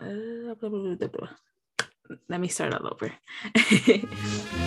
Uh, 0.00 0.54
blah, 0.54 0.70
blah, 0.70 0.94
blah. 0.96 1.28
Let 2.28 2.40
me 2.40 2.48
start 2.48 2.72
all 2.74 2.88
over. 2.88 3.12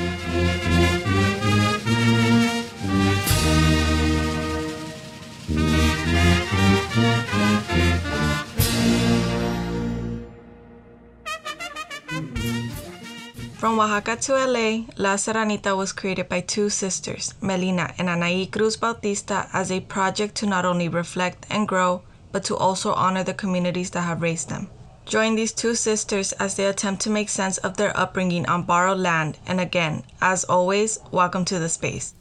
From 13.57 13.79
Oaxaca 13.79 14.17
to 14.17 14.33
LA, 14.33 14.85
La 14.97 15.15
Serranita 15.15 15.75
was 15.75 15.93
created 15.93 16.29
by 16.29 16.41
two 16.41 16.69
sisters, 16.69 17.33
Melina 17.41 17.93
and 17.97 18.09
Anaí 18.09 18.51
Cruz 18.51 18.75
Bautista, 18.75 19.49
as 19.53 19.71
a 19.71 19.79
project 19.79 20.35
to 20.35 20.45
not 20.45 20.65
only 20.65 20.89
reflect 20.89 21.47
and 21.49 21.67
grow, 21.67 22.03
but 22.31 22.43
to 22.43 22.57
also 22.57 22.93
honor 22.93 23.23
the 23.23 23.33
communities 23.33 23.89
that 23.91 24.01
have 24.01 24.21
raised 24.21 24.49
them. 24.49 24.69
Join 25.05 25.35
these 25.35 25.51
two 25.51 25.75
sisters 25.75 26.31
as 26.33 26.55
they 26.55 26.65
attempt 26.65 27.01
to 27.03 27.09
make 27.09 27.27
sense 27.27 27.57
of 27.57 27.75
their 27.75 27.95
upbringing 27.95 28.45
on 28.47 28.63
borrowed 28.63 28.99
land, 28.99 29.37
and 29.45 29.59
again, 29.59 30.03
as 30.21 30.45
always, 30.45 30.97
welcome 31.11 31.43
to 31.45 31.59
the 31.59 31.67
space. 31.67 32.13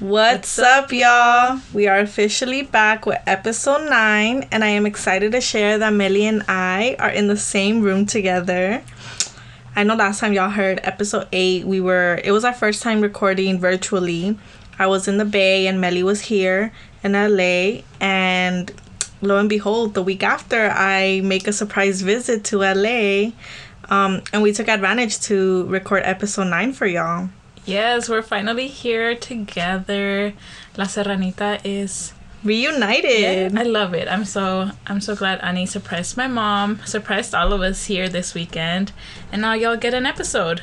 What's 0.00 0.58
up, 0.58 0.90
y'all? 0.90 1.60
We 1.74 1.86
are 1.86 1.98
officially 1.98 2.62
back 2.62 3.04
with 3.04 3.18
episode 3.26 3.90
9, 3.90 4.48
and 4.50 4.64
I 4.64 4.68
am 4.68 4.86
excited 4.86 5.32
to 5.32 5.40
share 5.42 5.78
that 5.78 5.92
Melly 5.92 6.24
and 6.24 6.42
I 6.48 6.96
are 6.98 7.10
in 7.10 7.28
the 7.28 7.36
same 7.36 7.82
room 7.82 8.06
together. 8.06 8.82
I 9.76 9.84
know 9.84 9.96
last 9.96 10.20
time 10.20 10.32
y'all 10.32 10.48
heard 10.48 10.80
episode 10.82 11.28
8, 11.30 11.66
we 11.66 11.82
were, 11.82 12.20
it 12.24 12.32
was 12.32 12.44
our 12.44 12.54
first 12.54 12.82
time 12.82 13.02
recording 13.02 13.60
virtually. 13.60 14.38
I 14.78 14.86
was 14.86 15.08
in 15.08 15.18
the 15.18 15.26
Bay, 15.26 15.66
and 15.66 15.78
Melly 15.78 16.02
was 16.02 16.22
here 16.22 16.72
in 17.04 17.12
LA, 17.12 17.82
and 18.00 18.72
lo 19.22 19.38
and 19.38 19.48
behold, 19.48 19.94
the 19.94 20.02
week 20.02 20.22
after, 20.22 20.70
I 20.70 21.20
make 21.24 21.46
a 21.46 21.52
surprise 21.52 22.02
visit 22.02 22.44
to 22.44 22.58
LA, 22.58 23.32
um, 23.88 24.22
and 24.32 24.42
we 24.42 24.52
took 24.52 24.68
advantage 24.68 25.20
to 25.20 25.64
record 25.66 26.02
episode 26.04 26.48
9 26.48 26.72
for 26.72 26.86
y'all. 26.86 27.28
yes, 27.64 28.08
we're 28.08 28.22
finally 28.22 28.68
here 28.68 29.14
together. 29.16 30.32
La 30.76 30.84
Serranita 30.84 31.60
is 31.64 32.12
Reunited. 32.44 33.56
I 33.58 33.62
love 33.64 33.92
it. 33.94 34.06
I'm 34.08 34.24
so 34.24 34.70
I'm 34.86 35.00
so 35.00 35.16
glad 35.16 35.40
Annie 35.40 35.66
surprised 35.66 36.16
my 36.16 36.28
mom, 36.28 36.78
surprised 36.84 37.34
all 37.34 37.52
of 37.52 37.60
us 37.60 37.86
here 37.86 38.08
this 38.08 38.34
weekend, 38.34 38.92
and 39.32 39.42
now 39.42 39.54
y'all 39.54 39.76
get 39.76 39.94
an 39.94 40.06
episode. 40.06 40.62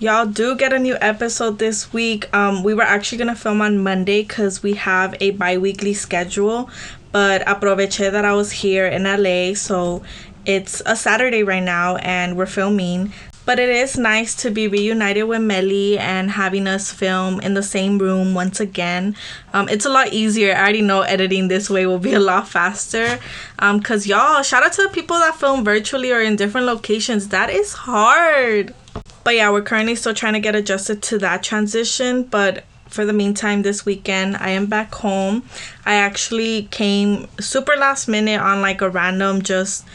Y'all 0.00 0.26
do 0.26 0.56
get 0.56 0.72
a 0.72 0.78
new 0.78 0.96
episode 1.00 1.58
this 1.58 1.92
week. 1.92 2.34
Um, 2.34 2.64
we 2.64 2.72
were 2.74 2.82
actually 2.82 3.18
gonna 3.18 3.36
film 3.36 3.60
on 3.60 3.78
Monday 3.78 4.22
because 4.22 4.62
we 4.64 4.72
have 4.74 5.14
a 5.20 5.30
bi-weekly 5.32 5.92
schedule, 5.94 6.70
but 7.12 7.44
aproveché 7.46 8.10
that 8.12 8.24
I 8.24 8.32
was 8.34 8.52
here 8.52 8.86
in 8.86 9.04
LA, 9.04 9.54
so 9.54 10.02
it's 10.46 10.80
a 10.86 10.96
Saturday 10.96 11.42
right 11.42 11.62
now 11.62 11.96
and 11.96 12.36
we're 12.36 12.46
filming. 12.46 13.12
But 13.46 13.58
it 13.58 13.70
is 13.70 13.96
nice 13.98 14.34
to 14.42 14.50
be 14.50 14.68
reunited 14.68 15.24
with 15.24 15.40
Melly 15.40 15.98
and 15.98 16.30
having 16.30 16.68
us 16.68 16.92
film 16.92 17.40
in 17.40 17.54
the 17.54 17.62
same 17.62 17.98
room 17.98 18.34
once 18.34 18.60
again. 18.60 19.16
Um, 19.52 19.68
it's 19.68 19.86
a 19.86 19.90
lot 19.90 20.12
easier. 20.12 20.54
I 20.54 20.60
already 20.60 20.82
know 20.82 21.00
editing 21.00 21.48
this 21.48 21.68
way 21.68 21.86
will 21.86 21.98
be 21.98 22.12
a 22.14 22.20
lot 22.20 22.48
faster. 22.48 23.18
Um, 23.58 23.80
cause 23.80 24.06
y'all, 24.06 24.42
shout 24.42 24.62
out 24.62 24.74
to 24.74 24.82
the 24.82 24.90
people 24.90 25.18
that 25.18 25.34
film 25.34 25.64
virtually 25.64 26.12
or 26.12 26.20
in 26.20 26.36
different 26.36 26.66
locations. 26.66 27.28
That 27.28 27.50
is 27.50 27.72
hard. 27.72 28.74
But 29.24 29.34
yeah, 29.34 29.50
we're 29.50 29.62
currently 29.62 29.96
still 29.96 30.14
trying 30.14 30.34
to 30.34 30.40
get 30.40 30.54
adjusted 30.54 31.02
to 31.04 31.18
that 31.18 31.42
transition. 31.42 32.24
But 32.24 32.64
for 32.90 33.04
the 33.06 33.12
meantime, 33.12 33.62
this 33.62 33.86
weekend, 33.86 34.36
I 34.36 34.50
am 34.50 34.66
back 34.66 34.94
home. 34.94 35.44
I 35.86 35.94
actually 35.94 36.64
came 36.70 37.28
super 37.38 37.76
last 37.76 38.08
minute 38.08 38.40
on 38.40 38.60
like 38.60 38.82
a 38.82 38.90
random 38.90 39.42
just 39.42 39.86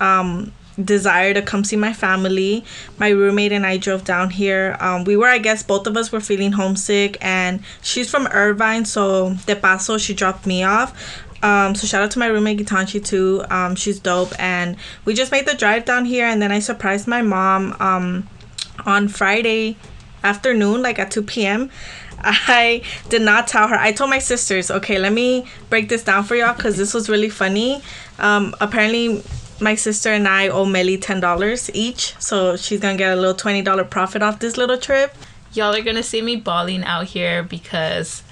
um, 0.00 0.52
desire 0.82 1.32
to 1.32 1.40
come 1.40 1.64
see 1.64 1.76
my 1.76 1.92
family. 1.92 2.62
My 2.98 3.08
roommate 3.08 3.52
and 3.52 3.64
I 3.64 3.78
drove 3.78 4.04
down 4.04 4.30
here. 4.30 4.76
Um, 4.78 5.04
we 5.04 5.16
were, 5.16 5.28
I 5.28 5.38
guess, 5.38 5.62
both 5.62 5.86
of 5.86 5.96
us 5.96 6.12
were 6.12 6.20
feeling 6.20 6.52
homesick, 6.52 7.16
and 7.20 7.60
she's 7.80 8.10
from 8.10 8.26
Irvine, 8.26 8.84
so 8.84 9.34
de 9.46 9.56
paso, 9.56 9.96
she 9.96 10.12
dropped 10.12 10.46
me 10.46 10.62
off. 10.62 11.24
Um, 11.42 11.74
so 11.74 11.86
shout 11.86 12.02
out 12.02 12.10
to 12.12 12.18
my 12.18 12.26
roommate 12.26 12.58
Gitanchi 12.58 13.04
too. 13.04 13.44
Um, 13.50 13.74
she's 13.74 13.98
dope, 13.98 14.32
and 14.38 14.76
we 15.04 15.14
just 15.14 15.32
made 15.32 15.46
the 15.46 15.54
drive 15.54 15.84
down 15.84 16.04
here, 16.04 16.26
and 16.26 16.40
then 16.40 16.52
I 16.52 16.58
surprised 16.58 17.06
my 17.06 17.22
mom 17.22 17.74
um, 17.80 18.28
on 18.84 19.08
Friday 19.08 19.76
afternoon, 20.24 20.82
like 20.82 20.98
at 20.98 21.10
two 21.10 21.22
p.m. 21.22 21.70
I 22.18 22.82
did 23.08 23.22
not 23.22 23.46
tell 23.46 23.68
her. 23.68 23.76
I 23.76 23.92
told 23.92 24.10
my 24.10 24.18
sisters, 24.18 24.70
okay, 24.70 24.98
let 24.98 25.12
me 25.12 25.46
break 25.70 25.88
this 25.88 26.02
down 26.02 26.24
for 26.24 26.34
y'all 26.34 26.54
because 26.54 26.76
this 26.76 26.94
was 26.94 27.08
really 27.08 27.28
funny. 27.28 27.82
Um, 28.18 28.54
apparently, 28.60 29.22
my 29.60 29.74
sister 29.74 30.10
and 30.10 30.26
I 30.28 30.48
owe 30.48 30.64
Melly 30.64 30.98
ten 30.98 31.20
dollars 31.20 31.70
each, 31.74 32.14
so 32.18 32.56
she's 32.56 32.80
gonna 32.80 32.98
get 32.98 33.12
a 33.12 33.16
little 33.16 33.34
twenty 33.34 33.62
dollar 33.62 33.84
profit 33.84 34.22
off 34.22 34.38
this 34.38 34.56
little 34.56 34.78
trip. 34.78 35.14
Y'all 35.52 35.74
are 35.74 35.82
gonna 35.82 36.02
see 36.02 36.22
me 36.22 36.36
bawling 36.36 36.84
out 36.84 37.06
here 37.06 37.42
because 37.42 38.22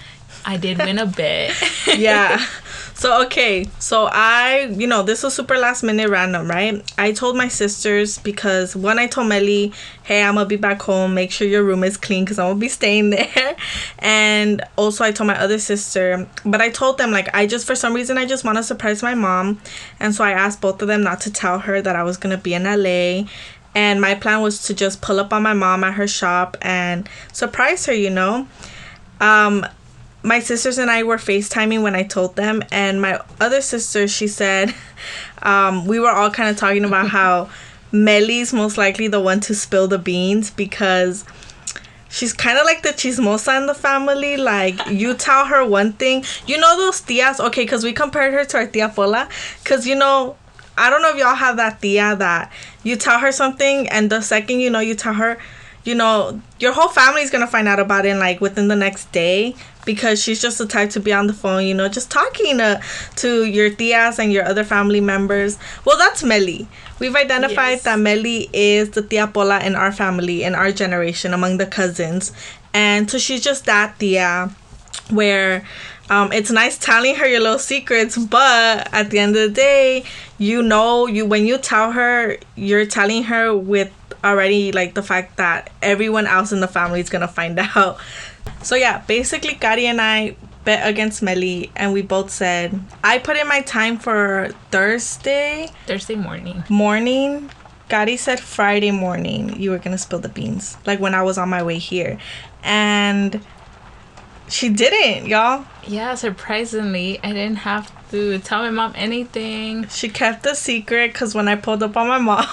I 0.44 0.56
did 0.56 0.78
win 0.78 0.98
a 0.98 1.06
bet. 1.06 1.54
yeah. 1.86 2.44
So 2.96 3.24
okay, 3.24 3.66
so 3.80 4.08
I, 4.10 4.72
you 4.72 4.86
know, 4.86 5.02
this 5.02 5.24
was 5.24 5.34
super 5.34 5.58
last 5.58 5.82
minute 5.82 6.08
random, 6.08 6.48
right? 6.48 6.80
I 6.96 7.10
told 7.10 7.36
my 7.36 7.48
sisters 7.48 8.18
because 8.18 8.76
one, 8.76 9.00
I 9.00 9.08
told 9.08 9.26
Melly, 9.26 9.72
hey, 10.04 10.22
I'm 10.22 10.34
gonna 10.34 10.46
be 10.46 10.56
back 10.56 10.80
home. 10.80 11.12
Make 11.12 11.32
sure 11.32 11.46
your 11.46 11.64
room 11.64 11.82
is 11.82 11.96
clean 11.96 12.24
because 12.24 12.38
I'm 12.38 12.50
gonna 12.50 12.60
be 12.60 12.68
staying 12.68 13.10
there. 13.10 13.56
And 13.98 14.62
also, 14.76 15.02
I 15.04 15.10
told 15.10 15.26
my 15.26 15.38
other 15.38 15.58
sister, 15.58 16.26
but 16.46 16.60
I 16.60 16.70
told 16.70 16.96
them 16.98 17.10
like 17.10 17.34
I 17.34 17.46
just 17.46 17.66
for 17.66 17.74
some 17.74 17.94
reason 17.94 18.16
I 18.16 18.26
just 18.26 18.44
want 18.44 18.58
to 18.58 18.62
surprise 18.62 19.02
my 19.02 19.14
mom, 19.14 19.60
and 19.98 20.14
so 20.14 20.22
I 20.22 20.30
asked 20.30 20.60
both 20.60 20.80
of 20.80 20.86
them 20.86 21.02
not 21.02 21.20
to 21.22 21.32
tell 21.32 21.58
her 21.58 21.82
that 21.82 21.96
I 21.96 22.04
was 22.04 22.16
gonna 22.16 22.38
be 22.38 22.54
in 22.54 22.62
LA. 22.62 23.28
And 23.74 24.00
my 24.00 24.14
plan 24.14 24.40
was 24.40 24.62
to 24.66 24.74
just 24.74 25.02
pull 25.02 25.18
up 25.18 25.32
on 25.32 25.42
my 25.42 25.52
mom 25.52 25.82
at 25.82 25.94
her 25.94 26.06
shop 26.06 26.56
and 26.62 27.08
surprise 27.32 27.86
her, 27.86 27.92
you 27.92 28.10
know. 28.10 28.46
Um, 29.20 29.66
my 30.24 30.40
sisters 30.40 30.78
and 30.78 30.90
I 30.90 31.02
were 31.02 31.18
FaceTiming 31.18 31.82
when 31.82 31.94
I 31.94 32.02
told 32.02 32.34
them, 32.34 32.62
and 32.72 33.00
my 33.00 33.20
other 33.40 33.60
sister, 33.60 34.08
she 34.08 34.26
said, 34.26 34.74
um, 35.42 35.86
we 35.86 36.00
were 36.00 36.10
all 36.10 36.30
kind 36.30 36.48
of 36.48 36.56
talking 36.56 36.84
about 36.84 37.08
how 37.10 37.50
Melly's 37.92 38.52
most 38.52 38.76
likely 38.76 39.06
the 39.06 39.20
one 39.20 39.38
to 39.40 39.54
spill 39.54 39.86
the 39.86 39.98
beans 39.98 40.50
because 40.50 41.24
she's 42.08 42.32
kind 42.32 42.58
of 42.58 42.64
like 42.64 42.82
the 42.82 42.88
chismosa 42.88 43.56
in 43.60 43.66
the 43.66 43.74
family. 43.74 44.36
Like, 44.38 44.80
you 44.88 45.14
tell 45.14 45.44
her 45.44 45.64
one 45.64 45.92
thing, 45.92 46.24
you 46.46 46.58
know, 46.58 46.76
those 46.78 47.02
tias, 47.02 47.38
okay, 47.38 47.62
because 47.62 47.84
we 47.84 47.92
compared 47.92 48.32
her 48.32 48.44
to 48.46 48.56
our 48.56 48.66
tia 48.66 48.88
Pola, 48.88 49.28
because, 49.62 49.86
you 49.86 49.94
know, 49.94 50.36
I 50.76 50.90
don't 50.90 51.02
know 51.02 51.10
if 51.10 51.16
y'all 51.16 51.36
have 51.36 51.58
that 51.58 51.82
tia 51.82 52.16
that 52.16 52.50
you 52.82 52.96
tell 52.96 53.18
her 53.20 53.30
something, 53.30 53.88
and 53.90 54.10
the 54.10 54.22
second 54.22 54.60
you 54.60 54.70
know, 54.70 54.80
you 54.80 54.94
tell 54.94 55.14
her, 55.14 55.38
you 55.84 55.94
know, 55.94 56.40
your 56.58 56.72
whole 56.72 56.88
family's 56.88 57.30
gonna 57.30 57.46
find 57.46 57.68
out 57.68 57.78
about 57.78 58.06
it 58.06 58.08
in 58.08 58.18
like 58.18 58.40
within 58.40 58.68
the 58.68 58.74
next 58.74 59.12
day 59.12 59.54
because 59.84 60.22
she's 60.22 60.40
just 60.40 60.58
the 60.58 60.66
type 60.66 60.90
to 60.90 61.00
be 61.00 61.12
on 61.12 61.26
the 61.26 61.32
phone, 61.32 61.64
you 61.64 61.74
know, 61.74 61.88
just 61.88 62.10
talking 62.10 62.58
to, 62.58 62.80
to 63.16 63.44
your 63.44 63.70
tias 63.70 64.18
and 64.18 64.32
your 64.32 64.44
other 64.44 64.64
family 64.64 65.00
members. 65.00 65.58
Well, 65.84 65.98
that's 65.98 66.22
Melly. 66.22 66.66
We've 66.98 67.14
identified 67.16 67.72
Yes. 67.72 67.82
that 67.84 67.98
Melly 67.98 68.48
is 68.52 68.90
the 68.90 69.02
tia 69.02 69.26
Pola 69.26 69.60
in 69.60 69.74
our 69.74 69.92
family, 69.92 70.42
in 70.44 70.54
our 70.54 70.72
generation, 70.72 71.34
among 71.34 71.58
the 71.58 71.66
cousins. 71.66 72.32
And 72.72 73.10
so 73.10 73.18
she's 73.18 73.42
just 73.42 73.66
that 73.66 73.98
tia 73.98 74.50
where 75.10 75.66
um, 76.10 76.32
it's 76.32 76.50
nice 76.50 76.78
telling 76.78 77.14
her 77.16 77.26
your 77.26 77.40
little 77.40 77.58
secrets, 77.58 78.16
but 78.18 78.88
at 78.92 79.10
the 79.10 79.18
end 79.18 79.36
of 79.36 79.42
the 79.42 79.54
day, 79.54 80.04
you 80.38 80.62
know, 80.62 81.06
you 81.06 81.24
when 81.24 81.46
you 81.46 81.56
tell 81.58 81.92
her, 81.92 82.36
you're 82.56 82.84
telling 82.86 83.24
her 83.24 83.56
with 83.56 83.90
already 84.22 84.72
like 84.72 84.94
the 84.94 85.02
fact 85.02 85.36
that 85.36 85.70
everyone 85.82 86.26
else 86.26 86.52
in 86.52 86.60
the 86.60 86.68
family 86.68 87.00
is 87.00 87.08
gonna 87.10 87.28
find 87.28 87.58
out. 87.76 87.98
So 88.62 88.74
yeah, 88.76 89.02
basically, 89.06 89.54
Kari 89.54 89.86
and 89.86 90.00
I 90.00 90.36
bet 90.64 90.88
against 90.88 91.22
Melly, 91.22 91.70
and 91.76 91.92
we 91.92 92.02
both 92.02 92.30
said 92.30 92.80
I 93.02 93.18
put 93.18 93.36
in 93.36 93.46
my 93.46 93.60
time 93.60 93.98
for 93.98 94.50
Thursday 94.70 95.68
Thursday 95.86 96.16
morning. 96.16 96.64
morning. 96.68 97.50
Kari 97.88 98.16
said 98.16 98.40
Friday 98.40 98.90
morning 98.90 99.60
you 99.60 99.70
were 99.70 99.78
gonna 99.78 99.98
spill 99.98 100.18
the 100.18 100.30
beans, 100.30 100.78
like 100.86 101.00
when 101.00 101.14
I 101.14 101.22
was 101.22 101.36
on 101.36 101.50
my 101.50 101.62
way 101.62 101.78
here, 101.78 102.18
and 102.62 103.44
she 104.48 104.68
didn't, 104.68 105.26
y'all. 105.26 105.64
Yeah, 105.86 106.14
surprisingly, 106.14 107.20
I 107.22 107.32
didn't 107.32 107.56
have 107.56 107.92
to 108.14 108.38
tell 108.38 108.62
my 108.62 108.70
mom 108.70 108.92
anything. 108.94 109.88
She 109.88 110.08
kept 110.08 110.44
the 110.44 110.54
secret 110.54 111.12
because 111.12 111.34
when 111.34 111.48
I 111.48 111.56
pulled 111.56 111.82
up 111.82 111.96
on 111.96 112.06
my 112.06 112.18
mom, 112.30 112.46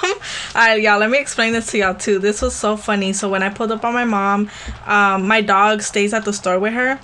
I 0.55 0.75
y'all 0.75 0.97
let 0.97 1.11
me 1.11 1.19
explain 1.19 1.53
this 1.53 1.69
to 1.71 1.77
y'all 1.77 1.93
too. 1.93 2.17
This 2.17 2.41
was 2.41 2.55
so 2.55 2.75
funny. 2.75 3.13
So 3.13 3.29
when 3.29 3.43
I 3.43 3.49
pulled 3.49 3.71
up 3.71 3.85
on 3.85 3.93
my 3.93 4.03
mom, 4.03 4.49
um, 4.87 5.27
my 5.27 5.41
dog 5.41 5.83
stays 5.83 6.15
at 6.15 6.25
the 6.25 6.33
store 6.33 6.57
with 6.57 6.73
her. 6.73 6.99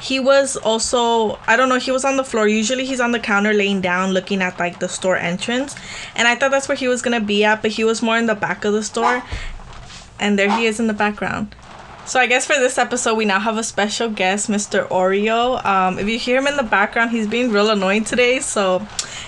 He 0.00 0.20
was 0.20 0.58
also 0.58 1.38
I 1.46 1.56
don't 1.56 1.70
know 1.70 1.78
he 1.78 1.92
was 1.92 2.04
on 2.04 2.18
the 2.18 2.24
floor. 2.24 2.46
Usually 2.46 2.84
he's 2.84 3.00
on 3.00 3.12
the 3.12 3.20
counter 3.20 3.54
laying 3.54 3.80
down 3.80 4.12
looking 4.12 4.42
at 4.42 4.58
like 4.58 4.78
the 4.78 4.88
store 4.88 5.16
entrance, 5.16 5.74
and 6.14 6.28
I 6.28 6.34
thought 6.34 6.50
that's 6.50 6.68
where 6.68 6.76
he 6.76 6.88
was 6.88 7.00
gonna 7.00 7.20
be 7.20 7.42
at, 7.42 7.62
but 7.62 7.70
he 7.70 7.84
was 7.84 8.02
more 8.02 8.18
in 8.18 8.26
the 8.26 8.34
back 8.34 8.66
of 8.66 8.74
the 8.74 8.82
store, 8.82 9.22
and 10.20 10.38
there 10.38 10.54
he 10.58 10.66
is 10.66 10.78
in 10.78 10.88
the 10.88 10.92
background. 10.92 11.54
So 12.04 12.18
I 12.18 12.26
guess 12.26 12.46
for 12.46 12.54
this 12.54 12.78
episode 12.78 13.14
we 13.14 13.24
now 13.24 13.38
have 13.38 13.56
a 13.56 13.62
special 13.62 14.10
guest, 14.10 14.50
Mr. 14.50 14.88
Oreo. 14.88 15.64
Um, 15.64 16.00
if 16.00 16.08
you 16.08 16.18
hear 16.18 16.38
him 16.38 16.48
in 16.48 16.56
the 16.56 16.64
background, 16.64 17.12
he's 17.12 17.28
being 17.28 17.52
real 17.52 17.70
annoying 17.70 18.04
today. 18.04 18.40
So 18.40 18.86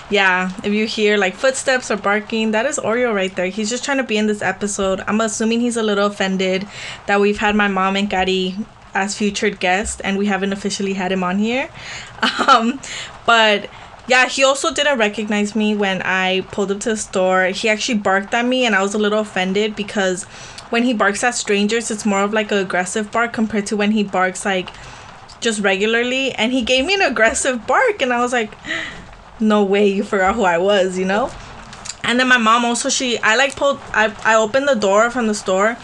yeah, 0.09 0.51
if 0.63 0.73
you 0.73 0.85
hear 0.85 1.17
like 1.17 1.35
footsteps 1.35 1.89
or 1.89 1.95
barking, 1.95 2.51
that 2.51 2.65
is 2.65 2.77
Oreo 2.77 3.13
right 3.13 3.33
there. 3.33 3.47
He's 3.47 3.69
just 3.69 3.85
trying 3.85 3.97
to 3.97 4.03
be 4.03 4.17
in 4.17 4.27
this 4.27 4.41
episode. 4.41 5.01
I'm 5.07 5.21
assuming 5.21 5.61
he's 5.61 5.77
a 5.77 5.83
little 5.83 6.05
offended 6.05 6.67
that 7.07 7.21
we've 7.21 7.37
had 7.37 7.55
my 7.55 7.69
mom 7.69 7.95
and 7.95 8.09
Kari 8.09 8.55
as 8.93 9.17
featured 9.17 9.59
guests 9.59 10.01
and 10.01 10.17
we 10.17 10.25
haven't 10.25 10.51
officially 10.51 10.93
had 10.93 11.11
him 11.11 11.23
on 11.23 11.39
here. 11.39 11.69
Um, 12.47 12.79
but 13.25 13.69
yeah, 14.07 14.27
he 14.27 14.43
also 14.43 14.73
didn't 14.73 14.99
recognize 14.99 15.55
me 15.55 15.75
when 15.75 16.01
I 16.03 16.41
pulled 16.51 16.71
up 16.71 16.79
to 16.81 16.89
the 16.89 16.97
store. 16.97 17.45
He 17.47 17.69
actually 17.69 17.99
barked 17.99 18.33
at 18.33 18.45
me 18.45 18.65
and 18.65 18.75
I 18.75 18.81
was 18.81 18.93
a 18.93 18.97
little 18.97 19.19
offended 19.19 19.75
because 19.75 20.25
when 20.75 20.83
he 20.83 20.93
barks 20.93 21.23
at 21.23 21.33
strangers, 21.33 21.89
it's 21.89 22.05
more 22.05 22.19
of 22.19 22.33
like 22.33 22.51
an 22.51 22.57
aggressive 22.57 23.09
bark 23.09 23.31
compared 23.31 23.65
to 23.65 23.77
when 23.77 23.91
he 23.91 24.03
barks 24.03 24.43
like 24.43 24.67
just 25.39 25.61
regularly. 25.61 26.33
And 26.33 26.51
he 26.51 26.63
gave 26.63 26.83
me 26.83 26.95
an 26.95 27.01
aggressive 27.01 27.65
bark 27.65 28.01
and 28.01 28.11
I 28.11 28.19
was 28.19 28.33
like, 28.33 28.53
no 29.39 29.63
way 29.63 29.87
you 29.87 30.03
forgot 30.03 30.35
who 30.35 30.43
I 30.43 30.57
was, 30.57 30.99
you 30.99 31.05
know? 31.05 31.31
And 32.03 32.19
then 32.19 32.27
my 32.27 32.37
mom 32.37 32.65
also 32.65 32.89
she 32.89 33.17
I 33.19 33.37
like 33.37 33.55
pulled 33.55 33.79
I 33.93 34.13
I 34.25 34.35
opened 34.35 34.67
the 34.67 34.75
door 34.75 35.09
from 35.09 35.27
the 35.27 35.33
store 35.33 35.77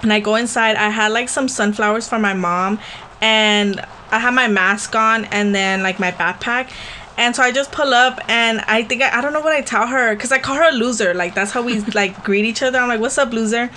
and 0.00 0.10
I 0.10 0.20
go 0.20 0.36
inside. 0.36 0.76
I 0.76 0.88
had 0.88 1.12
like 1.12 1.28
some 1.28 1.46
sunflowers 1.46 2.08
for 2.08 2.18
my 2.18 2.32
mom 2.32 2.80
and 3.20 3.84
I 4.10 4.18
had 4.18 4.32
my 4.32 4.48
mask 4.48 4.96
on 4.96 5.26
and 5.26 5.54
then 5.54 5.82
like 5.82 6.00
my 6.00 6.10
backpack. 6.10 6.70
And 7.16 7.36
so 7.36 7.42
I 7.42 7.52
just 7.52 7.72
pull 7.72 7.92
up 7.92 8.20
and 8.28 8.60
I 8.62 8.82
think 8.82 9.02
I, 9.02 9.18
I 9.18 9.20
don't 9.20 9.32
know 9.32 9.40
what 9.40 9.52
I 9.52 9.60
tell 9.60 9.86
her 9.86 10.14
because 10.14 10.32
I 10.32 10.38
call 10.38 10.56
her 10.56 10.68
a 10.68 10.72
loser. 10.72 11.14
Like 11.14 11.34
that's 11.34 11.50
how 11.50 11.62
we 11.62 11.80
like 11.94 12.24
greet 12.24 12.44
each 12.44 12.62
other. 12.62 12.78
I'm 12.78 12.88
like, 12.88 13.00
what's 13.00 13.18
up, 13.18 13.32
loser? 13.32 13.70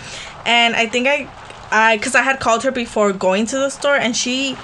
And 0.45 0.75
I 0.75 0.87
think 0.87 1.07
I 1.07 1.29
I 1.71 1.97
because 1.97 2.15
I 2.15 2.21
had 2.21 2.39
called 2.39 2.63
her 2.63 2.71
before 2.71 3.11
going 3.11 3.45
to 3.47 3.57
the 3.57 3.69
store 3.69 3.95
and 3.95 4.15
she 4.15 4.57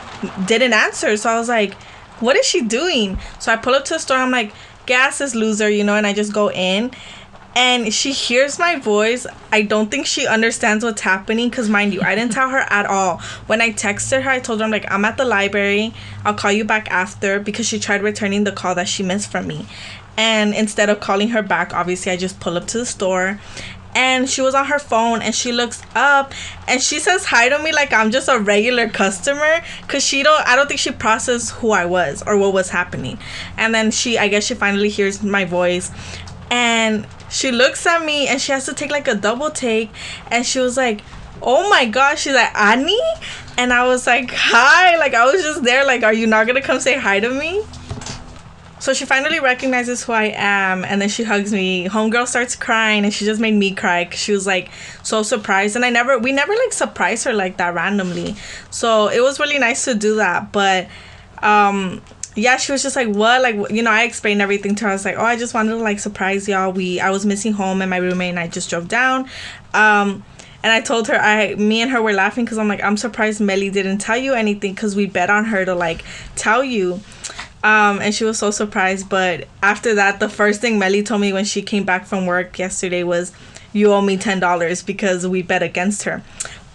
didn't 0.46 0.74
answer. 0.74 1.18
So 1.18 1.30
I 1.30 1.38
was 1.38 1.50
like, 1.50 1.74
what 2.22 2.38
is 2.38 2.46
she 2.46 2.62
doing? 2.62 3.20
So 3.40 3.52
I 3.52 3.58
pull 3.58 3.74
up 3.76 3.86
to 3.86 3.94
the 3.94 4.00
store. 4.00 4.18
I'm 4.18 4.32
like, 4.32 4.54
gas 4.86 5.22
is 5.22 5.36
loser, 5.36 5.70
you 5.70 5.84
know, 5.84 5.96
and 5.96 6.08
I 6.08 6.14
just 6.14 6.34
go 6.34 6.52
in. 6.52 6.92
And 7.54 7.94
she 7.94 8.14
hears 8.14 8.58
my 8.58 8.78
voice. 8.80 9.28
I 9.52 9.64
don't 9.64 9.92
think 9.92 10.06
she 10.06 10.26
understands 10.26 10.86
what's 10.86 11.02
happening 11.02 11.50
because, 11.50 11.70
mind 11.70 11.94
you, 11.94 12.02
I 12.02 12.16
didn't 12.16 12.32
tell 12.32 12.50
her 12.50 12.66
at 12.70 12.86
all. 12.86 13.18
When 13.48 13.62
I 13.62 13.72
texted 13.72 14.22
her, 14.22 14.30
I 14.30 14.40
told 14.40 14.60
her, 14.60 14.66
I'm 14.66 14.72
like, 14.72 14.90
I'm 14.90 15.04
at 15.04 15.18
the 15.18 15.26
library. 15.26 15.94
I'll 16.24 16.34
call 16.34 16.52
you 16.52 16.64
back 16.64 16.90
after 16.90 17.40
because 17.40 17.68
she 17.68 17.78
tried 17.78 18.04
returning 18.04 18.46
the 18.46 18.54
call 18.54 18.74
that 18.76 18.88
she 18.88 19.04
missed 19.04 19.32
from 19.32 19.48
me. 19.48 19.68
And 20.16 20.54
instead 20.54 20.90
of 20.90 21.02
calling 21.02 21.30
her 21.30 21.42
back, 21.42 21.74
obviously, 21.74 22.12
I 22.12 22.18
just 22.18 22.40
pull 22.40 22.56
up 22.56 22.68
to 22.68 22.78
the 22.78 22.86
store 22.86 23.40
and 23.96 24.30
she 24.30 24.42
was 24.42 24.56
on 24.56 24.66
her 24.66 24.80
phone 24.80 25.22
and 25.22 25.36
she 25.36 25.52
looks 25.52 25.82
up 25.96 26.34
and 26.68 26.82
she 26.82 27.00
says 27.00 27.26
hi 27.26 27.50
to 27.50 27.60
me 27.60 27.74
like 27.74 27.92
I'm 27.92 28.12
just 28.12 28.30
a 28.30 28.40
regular 28.40 28.88
customer 28.88 29.62
cuz 29.88 30.04
she 30.04 30.24
don't 30.24 30.48
I 30.48 30.56
don't 30.56 30.68
think 30.68 30.80
she 30.80 30.92
processed 30.92 31.52
who 31.52 31.72
I 31.72 31.86
was 31.86 32.24
or 32.26 32.38
what 32.38 32.54
was 32.54 32.70
happening. 32.70 33.20
And 33.58 33.74
then 33.76 33.92
she 33.92 34.18
I 34.18 34.28
guess 34.28 34.46
she 34.46 34.54
finally 34.54 34.90
hears 34.90 35.22
my 35.22 35.46
voice 35.46 35.92
and 36.52 37.08
she 37.30 37.50
looks 37.50 37.88
at 37.88 38.06
me 38.06 38.28
and 38.28 38.40
she 38.40 38.52
has 38.52 38.66
to 38.66 38.74
take 38.74 38.92
like 38.92 39.08
a 39.08 39.16
double 39.16 39.50
take 39.50 39.90
and 40.30 40.46
she 40.46 40.60
was 40.60 40.78
like 40.78 41.02
oh 41.42 41.68
my 41.70 41.86
gosh 41.86 42.22
she's 42.22 42.34
like 42.34 42.56
annie 42.56 43.00
and 43.58 43.74
i 43.74 43.88
was 43.88 44.06
like 44.06 44.30
hi 44.32 44.98
like 44.98 45.16
i 45.16 45.26
was 45.26 45.42
just 45.42 45.64
there 45.64 45.86
like 45.86 46.04
are 46.04 46.14
you 46.14 46.28
not 46.28 46.46
gonna 46.46 46.62
come 46.62 46.80
say 46.80 47.00
hi 47.00 47.20
to 47.20 47.30
me 47.30 47.64
so 48.80 48.96
she 48.96 49.06
finally 49.06 49.40
recognizes 49.40 50.04
who 50.04 50.14
I 50.14 50.34
am, 50.36 50.84
and 50.84 51.00
then 51.00 51.08
she 51.08 51.22
hugs 51.24 51.54
me. 51.54 51.88
Homegirl 51.88 52.28
starts 52.28 52.56
crying, 52.56 53.04
and 53.04 53.14
she 53.14 53.26
just 53.26 53.40
made 53.40 53.54
me 53.54 53.76
cry 53.76 54.06
because 54.06 54.20
she 54.20 54.32
was 54.32 54.48
like 54.48 54.72
so 55.04 55.22
surprised. 55.22 55.76
And 55.76 55.86
I 55.86 55.92
never, 55.92 56.18
we 56.18 56.32
never 56.32 56.52
like 56.52 56.74
surprised 56.74 57.26
her 57.26 57.34
like 57.34 57.58
that 57.58 57.76
randomly. 57.76 58.36
So 58.72 59.08
it 59.10 59.22
was 59.22 59.40
really 59.40 59.60
nice 59.60 59.86
to 59.86 59.94
do 59.94 60.16
that. 60.16 60.52
But 60.52 60.88
um, 61.44 62.02
yeah, 62.36 62.58
she 62.58 62.72
was 62.72 62.82
just 62.82 62.96
like, 62.96 63.10
what? 63.10 63.42
Like, 63.42 63.72
you 63.72 63.84
know, 63.84 63.92
I 63.92 64.04
explained 64.04 64.42
everything 64.42 64.76
to 64.76 64.86
her. 64.86 64.92
I 64.92 64.94
was 64.94 65.06
like, 65.06 65.16
oh, 65.18 65.24
I 65.24 65.36
just 65.36 65.54
wanted 65.54 65.72
to 65.72 65.78
like 65.78 66.00
surprise 66.00 66.48
y'all. 66.48 66.72
We, 66.72 67.00
I 67.00 67.10
was 67.10 67.26
missing 67.26 67.54
home, 67.54 67.82
and 67.82 67.90
my 67.90 67.98
roommate 67.98 68.30
and 68.30 68.40
I 68.40 68.48
just 68.48 68.70
drove 68.70 68.88
down. 68.88 69.30
Um, 69.74 70.24
and 70.64 70.72
I 70.72 70.82
told 70.82 71.08
her 71.08 71.16
I 71.16 71.56
me 71.56 71.82
and 71.82 71.92
her 71.92 72.02
were 72.02 72.14
laughing 72.14 72.46
because 72.46 72.58
I'm 72.58 72.68
like 72.68 72.84
I'm 72.84 72.98
surprised 72.98 73.42
Melly 73.42 73.70
didn't 73.70 73.98
tell 73.98 74.18
you 74.18 74.34
anything 74.34 74.74
because 74.74 74.96
we 74.96 75.08
bet 75.08 75.30
on 75.30 75.46
her 75.46 75.66
to 75.66 75.76
like 75.76 76.04
tell 76.36 76.64
you. 76.64 77.00
Um, 77.64 78.00
and 78.00 78.14
she 78.14 78.24
was 78.24 78.40
so 78.40 78.50
surprised. 78.52 79.10
But 79.10 79.48
after 79.62 79.96
that, 79.96 80.20
the 80.20 80.30
first 80.30 80.62
thing 80.62 80.80
Melly 80.80 81.04
told 81.04 81.22
me 81.22 81.32
when 81.34 81.46
she 81.46 81.62
came 81.62 81.84
back 81.84 82.06
from 82.06 82.26
work 82.26 82.58
yesterday 82.58 83.04
was, 83.04 83.32
"You 83.74 83.92
owe 83.94 84.02
me 84.02 84.18
ten 84.18 84.40
dollars 84.40 84.84
because 84.84 85.28
we 85.28 85.42
bet 85.42 85.64
against 85.64 86.04
her." 86.04 86.22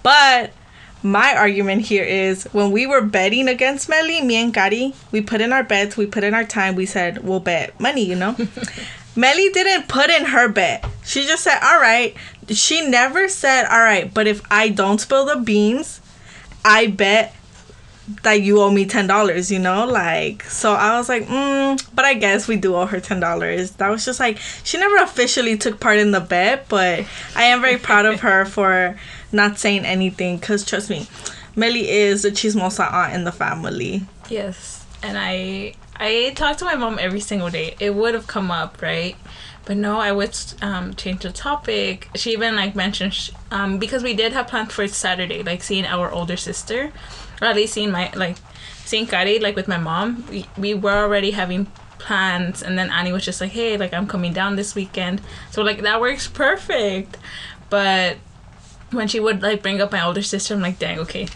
But 0.02 0.52
my 1.02 1.34
argument 1.36 1.82
here 1.82 2.04
is 2.04 2.44
when 2.52 2.70
we 2.70 2.86
were 2.86 3.02
betting 3.02 3.48
against 3.48 3.88
Melly, 3.88 4.20
me 4.22 4.36
and 4.36 4.52
Kari, 4.52 4.94
we 5.12 5.20
put 5.20 5.40
in 5.40 5.52
our 5.52 5.62
bets, 5.62 5.96
we 5.96 6.06
put 6.06 6.24
in 6.24 6.34
our 6.34 6.44
time, 6.44 6.74
we 6.74 6.86
said 6.86 7.24
we'll 7.24 7.40
bet 7.40 7.78
money, 7.80 8.04
you 8.04 8.16
know. 8.16 8.36
Melly 9.16 9.48
didn't 9.50 9.88
put 9.88 10.10
in 10.10 10.26
her 10.26 10.48
bet. 10.48 10.86
She 11.04 11.24
just 11.24 11.42
said, 11.42 11.58
"All 11.62 11.80
right." 11.80 12.14
She 12.50 12.86
never 12.86 13.28
said, 13.28 13.64
"All 13.64 13.80
right," 13.80 14.12
but 14.12 14.26
if 14.26 14.42
I 14.50 14.68
don't 14.68 15.00
spill 15.00 15.24
the 15.24 15.36
beans, 15.36 16.00
I 16.64 16.88
bet 16.88 17.34
that 18.22 18.42
you 18.42 18.60
owe 18.60 18.70
me 18.70 18.84
ten 18.86 19.06
dollars, 19.06 19.50
you 19.50 19.58
know, 19.58 19.86
like 19.86 20.44
so 20.44 20.74
I 20.74 20.96
was 20.98 21.08
like, 21.08 21.26
mm, 21.26 21.82
but 21.94 22.04
I 22.04 22.14
guess 22.14 22.46
we 22.46 22.56
do 22.56 22.76
owe 22.76 22.86
her 22.86 23.00
ten 23.00 23.18
dollars. 23.20 23.72
That 23.72 23.88
was 23.88 24.04
just 24.04 24.20
like 24.20 24.38
she 24.64 24.78
never 24.78 24.96
officially 24.98 25.56
took 25.56 25.80
part 25.80 25.98
in 25.98 26.12
the 26.12 26.20
bet, 26.20 26.68
but 26.68 27.04
I 27.34 27.44
am 27.44 27.60
very 27.60 27.78
proud 27.78 28.06
of 28.06 28.20
her 28.20 28.44
for 28.56 28.98
not 29.36 29.58
saying 29.58 29.84
anything. 29.84 30.38
Cause 30.40 30.64
trust 30.64 30.90
me, 30.90 31.06
Melly 31.54 31.88
is 31.88 32.22
the 32.22 32.30
chismosa 32.30 32.92
aunt 32.92 33.14
in 33.14 33.24
the 33.24 33.32
family. 33.32 34.02
Yes, 34.28 34.84
and 35.02 35.16
I 35.18 35.74
I 35.94 36.32
talk 36.34 36.56
to 36.58 36.64
my 36.64 36.74
mom 36.74 36.98
every 36.98 37.20
single 37.20 37.50
day. 37.50 37.76
It 37.78 37.94
would 37.94 38.14
have 38.14 38.26
come 38.26 38.50
up, 38.50 38.82
right? 38.82 39.16
But 39.64 39.76
no, 39.76 39.98
I 39.98 40.12
would 40.12 40.36
um, 40.62 40.94
change 40.94 41.22
the 41.22 41.32
topic. 41.32 42.08
She 42.14 42.32
even 42.32 42.54
like 42.54 42.76
mentioned 42.76 43.30
um, 43.50 43.78
because 43.78 44.02
we 44.02 44.14
did 44.14 44.32
have 44.32 44.46
plans 44.46 44.72
for 44.72 44.86
Saturday, 44.86 45.42
like 45.42 45.62
seeing 45.62 45.84
our 45.84 46.10
older 46.10 46.36
sister 46.36 46.92
or 47.42 47.48
at 47.48 47.56
least 47.56 47.74
seeing 47.74 47.90
my 47.90 48.10
like 48.14 48.36
seeing 48.84 49.06
Kari 49.06 49.40
like 49.40 49.56
with 49.56 49.68
my 49.68 49.78
mom. 49.78 50.24
We, 50.30 50.46
we 50.56 50.74
were 50.74 50.92
already 51.04 51.32
having 51.32 51.66
plans 51.98 52.62
and 52.62 52.78
then 52.78 52.90
Annie 52.90 53.12
was 53.12 53.24
just 53.24 53.40
like, 53.40 53.50
Hey, 53.50 53.76
like 53.76 53.92
I'm 53.92 54.06
coming 54.06 54.32
down 54.32 54.54
this 54.54 54.74
weekend. 54.74 55.20
So 55.50 55.62
like 55.62 55.82
that 55.82 56.00
works 56.00 56.28
perfect. 56.28 57.16
But 57.68 58.18
when 58.90 59.08
she 59.08 59.20
would 59.20 59.42
like 59.42 59.62
bring 59.62 59.80
up 59.80 59.92
my 59.92 60.04
older 60.04 60.22
sister, 60.22 60.54
I'm 60.54 60.60
like, 60.60 60.78
dang, 60.78 60.98
okay. 61.00 61.28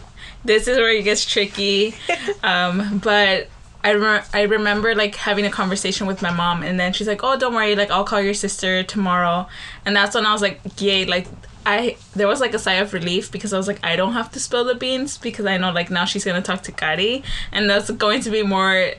This 0.44 0.67
is 0.69 0.79
where 0.79 0.91
it 0.91 1.02
gets 1.02 1.25
tricky. 1.25 1.94
um, 2.43 2.99
but 3.02 3.49
I, 3.82 3.91
re- 3.91 4.23
I 4.32 4.43
remember 4.43 4.94
like 4.94 5.14
having 5.14 5.47
a 5.47 5.50
conversation 5.50 6.06
with 6.06 6.23
my 6.23 6.31
mom 6.31 6.62
and 6.62 6.79
then 6.79 6.93
she's 6.93 7.08
like 7.08 7.25
oh 7.25 7.38
don't 7.38 7.55
worry 7.55 7.75
like 7.75 7.91
i'll 7.91 8.05
call 8.05 8.20
your 8.20 8.35
sister 8.35 8.82
tomorrow 8.82 9.49
and 9.87 9.97
that's 9.97 10.14
when 10.14 10.26
i 10.26 10.35
was 10.35 10.43
like 10.43 10.61
yay 10.79 11.07
like 11.07 11.26
I 11.66 11.97
there 12.16 12.26
was 12.26 12.40
like 12.40 12.54
a 12.54 12.59
sigh 12.59 12.75
of 12.75 12.92
relief 12.92 13.30
because 13.30 13.52
I 13.52 13.59
was 13.59 13.69
like 13.69 13.80
I 13.85 13.95
don't 13.95 14.14
have 14.14 14.30
to 14.33 14.40
spill 14.40 14.64
the 14.64 14.75
beans 14.75 15.19
because 15.19 15.45
I 15.47 15.59
know 15.59 15.71
like 15.71 15.90
now 15.90 16.04
she's 16.07 16.25
gonna 16.25 16.42
talk 16.42 16.62
to 16.62 16.73
Kari 16.73 17.23
and 17.52 17.69
that's 17.69 17.90
going 17.90 18.23
to 18.23 18.30
be 18.30 18.42
more 18.42 18.92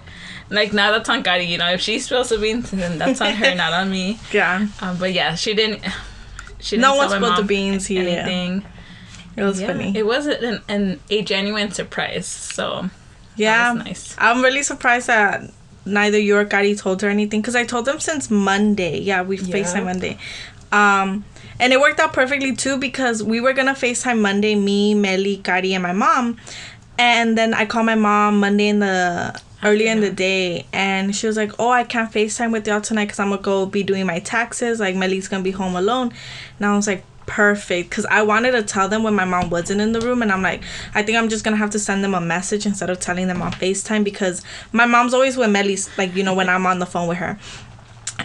like 0.49 0.71
now 0.71 0.91
that's 0.91 1.09
on 1.09 1.23
Kari 1.23 1.45
you 1.45 1.57
know 1.57 1.71
if 1.71 1.81
she 1.81 1.97
spills 1.99 2.29
the 2.29 2.37
beans 2.37 2.69
then 2.71 2.99
that's 2.99 3.19
on 3.19 3.33
her 3.33 3.55
not 3.63 3.73
on 3.73 3.89
me 3.89 4.19
yeah 4.31 4.67
um, 4.81 4.97
but 4.97 5.11
yeah 5.11 5.33
she 5.33 5.53
didn't 5.53 5.83
she 6.61 6.77
didn't 6.77 6.83
no 6.83 6.95
one 6.95 7.09
spilled 7.09 7.37
the 7.37 7.43
beans 7.43 7.87
here. 7.87 8.07
anything. 8.07 8.65
It 9.35 9.43
was 9.43 9.61
yeah, 9.61 9.67
funny. 9.67 9.93
it 9.95 10.05
was 10.05 10.27
an, 10.27 10.61
an 10.67 10.99
a 11.09 11.21
genuine 11.21 11.71
surprise 11.71 12.27
so 12.27 12.89
yeah 13.35 13.73
nice. 13.73 14.15
I'm 14.17 14.41
really 14.41 14.63
surprised 14.63 15.07
that 15.07 15.51
neither 15.85 16.19
you 16.19 16.37
or 16.37 16.45
Kari 16.45 16.75
told 16.75 17.01
her 17.01 17.09
anything 17.09 17.41
because 17.41 17.55
I 17.55 17.65
told 17.65 17.85
them 17.85 17.99
since 17.99 18.29
Monday. 18.29 18.99
Yeah 18.99 19.21
we 19.21 19.37
yeah. 19.37 19.55
FaceTime 19.55 19.85
Monday. 19.85 20.17
Um 20.71 21.25
and 21.59 21.71
it 21.71 21.79
worked 21.79 21.99
out 21.99 22.11
perfectly 22.13 22.55
too 22.55 22.77
because 22.77 23.23
we 23.23 23.39
were 23.39 23.53
gonna 23.53 23.73
FaceTime 23.73 24.19
Monday, 24.19 24.55
me, 24.55 24.93
Melly, 24.95 25.37
Kari, 25.37 25.73
and 25.73 25.83
my 25.83 25.93
mom. 25.93 26.37
And 26.97 27.37
then 27.37 27.53
I 27.53 27.65
called 27.65 27.85
my 27.85 27.95
mom 27.95 28.39
Monday 28.39 28.67
in 28.67 28.79
the 28.79 29.39
early 29.63 29.87
in 29.87 30.01
the 30.01 30.11
day 30.11 30.65
and 30.73 31.15
she 31.15 31.27
was 31.27 31.37
like, 31.37 31.51
Oh, 31.59 31.69
I 31.69 31.83
can't 31.83 32.11
FaceTime 32.11 32.51
with 32.51 32.67
y'all 32.67 32.81
tonight 32.81 33.05
because 33.05 33.19
I'm 33.19 33.29
gonna 33.29 33.41
go 33.41 33.65
be 33.65 33.83
doing 33.83 34.05
my 34.05 34.19
taxes. 34.19 34.79
Like 34.79 34.95
Melly's 34.95 35.27
gonna 35.27 35.43
be 35.43 35.51
home 35.51 35.75
alone. 35.75 36.13
And 36.57 36.65
I 36.65 36.75
was 36.75 36.87
like, 36.87 37.03
perfect 37.27 37.89
because 37.89 38.05
I 38.07 38.23
wanted 38.23 38.51
to 38.51 38.63
tell 38.63 38.89
them 38.89 39.03
when 39.03 39.13
my 39.13 39.23
mom 39.23 39.49
wasn't 39.49 39.79
in 39.79 39.93
the 39.93 40.01
room 40.01 40.21
and 40.21 40.31
I'm 40.31 40.41
like 40.41 40.63
I 40.93 41.01
think 41.01 41.17
I'm 41.17 41.29
just 41.29 41.45
gonna 41.45 41.55
have 41.55 41.69
to 41.69 41.79
send 41.79 42.03
them 42.03 42.13
a 42.13 42.19
message 42.19 42.65
instead 42.65 42.89
of 42.89 42.99
telling 42.99 43.27
them 43.27 43.41
on 43.41 43.53
FaceTime 43.53 44.03
because 44.03 44.43
my 44.73 44.85
mom's 44.85 45.13
always 45.13 45.37
with 45.37 45.49
Melly's 45.49 45.89
like 45.97 46.13
you 46.13 46.23
know 46.23 46.33
when 46.33 46.49
I'm 46.49 46.65
on 46.65 46.79
the 46.79 46.85
phone 46.85 47.07
with 47.07 47.19
her 47.19 47.39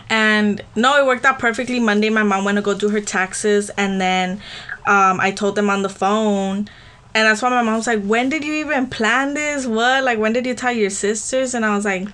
and 0.09 0.63
no 0.75 0.99
it 0.99 1.07
worked 1.07 1.25
out 1.25 1.39
perfectly 1.39 1.81
monday 1.81 2.11
my 2.11 2.23
mom 2.23 2.45
went 2.45 2.57
to 2.57 2.63
go 2.63 2.75
do 2.75 2.89
her 2.89 3.01
taxes 3.01 3.71
and 3.71 4.01
then 4.01 4.41
um, 4.87 5.21
i 5.21 5.31
told 5.31 5.55
them 5.55 5.71
on 5.71 5.83
the 5.83 5.89
phone 5.89 6.69
and 7.17 7.27
that's 7.27 7.41
why 7.41 7.49
my 7.49 7.63
mom's 7.63 7.87
like 7.87 8.03
when 8.03 8.29
did 8.29 8.45
you 8.45 8.53
even 8.53 8.89
plan 8.89 9.33
this? 9.33 9.67
What? 9.67 10.05
Like 10.05 10.19
when 10.19 10.35
did 10.35 10.45
you 10.45 10.55
tell 10.55 10.73
your 10.73 10.91
sisters? 10.91 11.55
And 11.55 11.65
i 11.65 11.75
was 11.75 11.87
like 11.87 12.09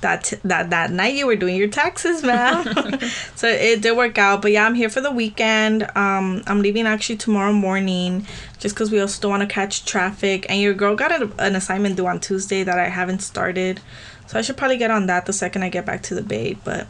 that 0.00 0.32
that 0.42 0.70
that 0.70 0.90
night 0.90 1.14
you 1.14 1.26
were 1.26 1.36
doing 1.36 1.56
your 1.56 1.68
taxes 1.68 2.22
man 2.22 2.64
so 3.34 3.46
it 3.46 3.82
did 3.82 3.94
work 3.94 4.16
out. 4.16 4.40
But 4.40 4.52
yeah 4.52 4.64
i'm 4.64 4.74
here 4.74 4.88
for 4.88 5.02
the 5.02 5.10
weekend. 5.10 5.82
Um 5.94 6.42
i'm 6.46 6.62
leaving 6.62 6.86
actually 6.86 7.16
tomorrow 7.16 7.52
morning 7.52 8.26
just 8.58 8.74
because 8.74 8.90
we 8.90 8.98
also 9.00 9.20
don't 9.20 9.32
want 9.32 9.42
to 9.42 9.54
catch 9.54 9.84
traffic. 9.84 10.46
And 10.48 10.58
your 10.62 10.72
girl 10.72 10.96
got 10.96 11.12
a, 11.12 11.30
an 11.38 11.54
assignment 11.54 11.96
due 11.96 12.06
on 12.06 12.18
tuesday 12.18 12.62
that 12.64 12.78
i 12.78 12.88
haven't 12.88 13.20
started. 13.20 13.80
So 14.28 14.38
i 14.38 14.42
should 14.42 14.56
probably 14.56 14.78
get 14.78 14.90
on 14.90 15.08
that 15.08 15.26
the 15.26 15.34
second 15.34 15.62
i 15.62 15.68
get 15.68 15.84
back 15.84 16.02
to 16.04 16.14
the 16.14 16.22
bay. 16.22 16.56
But 16.64 16.86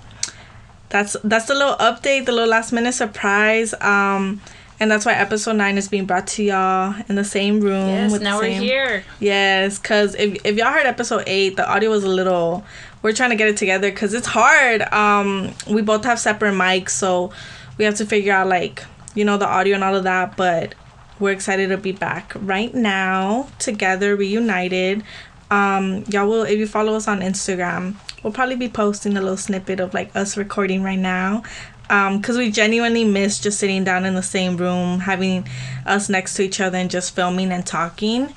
that's 0.91 1.17
that's 1.25 1.47
the 1.47 1.55
little 1.55 1.77
update, 1.77 2.25
the 2.25 2.33
little 2.33 2.49
last 2.51 2.73
minute 2.73 2.93
surprise. 2.95 3.75
Um, 3.81 4.41
and 4.81 4.91
that's 4.91 5.05
why 5.05 5.13
episode 5.13 5.55
nine 5.55 5.77
is 5.77 5.89
being 5.89 6.07
brought 6.07 6.27
to 6.29 6.43
y'all 6.43 6.95
in 7.09 7.17
the 7.17 7.25
same 7.25 7.61
room. 7.61 7.89
Yes, 7.89 8.21
now 8.21 8.41
the 8.41 8.49
we're 8.49 8.61
here. 8.61 9.05
Yes, 9.19 9.79
cause 9.79 10.15
if 10.15 10.45
if 10.45 10.57
y'all 10.57 10.73
heard 10.73 10.87
episode 10.87 11.25
eight, 11.27 11.57
the 11.57 11.69
audio 11.69 11.91
was 11.91 12.05
a 12.05 12.09
little. 12.09 12.65
We're 13.03 13.13
trying 13.13 13.31
to 13.31 13.37
get 13.37 13.49
it 13.49 13.57
together 13.57 13.91
because 13.91 14.15
it's 14.15 14.27
hard. 14.27 14.83
Um, 14.93 15.55
we 15.69 15.83
both 15.83 16.05
have 16.05 16.19
separate 16.19 16.53
mics, 16.53 16.91
so 16.91 17.33
we 17.77 17.85
have 17.85 17.97
to 17.97 18.07
figure 18.07 18.33
out 18.33 18.49
like 18.49 18.85
you 19.15 19.25
know 19.25 19.37
the 19.37 19.47
audio 19.47 19.75
and 19.75 19.85
all 19.85 19.95
of 19.95 20.05
that. 20.05 20.37
But 20.37 20.75
we're 21.19 21.33
excited 21.33 21.69
to 21.71 21.77
be 21.77 21.93
back 21.93 22.33
right 22.37 22.73
now 22.73 23.49
together, 23.59 24.15
reunited. 24.15 25.03
Um, 25.51 26.05
y'all 26.09 26.29
will 26.29 26.43
if 26.43 26.59
you 26.59 26.67
follow 26.67 26.95
us 26.95 27.09
on 27.09 27.21
Instagram, 27.21 27.97
we'll 28.23 28.33
probably 28.33 28.57
be 28.57 28.69
posting 28.69 29.17
a 29.17 29.21
little 29.21 29.37
snippet 29.37 29.81
of 29.81 29.95
like 29.95 30.15
us 30.15 30.37
recording 30.37 30.83
right 30.83 30.99
now. 30.99 31.43
Um, 31.91 32.21
cause 32.21 32.37
we 32.37 32.51
genuinely 32.51 33.05
miss 33.05 33.41
just 33.41 33.59
sitting 33.59 33.83
down 33.83 34.05
in 34.05 34.15
the 34.15 34.23
same 34.23 34.59
room, 34.59 35.01
having 35.01 35.49
us 35.87 36.09
next 36.09 36.35
to 36.35 36.43
each 36.43 36.61
other 36.61 36.77
and 36.77 36.91
just 36.91 37.15
filming 37.15 37.51
and 37.51 37.65
talking. 37.65 38.35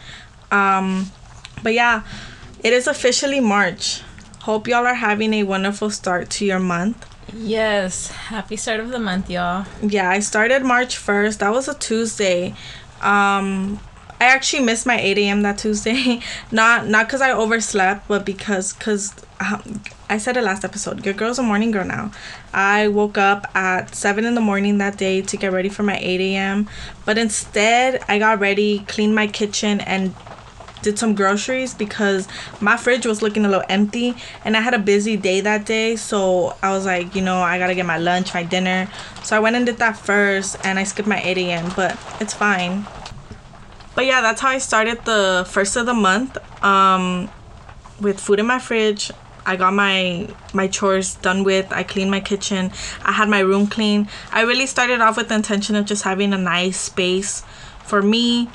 Um, 0.52 1.12
but 1.62 1.74
yeah, 1.74 2.04
it 2.64 2.74
is 2.74 2.88
officially 2.88 3.40
March. 3.40 4.02
Hope 4.42 4.68
y'all 4.68 4.86
are 4.88 4.96
having 4.96 5.34
a 5.34 5.44
wonderful 5.44 5.90
start 5.90 6.30
to 6.32 6.46
your 6.46 6.60
month. 6.60 7.08
Yes, 7.34 8.08
happy 8.08 8.58
start 8.58 8.80
of 8.80 8.90
the 8.90 9.00
month, 9.00 9.30
y'all. 9.30 9.66
Yeah, 9.82 10.10
I 10.10 10.20
started 10.20 10.64
March 10.64 10.96
1st. 10.96 11.38
That 11.40 11.52
was 11.52 11.68
a 11.68 11.74
Tuesday. 11.76 12.56
Um, 13.02 13.80
I 14.20 14.26
actually 14.26 14.64
missed 14.64 14.86
my 14.86 15.00
8 15.00 15.18
a.m. 15.18 15.42
that 15.44 15.58
Tuesday. 15.58 16.22
not 16.52 16.88
not 16.88 17.08
because 17.08 17.22
I 17.22 17.32
overslept, 17.32 18.08
but 18.08 18.26
because 18.26 18.74
cause, 18.74 19.14
I 20.10 20.18
said 20.18 20.38
it 20.38 20.44
last 20.44 20.64
episode. 20.64 21.04
Your 21.04 21.14
girl's 21.14 21.40
a 21.40 21.44
morning 21.44 21.72
girl 21.72 21.86
now. 21.86 22.12
I 22.54 22.88
woke 22.88 23.18
up 23.18 23.50
at 23.56 23.96
7 23.96 24.24
in 24.24 24.36
the 24.36 24.42
morning 24.42 24.78
that 24.78 24.98
day 24.98 25.22
to 25.24 25.38
get 25.38 25.52
ready 25.52 25.70
for 25.70 25.84
my 25.84 25.98
8 25.98 26.22
a.m. 26.22 26.70
But 27.06 27.18
instead, 27.18 28.04
I 28.08 28.20
got 28.20 28.40
ready, 28.40 28.80
cleaned 28.88 29.16
my 29.16 29.28
kitchen, 29.28 29.82
and 29.82 30.14
did 30.82 30.98
some 30.98 31.16
groceries 31.16 31.74
because 31.74 32.28
my 32.60 32.78
fridge 32.78 33.06
was 33.06 33.22
looking 33.22 33.46
a 33.46 33.50
little 33.50 33.64
empty 33.70 34.16
and 34.44 34.58
I 34.58 34.62
had 34.62 34.74
a 34.74 34.80
busy 34.80 35.18
day 35.18 35.42
that 35.42 35.66
day. 35.66 35.96
So 35.96 36.56
I 36.62 36.72
was 36.72 36.86
like, 36.86 37.16
you 37.16 37.22
know, 37.22 37.38
I 37.38 37.58
gotta 37.58 37.76
get 37.76 37.86
my 37.86 37.98
lunch, 37.98 38.34
my 38.34 38.44
dinner. 38.44 38.90
So 39.24 39.36
I 39.36 39.40
went 39.40 39.56
and 39.56 39.66
did 39.66 39.78
that 39.78 39.98
first 39.98 40.58
and 40.64 40.80
I 40.80 40.84
skipped 40.84 41.08
my 41.08 41.22
8 41.22 41.38
a.m., 41.38 41.72
but 41.76 41.98
it's 42.20 42.34
fine. 42.34 42.86
But 43.96 44.06
yeah, 44.06 44.22
that's 44.22 44.42
how 44.42 44.50
I 44.50 44.58
started 44.58 45.04
the 45.06 45.46
first 45.48 45.76
of 45.76 45.86
the 45.86 45.94
month 45.94 46.38
um, 46.64 47.30
with 48.00 48.20
food 48.20 48.40
in 48.40 48.48
my 48.48 48.60
fridge. 48.60 49.12
I 49.46 49.56
got 49.56 49.74
my 49.74 50.28
my 50.54 50.68
chores 50.68 51.16
done 51.16 51.44
with. 51.44 51.72
I 51.72 51.84
cleaned 51.84 52.12
my 52.12 52.20
kitchen. 52.20 52.72
I 53.04 53.12
had 53.12 53.30
my 53.30 53.40
room 53.40 53.68
clean. 53.68 54.08
I 54.32 54.42
really 54.42 54.68
started 54.68 55.02
off 55.02 55.18
with 55.18 55.30
the 55.30 55.36
intention 55.36 55.76
of 55.76 55.86
just 55.86 56.04
having 56.04 56.34
a 56.34 56.38
nice 56.38 56.80
space 56.80 57.44
for 57.84 58.02
me 58.02 58.50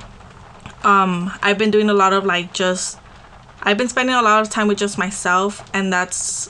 um 0.84 1.32
i've 1.42 1.58
been 1.58 1.70
doing 1.70 1.90
a 1.90 1.94
lot 1.94 2.12
of 2.12 2.24
like 2.24 2.52
just 2.52 2.98
i've 3.62 3.76
been 3.76 3.88
spending 3.88 4.14
a 4.14 4.22
lot 4.22 4.40
of 4.40 4.48
time 4.48 4.68
with 4.68 4.78
just 4.78 4.96
myself 4.96 5.68
and 5.74 5.92
that's 5.92 6.48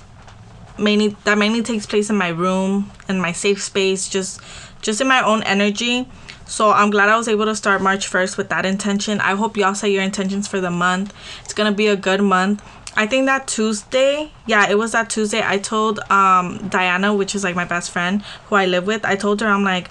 mainly 0.79 1.17
that 1.25 1.39
mainly 1.39 1.63
takes 1.63 1.87
place 1.87 2.11
in 2.11 2.17
my 2.17 2.29
room 2.29 2.91
and 3.09 3.21
my 3.21 3.33
safe 3.33 3.63
space 3.63 4.09
just 4.09 4.41
just 4.83 5.01
in 5.01 5.09
my 5.09 5.25
own 5.25 5.43
energy 5.45 6.07
so 6.45 6.71
i'm 6.71 6.91
glad 6.91 7.09
i 7.09 7.17
was 7.17 7.29
able 7.29 7.47
to 7.47 7.57
start 7.57 7.81
march 7.81 8.11
1st 8.11 8.37
with 8.37 8.51
that 8.51 8.67
intention 8.67 9.21
i 9.21 9.35
hope 9.35 9.57
y'all 9.57 9.75
set 9.75 9.91
your 9.91 10.03
intentions 10.03 10.47
for 10.47 10.61
the 10.61 10.71
month 10.71 11.15
it's 11.43 11.55
gonna 11.55 11.73
be 11.73 11.87
a 11.87 11.97
good 11.97 12.21
month 12.21 12.63
i 12.97 13.07
think 13.07 13.27
that 13.27 13.47
tuesday 13.47 14.31
yeah 14.47 14.69
it 14.69 14.77
was 14.79 14.93
that 14.93 15.09
tuesday. 15.11 15.43
I 15.45 15.59
told 15.59 15.99
um 16.11 16.69
diana 16.69 17.15
which 17.15 17.35
is 17.35 17.45
like 17.45 17.55
my 17.55 17.65
best 17.65 17.91
friend 17.91 18.23
who 18.47 18.57
i 18.57 18.67
live 18.67 18.87
with 18.87 19.05
i 19.05 19.17
told 19.17 19.41
her 19.41 19.49
i'm 19.49 19.65
like 19.65 19.89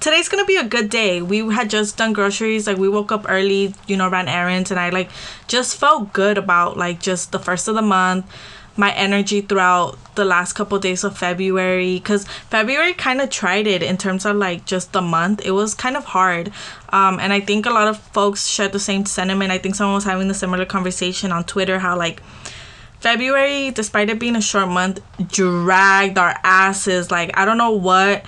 today's 0.00 0.28
gonna 0.28 0.44
be 0.44 0.56
a 0.56 0.64
good 0.64 0.88
day. 0.90 1.22
We 1.22 1.52
had 1.52 1.70
just 1.70 1.96
done 1.96 2.12
groceries, 2.12 2.66
like 2.66 2.78
we 2.78 2.88
woke 2.88 3.12
up 3.12 3.26
early, 3.28 3.74
you 3.86 3.96
know, 3.96 4.08
ran 4.08 4.28
errands, 4.28 4.70
and 4.70 4.80
I 4.80 4.90
like 4.90 5.10
just 5.48 5.76
felt 5.76 6.12
good 6.12 6.38
about 6.38 6.76
like 6.76 7.00
just 7.00 7.32
the 7.32 7.38
first 7.38 7.68
of 7.68 7.74
the 7.74 7.82
month, 7.82 8.26
my 8.76 8.92
energy 8.92 9.40
throughout 9.40 9.98
the 10.14 10.24
last 10.24 10.54
couple 10.54 10.78
days 10.78 11.04
of 11.04 11.16
February, 11.16 11.94
because 11.94 12.26
February 12.50 12.94
kind 12.94 13.20
of 13.20 13.30
tried 13.30 13.66
it 13.66 13.82
in 13.82 13.96
terms 13.96 14.24
of 14.24 14.36
like 14.36 14.64
just 14.64 14.92
the 14.92 15.02
month. 15.02 15.44
It 15.44 15.52
was 15.52 15.74
kind 15.74 15.96
of 15.96 16.04
hard, 16.04 16.52
um, 16.90 17.18
and 17.20 17.32
I 17.32 17.40
think 17.40 17.66
a 17.66 17.70
lot 17.70 17.88
of 17.88 17.98
folks 17.98 18.46
shared 18.46 18.72
the 18.72 18.80
same 18.80 19.06
sentiment. 19.06 19.52
I 19.52 19.58
think 19.58 19.74
someone 19.74 19.94
was 19.94 20.04
having 20.04 20.30
a 20.30 20.34
similar 20.34 20.64
conversation 20.64 21.32
on 21.32 21.44
Twitter, 21.44 21.78
how 21.78 21.96
like. 21.96 22.22
February, 23.00 23.72
despite 23.72 24.08
it 24.10 24.20
being 24.20 24.36
a 24.36 24.40
short 24.40 24.68
month, 24.68 25.00
dragged 25.26 26.16
our 26.18 26.36
asses. 26.44 27.10
Like, 27.10 27.36
I 27.36 27.44
don't 27.44 27.58
know 27.58 27.72
what 27.72 28.24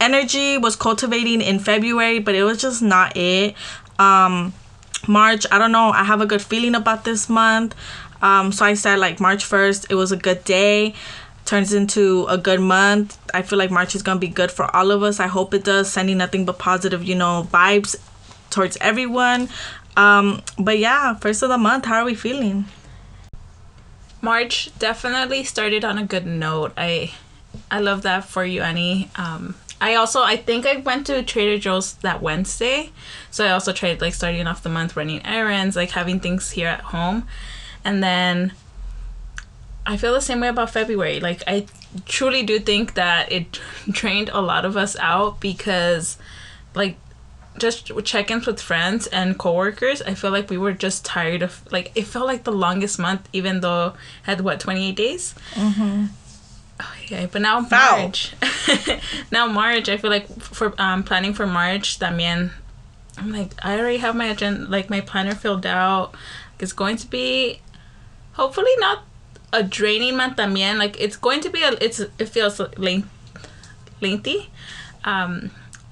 energy 0.00 0.56
was 0.56 0.76
cultivating 0.76 1.42
in 1.42 1.58
February, 1.58 2.20
but 2.20 2.34
it 2.34 2.42
was 2.42 2.58
just 2.58 2.80
not 2.80 3.14
it. 3.18 3.54
Um, 3.98 4.54
March, 5.06 5.44
I 5.52 5.58
don't 5.58 5.72
know. 5.72 5.90
I 5.90 6.04
have 6.04 6.22
a 6.22 6.26
good 6.26 6.40
feeling 6.40 6.74
about 6.74 7.04
this 7.04 7.28
month. 7.28 7.74
Um, 8.24 8.52
so 8.52 8.64
I 8.64 8.72
said 8.72 8.98
like 8.98 9.20
March 9.20 9.44
1st, 9.44 9.86
it 9.90 9.94
was 9.94 10.10
a 10.10 10.16
good 10.16 10.42
day. 10.44 10.94
Turns 11.44 11.74
into 11.74 12.24
a 12.30 12.38
good 12.38 12.60
month. 12.60 13.18
I 13.34 13.42
feel 13.42 13.58
like 13.58 13.70
March 13.70 13.94
is 13.94 14.02
gonna 14.02 14.18
be 14.18 14.28
good 14.28 14.50
for 14.50 14.74
all 14.74 14.90
of 14.90 15.02
us. 15.02 15.20
I 15.20 15.26
hope 15.26 15.52
it 15.52 15.62
does. 15.62 15.92
Sending 15.92 16.16
nothing 16.16 16.46
but 16.46 16.58
positive, 16.58 17.04
you 17.04 17.14
know, 17.14 17.46
vibes 17.52 17.96
towards 18.48 18.78
everyone. 18.80 19.50
Um, 19.94 20.42
but 20.58 20.78
yeah, 20.78 21.14
first 21.16 21.42
of 21.42 21.50
the 21.50 21.58
month, 21.58 21.84
how 21.84 22.00
are 22.00 22.04
we 22.06 22.14
feeling? 22.14 22.64
March 24.22 24.70
definitely 24.78 25.44
started 25.44 25.84
on 25.84 25.98
a 25.98 26.04
good 26.04 26.24
note. 26.24 26.72
I 26.78 27.12
I 27.70 27.80
love 27.80 28.02
that 28.02 28.24
for 28.24 28.42
you, 28.42 28.62
Annie. 28.62 29.10
Um, 29.16 29.54
I 29.82 29.96
also 29.96 30.22
I 30.22 30.38
think 30.38 30.64
I 30.66 30.76
went 30.76 31.06
to 31.08 31.22
Trader 31.22 31.58
Joe's 31.58 31.92
that 31.96 32.22
Wednesday, 32.22 32.90
so 33.30 33.44
I 33.44 33.50
also 33.50 33.70
tried 33.70 34.00
like 34.00 34.14
starting 34.14 34.46
off 34.46 34.62
the 34.62 34.70
month 34.70 34.96
running 34.96 35.24
errands, 35.26 35.76
like 35.76 35.90
having 35.90 36.20
things 36.20 36.52
here 36.52 36.68
at 36.68 36.80
home, 36.80 37.28
and 37.84 38.02
then 38.02 38.52
I 39.86 39.96
feel 39.96 40.14
the 40.14 40.20
same 40.20 40.40
way 40.40 40.48
about 40.48 40.70
February. 40.70 41.20
Like 41.20 41.42
I 41.46 41.66
truly 42.06 42.42
do 42.42 42.58
think 42.58 42.94
that 42.94 43.30
it 43.30 43.60
drained 43.90 44.30
a 44.32 44.40
lot 44.40 44.64
of 44.64 44.76
us 44.76 44.96
out 44.98 45.40
because, 45.40 46.16
like, 46.74 46.96
just 47.56 47.92
check-ins 48.04 48.46
with 48.46 48.60
friends 48.60 49.06
and 49.08 49.38
coworkers. 49.38 50.02
I 50.02 50.14
feel 50.14 50.32
like 50.32 50.50
we 50.50 50.58
were 50.58 50.72
just 50.72 51.04
tired 51.04 51.42
of 51.42 51.62
like 51.70 51.92
it 51.94 52.06
felt 52.06 52.26
like 52.26 52.44
the 52.44 52.52
longest 52.52 52.98
month, 52.98 53.28
even 53.32 53.60
though 53.60 53.88
it 53.88 53.94
had 54.24 54.40
what 54.40 54.58
twenty 54.58 54.88
eight 54.88 54.96
days. 54.96 55.34
Mm-hmm. 55.52 56.06
Oh, 56.80 56.94
yeah, 57.06 57.26
but 57.30 57.42
now. 57.42 57.60
March. 57.60 58.34
now 59.30 59.46
March, 59.46 59.88
I 59.88 59.96
feel 59.98 60.10
like 60.10 60.26
for 60.40 60.74
um 60.78 61.04
planning 61.04 61.32
for 61.32 61.46
March, 61.46 62.00
también 62.00 62.50
I'm 63.16 63.30
like 63.30 63.52
I 63.62 63.78
already 63.78 63.98
have 63.98 64.16
my 64.16 64.26
agenda 64.26 64.68
like 64.68 64.90
my 64.90 65.00
planner 65.00 65.36
filled 65.36 65.66
out. 65.66 66.14
It's 66.58 66.72
going 66.72 66.96
to 66.96 67.06
be 67.06 67.60
hopefully 68.34 68.70
not 68.78 69.04
a 69.52 69.62
draining 69.62 70.16
month 70.16 70.36
también. 70.36 70.78
Like 70.78 71.00
it's 71.00 71.16
going 71.16 71.40
to 71.40 71.50
be 71.50 71.62
a 71.62 71.72
it's 71.80 72.00
it 72.00 72.28
feels 72.28 72.60
length, 72.76 73.08
lengthy. 74.00 74.50
Um 75.04 75.50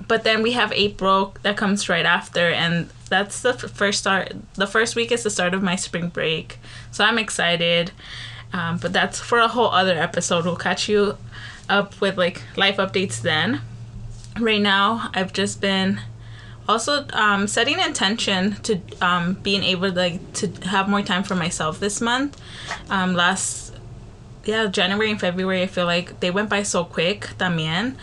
but 0.09 0.25
then 0.25 0.43
we 0.43 0.53
have 0.53 0.73
April 0.73 1.35
that 1.43 1.57
comes 1.57 1.89
right 1.89 2.05
after 2.05 2.51
and 2.51 2.91
that's 3.09 3.43
the 3.43 3.53
first 3.55 4.01
start 4.01 4.35
the 4.55 4.67
first 4.67 4.97
week 4.97 5.13
is 5.13 5.23
the 5.23 5.31
start 5.31 5.55
of 5.55 5.63
my 5.63 5.77
spring 5.77 6.09
break. 6.09 6.59
So 6.91 7.05
I'm 7.05 7.19
excited. 7.19 7.93
Um, 8.53 8.77
but 8.79 8.93
that's 8.93 9.19
for 9.19 9.39
a 9.39 9.49
whole 9.49 9.71
other 9.71 9.95
episode. 9.95 10.45
We'll 10.45 10.57
catch 10.57 10.89
you 10.89 11.17
up 11.69 12.01
with 12.01 12.19
like 12.19 12.43
life 12.57 12.77
updates 12.77 13.21
then. 13.23 13.63
Right 14.39 14.61
now, 14.61 15.11
I've 15.15 15.33
just 15.33 15.61
been 15.61 16.01
also 16.69 17.07
um, 17.13 17.47
setting 17.47 17.79
intention 17.79 18.57
to 18.63 18.81
um, 19.01 19.35
being 19.43 19.63
able 19.63 19.91
to, 19.91 19.97
like, 19.97 20.33
to 20.35 20.49
have 20.69 20.89
more 20.89 21.03
time 21.03 21.23
for 21.23 21.35
myself 21.35 21.81
this 21.81 22.01
month. 22.01 22.41
Um, 22.89 23.15
last, 23.15 23.75
yeah, 24.45 24.67
January 24.67 25.11
and 25.11 25.21
February, 25.21 25.63
I 25.63 25.67
feel 25.67 25.87
like 25.87 26.21
they 26.21 26.31
went 26.31 26.49
by 26.49 26.63
so 26.63 26.85
quick, 26.85 27.29
también, 27.39 27.97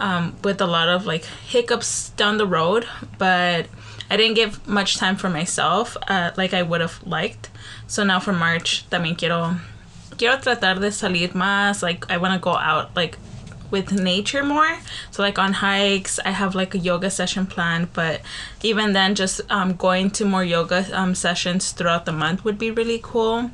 um, 0.00 0.36
with 0.42 0.60
a 0.60 0.66
lot 0.66 0.88
of 0.88 1.06
like 1.06 1.24
hiccups 1.24 2.10
down 2.10 2.38
the 2.38 2.46
road. 2.46 2.86
But 3.18 3.66
I 4.10 4.16
didn't 4.16 4.34
give 4.34 4.66
much 4.66 4.96
time 4.96 5.16
for 5.16 5.28
myself 5.28 5.96
uh, 6.08 6.30
like 6.36 6.54
I 6.54 6.62
would 6.62 6.80
have 6.80 7.00
liked. 7.06 7.50
So 7.86 8.04
now 8.04 8.20
for 8.20 8.32
March, 8.32 8.88
también 8.90 9.18
quiero 9.18 9.56
quiero 10.16 10.36
tratar 10.38 10.80
de 10.80 10.90
salir 10.90 11.32
más. 11.32 11.82
Like 11.82 12.10
I 12.10 12.16
want 12.16 12.34
to 12.34 12.40
go 12.40 12.56
out 12.56 12.94
like 12.96 13.18
with 13.70 13.92
nature 13.92 14.42
more. 14.42 14.78
So 15.10 15.22
like 15.22 15.38
on 15.38 15.54
hikes, 15.54 16.18
I 16.24 16.30
have 16.30 16.54
like 16.54 16.74
a 16.74 16.78
yoga 16.78 17.10
session 17.10 17.46
planned, 17.46 17.92
but 17.92 18.20
even 18.62 18.92
then 18.92 19.14
just 19.14 19.40
um, 19.50 19.74
going 19.74 20.10
to 20.12 20.24
more 20.24 20.44
yoga 20.44 20.86
um, 20.92 21.14
sessions 21.14 21.72
throughout 21.72 22.06
the 22.06 22.12
month 22.12 22.44
would 22.44 22.58
be 22.58 22.70
really 22.70 23.00
cool. 23.02 23.50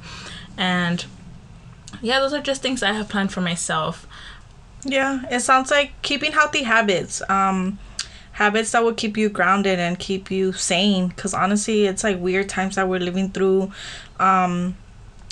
And 0.57 1.05
yeah, 2.01 2.21
those 2.21 2.33
are 2.33 2.43
just 2.43 2.63
things 2.63 2.83
I 2.83 2.93
have 2.93 3.09
planned 3.09 3.33
for 3.33 3.41
myself. 3.41 4.07
Yeah, 4.85 5.23
it 5.31 5.41
sounds 5.41 5.71
like 5.71 6.01
keeping 6.03 6.33
healthy 6.33 6.63
habits. 6.63 7.23
Um, 7.29 7.79
habits 8.33 8.73
that 8.73 8.83
will 8.83 8.95
keep 8.95 9.17
you 9.17 9.29
grounded 9.29 9.79
and 9.79 9.99
keep 9.99 10.31
you 10.31 10.53
sane. 10.53 11.11
Cause 11.11 11.35
honestly, 11.35 11.87
it's 11.87 12.05
like 12.05 12.19
weird 12.19 12.49
times 12.49 12.77
that 12.77 12.89
we're 12.89 13.01
living 13.01 13.31
through. 13.31 13.73
Um, 14.21 14.77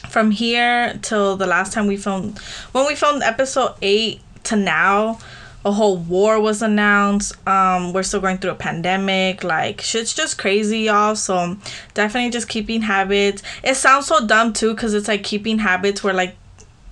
from 0.08 0.32
here 0.32 0.98
till 1.02 1.36
the 1.36 1.46
last 1.46 1.72
time 1.72 1.86
we 1.86 1.96
filmed, 1.96 2.38
when 2.72 2.86
we 2.86 2.94
filmed 2.94 3.22
episode 3.22 3.74
eight 3.82 4.20
to 4.44 4.56
now 4.56 5.18
a 5.64 5.70
whole 5.72 5.96
war 5.96 6.40
was 6.40 6.62
announced. 6.62 7.34
Um 7.46 7.92
we're 7.92 8.02
still 8.02 8.20
going 8.20 8.38
through 8.38 8.50
a 8.50 8.56
pandemic. 8.56 9.44
Like 9.44 9.80
shit's 9.80 10.14
just 10.14 10.38
crazy 10.38 10.80
y'all. 10.80 11.16
So 11.16 11.56
definitely 11.94 12.30
just 12.30 12.48
keeping 12.48 12.82
habits. 12.82 13.42
It 13.62 13.76
sounds 13.76 14.06
so 14.06 14.26
dumb 14.26 14.52
too 14.52 14.74
because 14.74 14.94
it's 14.94 15.08
like 15.08 15.22
keeping 15.22 15.58
habits 15.58 16.02
where 16.02 16.14
like 16.14 16.36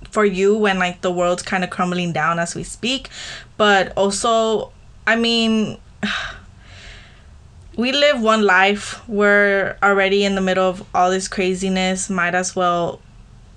for 0.09 0.25
you 0.25 0.57
when 0.57 0.79
like 0.79 1.01
the 1.01 1.11
world's 1.11 1.43
kind 1.43 1.63
of 1.63 1.69
crumbling 1.69 2.13
down 2.13 2.39
as 2.39 2.55
we 2.55 2.63
speak. 2.63 3.09
But 3.57 3.93
also 3.97 4.71
i 5.07 5.15
mean 5.15 5.77
we 7.77 7.91
live 7.91 8.21
one 8.21 8.43
life. 8.43 9.07
We're 9.07 9.77
already 9.81 10.23
in 10.23 10.35
the 10.35 10.41
middle 10.41 10.67
of 10.67 10.85
all 10.93 11.09
this 11.09 11.27
craziness. 11.27 12.09
Might 12.09 12.35
as 12.35 12.55
well 12.55 13.01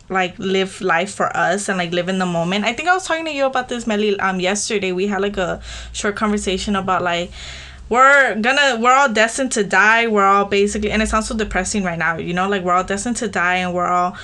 like 0.09 0.39
live 0.39 0.81
life 0.81 1.13
for 1.15 1.35
us 1.37 1.69
and 1.69 1.79
like 1.79 1.93
live 1.93 2.09
in 2.09 2.19
the 2.19 2.27
moment. 2.27 2.65
I 2.65 2.73
think 2.73 2.89
I 2.89 2.95
was 2.95 3.07
talking 3.07 3.25
to 3.25 3.33
you 3.33 3.47
about 3.47 3.69
this 3.69 3.87
Melly 3.87 4.19
um 4.21 4.41
yesterday. 4.41 4.93
We 4.93 5.07
had 5.07 5.23
like 5.23 5.37
a 5.37 5.63
short 5.93 6.17
conversation 6.17 6.77
about 6.77 7.03
like 7.03 7.31
we're 7.89 8.35
gonna 8.41 8.79
we're 8.81 8.93
all 8.93 9.13
destined 9.13 9.53
to 9.53 9.65
die. 9.65 10.07
We're 10.07 10.25
all 10.25 10.45
basically 10.45 10.91
and 10.91 11.03
it 11.03 11.09
sounds 11.09 11.29
so 11.29 11.37
depressing 11.37 11.85
right 11.85 11.99
now, 11.99 12.19
you 12.19 12.35
know, 12.35 12.49
like 12.49 12.63
we're 12.63 12.73
all 12.73 12.85
destined 12.85 13.17
to 13.19 13.29
die 13.29 13.57
and 13.57 13.75
we're 13.75 13.87
all 13.87 14.17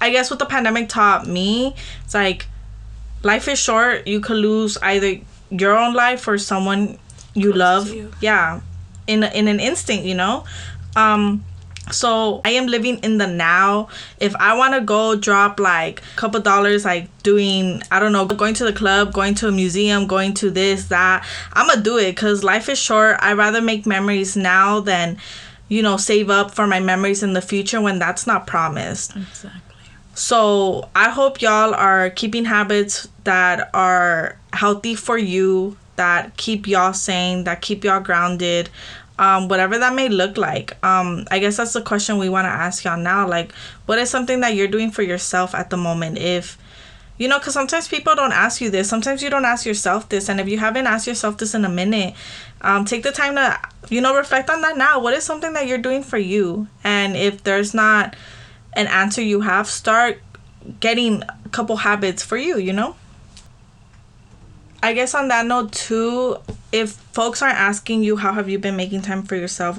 I 0.00 0.10
guess 0.10 0.30
what 0.30 0.38
the 0.38 0.46
pandemic 0.46 0.88
taught 0.88 1.26
me, 1.26 1.74
it's 2.04 2.14
like 2.14 2.46
life 3.22 3.46
is 3.48 3.58
short. 3.58 4.06
You 4.06 4.20
could 4.20 4.38
lose 4.38 4.78
either 4.78 5.18
your 5.50 5.76
own 5.76 5.94
life 5.94 6.26
or 6.26 6.38
someone 6.38 6.98
you 7.34 7.52
love. 7.52 7.92
You. 7.92 8.10
Yeah. 8.20 8.60
In 9.06 9.22
in 9.22 9.48
an 9.48 9.60
instant, 9.60 10.04
you 10.04 10.14
know? 10.14 10.44
Um 10.96 11.44
so 11.92 12.40
I 12.44 12.50
am 12.50 12.66
living 12.66 12.98
in 12.98 13.18
the 13.18 13.26
now. 13.26 13.88
If 14.18 14.34
I 14.36 14.56
want 14.56 14.74
to 14.74 14.80
go 14.80 15.16
drop 15.16 15.60
like 15.60 16.00
a 16.00 16.16
couple 16.16 16.40
dollars, 16.40 16.84
like 16.84 17.08
doing, 17.22 17.82
I 17.90 18.00
don't 18.00 18.12
know, 18.12 18.26
going 18.26 18.54
to 18.54 18.64
the 18.64 18.72
club, 18.72 19.12
going 19.12 19.34
to 19.36 19.48
a 19.48 19.52
museum, 19.52 20.06
going 20.06 20.34
to 20.34 20.50
this, 20.50 20.86
that, 20.86 21.26
I'm 21.52 21.66
going 21.66 21.78
to 21.78 21.84
do 21.84 21.98
it 21.98 22.12
because 22.12 22.44
life 22.44 22.68
is 22.68 22.78
short. 22.78 23.16
i 23.20 23.32
rather 23.32 23.60
make 23.60 23.86
memories 23.86 24.36
now 24.36 24.80
than, 24.80 25.18
you 25.68 25.82
know, 25.82 25.96
save 25.96 26.30
up 26.30 26.50
for 26.50 26.66
my 26.66 26.80
memories 26.80 27.22
in 27.22 27.32
the 27.32 27.42
future 27.42 27.80
when 27.80 27.98
that's 27.98 28.26
not 28.26 28.46
promised. 28.46 29.16
Exactly. 29.16 29.60
So 30.14 30.88
I 30.94 31.08
hope 31.08 31.40
y'all 31.40 31.74
are 31.74 32.10
keeping 32.10 32.44
habits 32.44 33.08
that 33.24 33.70
are 33.72 34.36
healthy 34.52 34.94
for 34.94 35.16
you, 35.16 35.76
that 35.96 36.36
keep 36.36 36.66
y'all 36.66 36.92
sane, 36.92 37.44
that 37.44 37.62
keep 37.62 37.84
y'all 37.84 38.00
grounded 38.00 38.68
um, 39.20 39.48
whatever 39.48 39.78
that 39.78 39.94
may 39.94 40.08
look 40.08 40.38
like. 40.38 40.82
Um, 40.82 41.26
I 41.30 41.38
guess 41.40 41.58
that's 41.58 41.74
the 41.74 41.82
question 41.82 42.16
we 42.16 42.30
want 42.30 42.46
to 42.46 42.50
ask 42.50 42.84
y'all 42.84 42.96
now. 42.96 43.28
Like, 43.28 43.52
what 43.84 43.98
is 43.98 44.08
something 44.08 44.40
that 44.40 44.54
you're 44.54 44.66
doing 44.66 44.90
for 44.90 45.02
yourself 45.02 45.54
at 45.54 45.68
the 45.68 45.76
moment? 45.76 46.16
If, 46.16 46.56
you 47.18 47.28
know, 47.28 47.38
because 47.38 47.52
sometimes 47.52 47.86
people 47.86 48.14
don't 48.14 48.32
ask 48.32 48.62
you 48.62 48.70
this. 48.70 48.88
Sometimes 48.88 49.22
you 49.22 49.28
don't 49.28 49.44
ask 49.44 49.66
yourself 49.66 50.08
this. 50.08 50.30
And 50.30 50.40
if 50.40 50.48
you 50.48 50.56
haven't 50.58 50.86
asked 50.86 51.06
yourself 51.06 51.36
this 51.36 51.54
in 51.54 51.66
a 51.66 51.68
minute, 51.68 52.14
um, 52.62 52.86
take 52.86 53.02
the 53.02 53.12
time 53.12 53.34
to, 53.34 53.60
you 53.90 54.00
know, 54.00 54.16
reflect 54.16 54.48
on 54.48 54.62
that 54.62 54.78
now. 54.78 54.98
What 54.98 55.12
is 55.12 55.22
something 55.22 55.52
that 55.52 55.66
you're 55.66 55.76
doing 55.76 56.02
for 56.02 56.18
you? 56.18 56.68
And 56.82 57.14
if 57.14 57.44
there's 57.44 57.74
not 57.74 58.16
an 58.72 58.86
answer 58.86 59.20
you 59.20 59.42
have, 59.42 59.66
start 59.66 60.22
getting 60.80 61.22
a 61.24 61.48
couple 61.50 61.76
habits 61.76 62.22
for 62.22 62.38
you, 62.38 62.56
you 62.56 62.72
know? 62.72 62.96
I 64.82 64.94
guess 64.94 65.14
on 65.14 65.28
that 65.28 65.46
note 65.46 65.72
too, 65.72 66.38
if 66.72 66.92
folks 66.92 67.42
aren't 67.42 67.58
asking 67.58 68.02
you 68.02 68.16
how 68.16 68.32
have 68.32 68.48
you 68.48 68.58
been 68.58 68.76
making 68.76 69.02
time 69.02 69.22
for 69.22 69.36
yourself, 69.36 69.78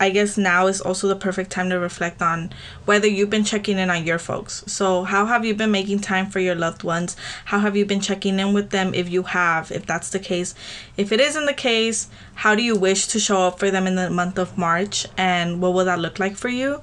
I 0.00 0.10
guess 0.10 0.36
now 0.36 0.66
is 0.66 0.80
also 0.80 1.06
the 1.06 1.14
perfect 1.14 1.52
time 1.52 1.70
to 1.70 1.78
reflect 1.78 2.20
on 2.20 2.50
whether 2.84 3.06
you've 3.06 3.30
been 3.30 3.44
checking 3.44 3.78
in 3.78 3.90
on 3.90 4.04
your 4.04 4.18
folks. 4.18 4.64
So, 4.66 5.04
how 5.04 5.26
have 5.26 5.44
you 5.44 5.54
been 5.54 5.70
making 5.70 6.00
time 6.00 6.26
for 6.26 6.40
your 6.40 6.56
loved 6.56 6.82
ones? 6.82 7.16
How 7.44 7.60
have 7.60 7.76
you 7.76 7.86
been 7.86 8.00
checking 8.00 8.40
in 8.40 8.52
with 8.52 8.70
them 8.70 8.92
if 8.92 9.08
you 9.08 9.22
have, 9.22 9.70
if 9.70 9.86
that's 9.86 10.10
the 10.10 10.18
case? 10.18 10.54
If 10.96 11.12
it 11.12 11.20
isn't 11.20 11.46
the 11.46 11.54
case, 11.54 12.08
how 12.34 12.56
do 12.56 12.62
you 12.62 12.74
wish 12.76 13.06
to 13.08 13.20
show 13.20 13.42
up 13.42 13.60
for 13.60 13.70
them 13.70 13.86
in 13.86 13.94
the 13.94 14.10
month 14.10 14.36
of 14.36 14.58
March 14.58 15.06
and 15.16 15.62
what 15.62 15.74
will 15.74 15.84
that 15.84 16.00
look 16.00 16.18
like 16.18 16.36
for 16.36 16.48
you? 16.48 16.82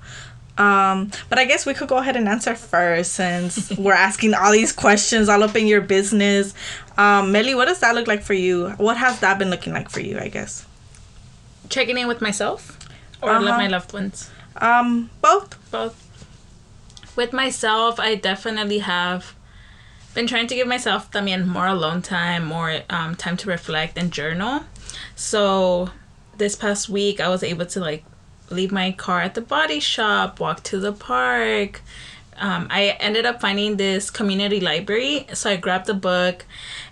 Um, 0.58 1.12
but 1.30 1.40
I 1.40 1.46
guess 1.46 1.66
we 1.66 1.74
could 1.74 1.88
go 1.88 1.98
ahead 1.98 2.16
and 2.16 2.28
answer 2.28 2.56
first 2.56 3.14
since 3.14 3.72
we're 3.78 3.94
asking 3.94 4.34
all 4.34 4.52
these 4.52 4.72
questions 4.72 5.30
all 5.30 5.44
up 5.44 5.56
in 5.56 5.66
your 5.66 5.82
business. 5.82 6.54
Um, 6.98 7.32
Melly, 7.32 7.56
what 7.56 7.66
does 7.66 7.80
that 7.80 7.96
look 7.96 8.08
like 8.08 8.22
for 8.22 8.34
you? 8.34 8.70
What 8.78 8.98
has 8.98 9.20
that 9.22 9.40
been 9.40 9.50
looking 9.50 9.74
like 9.74 9.90
for 9.90 10.02
you, 10.02 10.20
I 10.20 10.28
guess? 10.28 10.66
Checking 11.70 11.98
in 11.98 12.08
with 12.08 12.22
myself 12.22 12.78
or 13.22 13.32
uh-huh. 13.32 13.58
my 13.58 13.68
loved 13.68 13.94
ones? 13.94 14.30
Um, 14.58 15.10
both. 15.22 15.58
Both. 15.72 15.98
With 17.16 17.34
myself, 17.34 18.00
I 18.00 18.16
definitely 18.16 18.80
have 18.80 19.36
been 20.14 20.28
trying 20.28 20.48
to 20.48 20.56
give 20.56 20.68
myself 20.68 21.12
también 21.12 21.46
more 21.48 21.68
alone 21.68 22.02
time, 22.02 22.46
more 22.46 22.82
um, 22.90 23.16
time 23.16 23.38
to 23.38 23.50
reflect 23.50 23.98
and 23.98 24.12
journal. 24.12 24.66
So 25.16 25.90
this 26.38 26.56
past 26.56 26.90
week, 26.90 27.20
I 27.20 27.30
was 27.30 27.44
able 27.44 27.66
to 27.68 27.80
like 27.80 28.04
leave 28.52 28.72
my 28.72 28.92
car 28.92 29.22
at 29.22 29.34
the 29.36 29.42
body 29.42 29.80
shop, 29.80 30.40
walk 30.40 30.64
to 30.64 30.80
the 30.80 30.94
park. 30.94 31.82
Um, 32.38 32.68
I 32.70 32.98
ended 33.00 33.26
up 33.26 33.40
finding 33.40 33.78
this 33.78 34.10
community 34.10 34.60
library, 34.60 35.28
so 35.34 35.52
I 35.52 35.58
grabbed 35.58 35.86
the 35.86 35.94
book, 35.94 36.46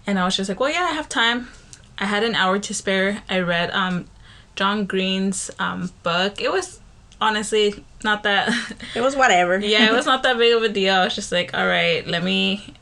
and 0.05 0.19
I 0.19 0.25
was 0.25 0.37
just 0.37 0.49
like, 0.49 0.59
"Well, 0.59 0.69
yeah, 0.71 0.87
I 0.91 0.93
have 0.93 1.09
time." 1.09 1.49
I 1.97 2.05
had 2.05 2.23
an 2.23 2.35
hour 2.35 2.59
to 2.59 2.73
spare. 2.73 3.23
I 3.29 3.39
read 3.39 3.71
um, 3.71 4.05
John 4.55 4.85
Green's 4.85 5.51
um, 5.59 5.91
book. 6.03 6.39
It 6.39 6.51
was 6.51 6.79
honestly 7.19 7.83
not 8.03 8.23
that. 8.23 8.53
it 8.95 9.01
was 9.01 9.15
whatever. 9.15 9.57
yeah, 9.59 9.89
it 9.89 9.93
was 9.93 10.05
not 10.05 10.23
that 10.23 10.37
big 10.37 10.53
of 10.55 10.63
a 10.63 10.69
deal. 10.69 10.93
I 10.93 11.05
was 11.05 11.15
just 11.15 11.31
like, 11.31 11.53
"All 11.53 11.67
right, 11.67 12.05
let 12.07 12.23
me." 12.23 12.73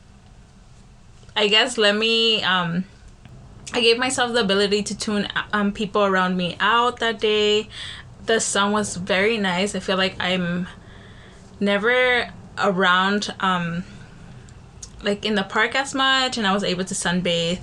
I 1.34 1.48
guess 1.48 1.78
let 1.78 1.96
me. 1.96 2.42
Um, 2.42 2.84
I 3.72 3.80
gave 3.80 3.98
myself 3.98 4.32
the 4.32 4.40
ability 4.40 4.82
to 4.84 4.96
tune 4.96 5.28
um, 5.52 5.72
people 5.72 6.04
around 6.04 6.36
me 6.36 6.56
out 6.58 7.00
that 7.00 7.20
day 7.20 7.68
the 8.28 8.40
sun 8.40 8.72
was 8.72 8.96
very 8.96 9.38
nice. 9.38 9.74
I 9.74 9.80
feel 9.80 9.96
like 9.96 10.14
I'm 10.20 10.68
never 11.58 12.30
around 12.56 13.34
um 13.40 13.84
like 15.02 15.24
in 15.24 15.34
the 15.34 15.42
park 15.44 15.74
as 15.74 15.94
much 15.94 16.38
and 16.38 16.46
I 16.46 16.52
was 16.52 16.62
able 16.62 16.84
to 16.84 16.94
sunbathe. 16.94 17.60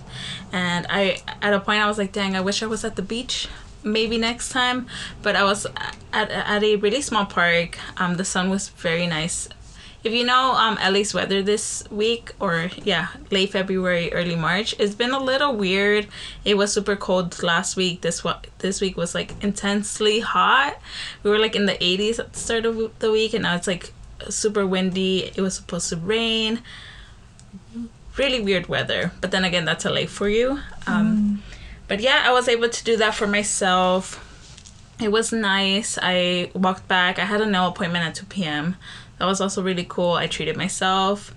And 0.51 0.85
I 0.89 1.19
at 1.41 1.53
a 1.53 1.59
point 1.59 1.81
I 1.81 1.87
was 1.87 1.97
like 1.97 2.11
dang 2.11 2.35
I 2.35 2.41
wish 2.41 2.61
I 2.61 2.65
was 2.65 2.83
at 2.83 2.95
the 2.97 3.01
beach 3.01 3.47
maybe 3.83 4.17
next 4.17 4.49
time. 4.49 4.87
But 5.21 5.35
I 5.35 5.43
was 5.43 5.65
at, 6.11 6.31
at 6.31 6.63
a 6.63 6.75
really 6.77 7.01
small 7.01 7.25
park. 7.25 7.77
Um 7.97 8.15
the 8.15 8.25
sun 8.25 8.49
was 8.49 8.69
very 8.69 9.07
nice 9.07 9.47
if 10.05 10.13
you 10.13 10.23
know 10.23 10.53
um 10.53 10.75
LA's 10.75 11.13
weather 11.15 11.41
this 11.41 11.83
week 11.89 12.31
or 12.39 12.69
yeah, 12.83 13.07
late 13.31 13.51
February, 13.51 14.13
early 14.13 14.35
March, 14.35 14.75
it's 14.77 14.93
been 14.93 15.11
a 15.11 15.19
little 15.19 15.55
weird. 15.55 16.07
It 16.45 16.55
was 16.57 16.71
super 16.71 16.95
cold 16.95 17.41
last 17.41 17.75
week. 17.75 18.01
This 18.01 18.23
what 18.23 18.45
this 18.59 18.79
week 18.79 18.95
was 18.95 19.15
like 19.15 19.33
intensely 19.43 20.19
hot. 20.19 20.77
We 21.23 21.31
were 21.31 21.39
like 21.39 21.55
in 21.55 21.65
the 21.65 21.73
80s 21.73 22.19
at 22.19 22.33
the 22.33 22.39
start 22.39 22.65
of 22.67 22.99
the 22.99 23.11
week 23.11 23.33
and 23.33 23.43
now 23.43 23.55
it's 23.55 23.65
like 23.65 23.91
super 24.29 24.65
windy. 24.65 25.31
It 25.35 25.41
was 25.41 25.55
supposed 25.55 25.89
to 25.89 25.97
rain. 25.97 26.61
Really 28.15 28.39
weird 28.39 28.67
weather. 28.67 29.11
But 29.21 29.31
then 29.31 29.43
again, 29.43 29.65
that's 29.65 29.85
LA 29.85 30.05
for 30.05 30.29
you. 30.29 30.59
Um, 30.85 31.41
mm. 31.41 31.57
But 31.87 31.99
yeah, 31.99 32.21
I 32.25 32.31
was 32.31 32.47
able 32.47 32.69
to 32.69 32.83
do 32.83 32.95
that 32.97 33.15
for 33.15 33.25
myself. 33.25 34.21
It 35.01 35.11
was 35.11 35.33
nice. 35.33 35.97
I 36.01 36.51
walked 36.53 36.87
back. 36.87 37.19
I 37.19 37.25
had 37.25 37.41
a 37.41 37.45
nail 37.45 37.67
appointment 37.67 38.05
at 38.05 38.15
2 38.15 38.27
p.m 38.27 38.77
that 39.17 39.25
was 39.25 39.41
also 39.41 39.61
really 39.61 39.85
cool. 39.87 40.13
I 40.13 40.27
treated 40.27 40.57
myself 40.57 41.33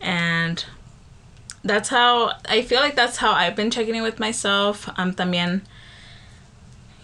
and 0.00 0.64
that's 1.64 1.88
how 1.88 2.32
I 2.48 2.62
feel 2.62 2.80
like 2.80 2.96
that's 2.96 3.18
how 3.18 3.32
I've 3.32 3.56
been 3.56 3.70
checking 3.70 3.94
in 3.94 4.02
with 4.02 4.18
myself. 4.18 4.88
Um 4.96 5.14
también 5.14 5.62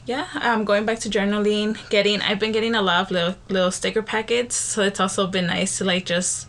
yeah, 0.05 0.27
I'm 0.35 0.65
going 0.65 0.87
back 0.87 1.01
to 1.01 1.11
journaling, 1.11 1.77
getting 1.91 2.23
I've 2.23 2.39
been 2.39 2.53
getting 2.53 2.75
a 2.75 2.83
lot 2.83 3.03
of 3.03 3.11
little 3.11 3.35
little 3.49 3.71
sticker 3.71 4.03
packets, 4.03 4.57
so 4.57 4.83
it's 4.83 5.01
also 5.01 5.27
been 5.27 5.47
nice 5.47 5.79
to 5.79 5.85
like 5.85 6.07
just 6.07 6.49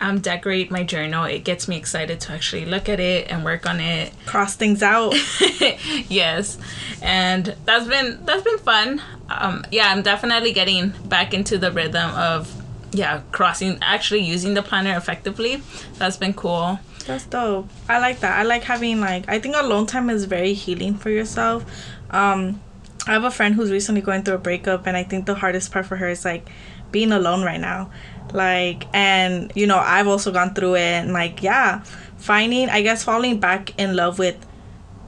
um 0.00 0.20
decorate 0.20 0.70
my 0.70 0.82
journal. 0.82 1.24
It 1.24 1.44
gets 1.44 1.68
me 1.68 1.76
excited 1.76 2.20
to 2.20 2.32
actually 2.32 2.66
look 2.66 2.88
at 2.88 3.00
it 3.00 3.30
and 3.30 3.44
work 3.44 3.64
on 3.64 3.80
it. 3.80 4.12
Cross 4.26 4.56
things 4.56 4.82
out. 4.82 5.14
yes. 6.08 6.58
And 7.00 7.56
that's 7.64 7.86
been 7.86 8.24
that's 8.24 8.42
been 8.42 8.58
fun. 8.58 9.00
Um 9.30 9.64
yeah, 9.70 9.88
I'm 9.90 10.02
definitely 10.02 10.52
getting 10.52 10.92
back 11.06 11.32
into 11.32 11.58
the 11.58 11.72
rhythm 11.72 12.10
of 12.14 12.65
yeah, 12.92 13.22
crossing 13.32 13.78
actually 13.82 14.20
using 14.20 14.54
the 14.54 14.62
planner 14.62 14.96
effectively. 14.96 15.62
That's 15.98 16.16
been 16.16 16.34
cool. 16.34 16.78
That's 17.06 17.24
dope. 17.24 17.68
I 17.88 17.98
like 17.98 18.20
that. 18.20 18.38
I 18.38 18.42
like 18.42 18.64
having 18.64 19.00
like 19.00 19.28
I 19.28 19.38
think 19.38 19.56
alone 19.56 19.86
time 19.86 20.10
is 20.10 20.24
very 20.24 20.54
healing 20.54 20.96
for 20.96 21.10
yourself. 21.10 21.64
Um 22.10 22.60
I 23.06 23.12
have 23.12 23.24
a 23.24 23.30
friend 23.30 23.54
who's 23.54 23.70
recently 23.70 24.00
going 24.00 24.24
through 24.24 24.34
a 24.34 24.38
breakup 24.38 24.86
and 24.86 24.96
I 24.96 25.04
think 25.04 25.26
the 25.26 25.34
hardest 25.34 25.70
part 25.72 25.86
for 25.86 25.96
her 25.96 26.08
is 26.08 26.24
like 26.24 26.48
being 26.90 27.12
alone 27.12 27.42
right 27.42 27.60
now. 27.60 27.90
Like 28.32 28.86
and 28.92 29.52
you 29.54 29.66
know, 29.66 29.78
I've 29.78 30.08
also 30.08 30.32
gone 30.32 30.54
through 30.54 30.76
it 30.76 31.04
and 31.04 31.12
like 31.12 31.42
yeah, 31.42 31.84
finding 32.16 32.68
I 32.68 32.82
guess 32.82 33.04
falling 33.04 33.38
back 33.38 33.78
in 33.78 33.94
love 33.94 34.18
with 34.18 34.44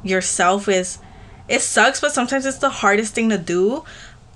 yourself 0.04 0.68
is 0.68 0.98
it 1.48 1.60
sucks 1.60 2.00
but 2.00 2.12
sometimes 2.12 2.46
it's 2.46 2.58
the 2.58 2.70
hardest 2.70 3.14
thing 3.14 3.30
to 3.30 3.38
do 3.38 3.82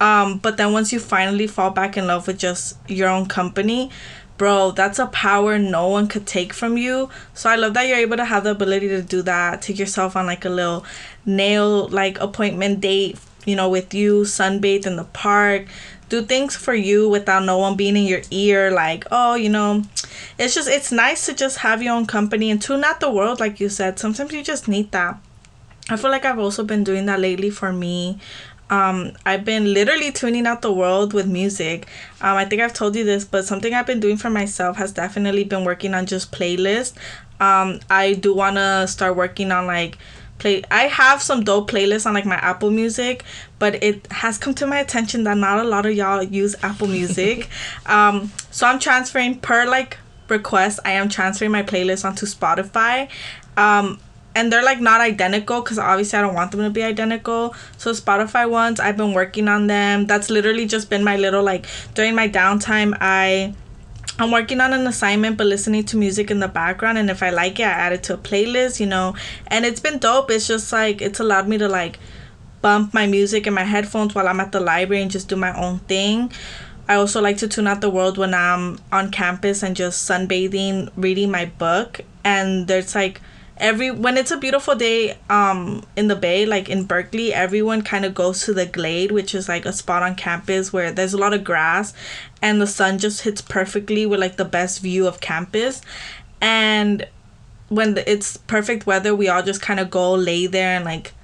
um, 0.03 0.39
but 0.39 0.57
then 0.57 0.73
once 0.73 0.93
you 0.93 0.99
finally 0.99 1.47
fall 1.47 1.71
back 1.71 1.97
in 1.97 2.09
love 2.09 2.27
with 2.27 2.37
just 2.37 2.77
your 2.89 3.09
own 3.09 3.27
company, 3.27 3.89
bro, 4.37 4.73
that's 4.73 4.99
a 4.99 5.07
power 5.07 5.61
no 5.61 5.87
one 5.87 6.09
could 6.09 6.27
take 6.27 6.53
from 6.53 6.77
you. 6.77 7.09
So 7.35 7.49
I 7.49 7.55
love 7.55 7.75
that 7.75 7.87
you're 7.87 7.99
able 7.99 8.17
to 8.17 8.25
have 8.25 8.43
the 8.43 8.51
ability 8.51 8.89
to 8.89 9.01
do 9.01 9.23
that. 9.23 9.63
Take 9.63 9.79
yourself 9.79 10.17
on 10.17 10.27
like 10.27 10.45
a 10.45 10.49
little 10.49 10.85
nail 11.25 11.87
like 11.87 12.19
appointment 12.19 12.81
date, 12.81 13.17
you 13.45 13.55
know, 13.55 13.69
with 13.69 13.95
you, 13.95 14.23
sunbathe 14.23 14.89
in 14.89 14.97
the 14.97 15.05
park, 15.05 15.67
do 16.09 16.21
things 16.21 16.57
for 16.57 16.75
you 16.75 17.09
without 17.09 17.45
no 17.45 17.59
one 17.59 17.77
being 17.77 17.97
in 17.97 18.03
your 18.03 18.23
ear 18.33 18.73
like, 18.73 19.07
oh, 19.13 19.37
you 19.37 19.51
know, 19.51 19.85
it's 20.37 20.53
just 20.53 20.69
it's 20.69 20.91
nice 20.91 21.27
to 21.27 21.33
just 21.33 21.59
have 21.59 21.81
your 21.81 21.95
own 21.95 22.07
company 22.07 22.51
and 22.51 22.61
tune 22.61 22.83
out 22.83 22.99
the 22.99 23.09
world 23.09 23.39
like 23.39 23.61
you 23.61 23.69
said. 23.69 24.01
Sometimes 24.01 24.33
you 24.33 24.43
just 24.43 24.67
need 24.67 24.91
that. 24.91 25.21
I 25.91 25.97
feel 25.97 26.11
like 26.11 26.25
I've 26.25 26.39
also 26.39 26.65
been 26.65 26.85
doing 26.85 27.07
that 27.07 27.21
lately 27.21 27.51
for 27.51 27.73
me. 27.73 28.19
Um, 28.71 29.13
I've 29.27 29.45
been 29.45 29.73
literally 29.75 30.13
tuning 30.13 30.47
out 30.47 30.63
the 30.63 30.73
world 30.73 31.13
with 31.13 31.27
music. 31.27 31.87
Um, 32.21 32.37
I 32.37 32.45
think 32.45 32.63
I've 32.63 32.73
told 32.73 32.97
you 32.97 33.05
this, 33.05 33.25
but 33.25 33.45
something 33.45 33.75
I've 33.75 33.87
been 33.87 34.01
doing 34.01 34.17
for 34.17 34.31
myself 34.31 34.77
has 34.79 34.93
definitely 34.93 35.45
been 35.45 35.65
working 35.65 35.95
on 35.95 36.07
just 36.07 36.33
playlists. 36.33 36.95
Um, 37.41 37.81
I 37.91 38.15
do 38.15 38.35
want 38.35 38.57
to 38.57 38.87
start 38.87 39.17
working 39.17 39.53
on 39.53 39.67
like 39.67 39.99
play. 40.39 40.63
I 40.71 40.83
have 40.85 41.23
some 41.23 41.45
dope 41.45 41.71
playlists 41.71 42.07
on 42.07 42.15
like 42.15 42.25
my 42.25 42.37
Apple 42.37 42.71
Music, 42.71 43.25
but 43.59 43.83
it 43.83 44.07
has 44.11 44.39
come 44.39 44.55
to 44.55 44.67
my 44.67 44.79
attention 44.79 45.25
that 45.25 45.37
not 45.37 45.59
a 45.59 45.65
lot 45.65 45.87
of 45.87 45.95
y'all 45.95 46.23
use 46.23 46.55
Apple 46.63 46.89
Music. 46.89 47.49
um, 47.87 48.31
so 48.51 48.67
I'm 48.67 48.79
transferring 48.79 49.39
per 49.39 49.67
like 49.67 49.99
request. 50.29 50.81
I 50.85 50.93
am 50.93 51.09
transferring 51.09 51.51
my 51.53 51.63
playlist 51.63 52.05
onto 52.05 52.27
Spotify. 52.27 53.09
And 54.35 54.53
they're 54.53 54.65
like 54.65 54.81
not 54.81 55.01
identical 55.01 55.61
because 55.61 55.79
obviously 55.79 56.19
I 56.19 56.23
don't 56.23 56.35
want 56.35 56.53
them 56.53 56.61
to 56.61 56.71
be 56.71 56.83
identical. 56.83 57.55
So 57.77 57.93
Spotify 57.93 58.49
ones, 58.49 58.81
I've 58.81 58.97
been 58.97 59.13
working 59.13 59.49
on 59.49 59.67
them. 59.67 60.07
That's 60.07 60.31
literally 60.31 60.67
just 60.67 60.89
been 60.89 61.05
my 61.05 61.17
little 61.17 61.43
like 61.43 61.67
during 61.95 62.15
my 62.15 62.29
downtime. 62.29 62.97
I 63.01 63.55
I'm 64.19 64.31
working 64.31 64.61
on 64.61 64.73
an 64.73 64.87
assignment 64.87 65.39
but 65.39 65.47
listening 65.47 65.85
to 65.85 65.97
music 65.97 66.31
in 66.31 66.39
the 66.39 66.49
background 66.49 66.99
and 66.99 67.11
if 67.11 67.23
I 67.23 67.31
like 67.31 67.59
it 67.59 67.65
I 67.65 67.71
add 67.71 67.93
it 67.93 68.03
to 68.05 68.15
a 68.15 68.19
playlist, 68.19 68.81
you 68.81 68.87
know. 68.87 69.15
And 69.49 69.65
it's 69.65 69.81
been 69.81 69.99
dope. 69.99 70.31
It's 70.31 70.47
just 70.47 70.73
like 70.73 71.03
it's 71.03 71.21
allowed 71.21 71.49
me 71.49 71.59
to 71.59 71.69
like 71.69 71.99
bump 72.63 72.95
my 72.95 73.07
music 73.07 73.47
in 73.47 73.55
my 73.55 73.65
headphones 73.65 74.15
while 74.15 74.29
I'm 74.29 74.41
at 74.41 74.53
the 74.53 74.61
library 74.61 75.03
and 75.03 75.11
just 75.11 75.29
do 75.29 75.37
my 75.37 75.55
own 75.61 75.81
thing. 75.81 76.33
I 76.89 76.95
also 76.95 77.21
like 77.21 77.39
to 77.39 77.49
tune 77.49 77.67
out 77.67 77.81
the 77.81 77.91
world 77.91 78.19
when 78.19 78.35
I'm 78.35 78.79
on 78.91 79.11
campus 79.11 79.63
and 79.63 79.75
just 79.77 80.09
sunbathing, 80.09 80.91
reading 80.97 81.31
my 81.31 81.47
book 81.47 82.01
and 82.25 82.67
there's 82.67 82.95
like 82.95 83.21
every 83.63 83.91
when 83.91 84.19
it's 84.19 84.31
a 84.31 84.37
beautiful 84.37 84.75
day 84.75 85.17
um 85.31 85.83
in 85.97 86.09
the 86.09 86.17
bay 86.17 86.45
like 86.45 86.69
in 86.69 86.85
berkeley 86.85 87.33
everyone 87.33 87.81
kind 87.81 88.05
of 88.05 88.13
goes 88.13 88.45
to 88.45 88.53
the 88.53 88.67
glade 88.67 89.13
which 89.13 89.35
is 89.35 89.49
like 89.49 89.65
a 89.65 89.73
spot 89.73 90.03
on 90.03 90.15
campus 90.15 90.73
where 90.73 90.93
there's 90.93 91.15
a 91.15 91.19
lot 91.19 91.33
of 91.33 91.45
grass 91.45 91.95
and 92.43 92.61
the 92.61 92.67
sun 92.67 92.99
just 92.99 93.23
hits 93.23 93.41
perfectly 93.41 94.05
with 94.05 94.19
like 94.19 94.37
the 94.37 94.45
best 94.45 94.81
view 94.81 95.07
of 95.07 95.21
campus. 95.21 95.81
And 96.41 97.07
when 97.69 97.95
the, 97.95 98.11
it's 98.11 98.37
perfect 98.37 98.85
weather 98.85 99.15
we 99.15 99.29
all 99.29 99.43
just 99.43 99.63
kind 99.63 99.79
of 99.81 99.89
go 99.89 100.13
lay 100.13 100.49
there 100.49 100.77
and 100.77 100.85
like 100.85 101.15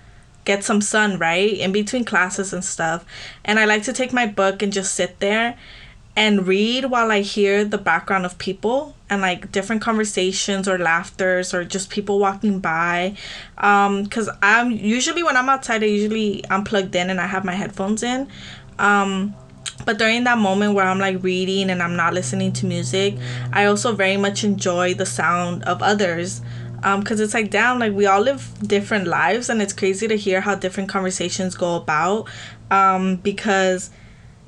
get 0.45 0.65
some 0.65 0.81
sun 0.81 1.19
right? 1.19 1.53
In 1.53 1.73
between 1.73 2.05
classes 2.05 2.53
and 2.53 2.65
stuff. 2.65 3.05
And 3.45 3.59
i 3.59 3.65
like 3.65 3.83
to 3.83 3.93
take 3.93 4.13
my 4.13 4.27
book 4.27 4.63
and 4.63 4.73
just 4.73 4.95
sit 4.95 5.19
there 5.19 5.59
and 6.17 6.47
read 6.47 6.87
while 6.87 7.11
I 7.11 7.21
hear 7.21 7.65
the 7.65 7.79
background 7.79 8.25
of 8.25 8.39
people 8.39 8.95
and 9.11 9.23
like 9.23 9.51
different 9.53 9.83
conversations 9.83 10.69
or 10.69 10.79
laughters 10.79 11.55
or 11.55 11.65
just 11.65 11.91
people 11.91 12.19
walking 12.19 12.61
by. 12.61 13.17
Um, 13.59 14.07
cause 14.07 14.29
I'm 14.43 14.71
usually 14.71 15.23
when 15.23 15.37
I'm 15.37 15.49
outside, 15.49 15.83
I 15.83 15.87
usually 15.87 16.45
I'm 16.51 16.65
plugged 16.65 16.95
in 16.95 17.11
and 17.11 17.21
I 17.21 17.27
have 17.27 17.45
my 17.45 17.55
headphones 17.55 18.03
in. 18.03 18.29
Um, 18.79 19.35
but 19.85 19.99
during 19.99 20.25
that 20.25 20.39
moment 20.39 20.75
where 20.75 20.85
I'm 20.85 20.99
like 20.99 21.23
reading 21.23 21.71
and 21.71 21.83
I'm 21.83 21.97
not 21.97 22.13
listening 22.13 22.53
to 22.55 22.67
music, 22.67 23.17
I 23.53 23.67
also 23.67 23.95
very 23.95 24.17
much 24.17 24.45
enjoy 24.45 24.95
the 24.95 25.07
sound 25.07 25.63
of 25.65 25.83
others. 25.83 26.43
Um, 26.83 27.03
cause 27.03 27.19
it's 27.19 27.35
like 27.35 27.51
damn, 27.51 27.79
like 27.79 27.93
we 27.93 28.07
all 28.07 28.21
live 28.21 28.53
different 28.63 29.07
lives 29.07 29.49
and 29.49 29.61
it's 29.63 29.73
crazy 29.73 30.07
to 30.09 30.17
hear 30.17 30.41
how 30.41 30.55
different 30.55 30.89
conversations 30.89 31.55
go 31.55 31.77
about. 31.77 32.29
Um, 32.71 33.17
because 33.17 33.91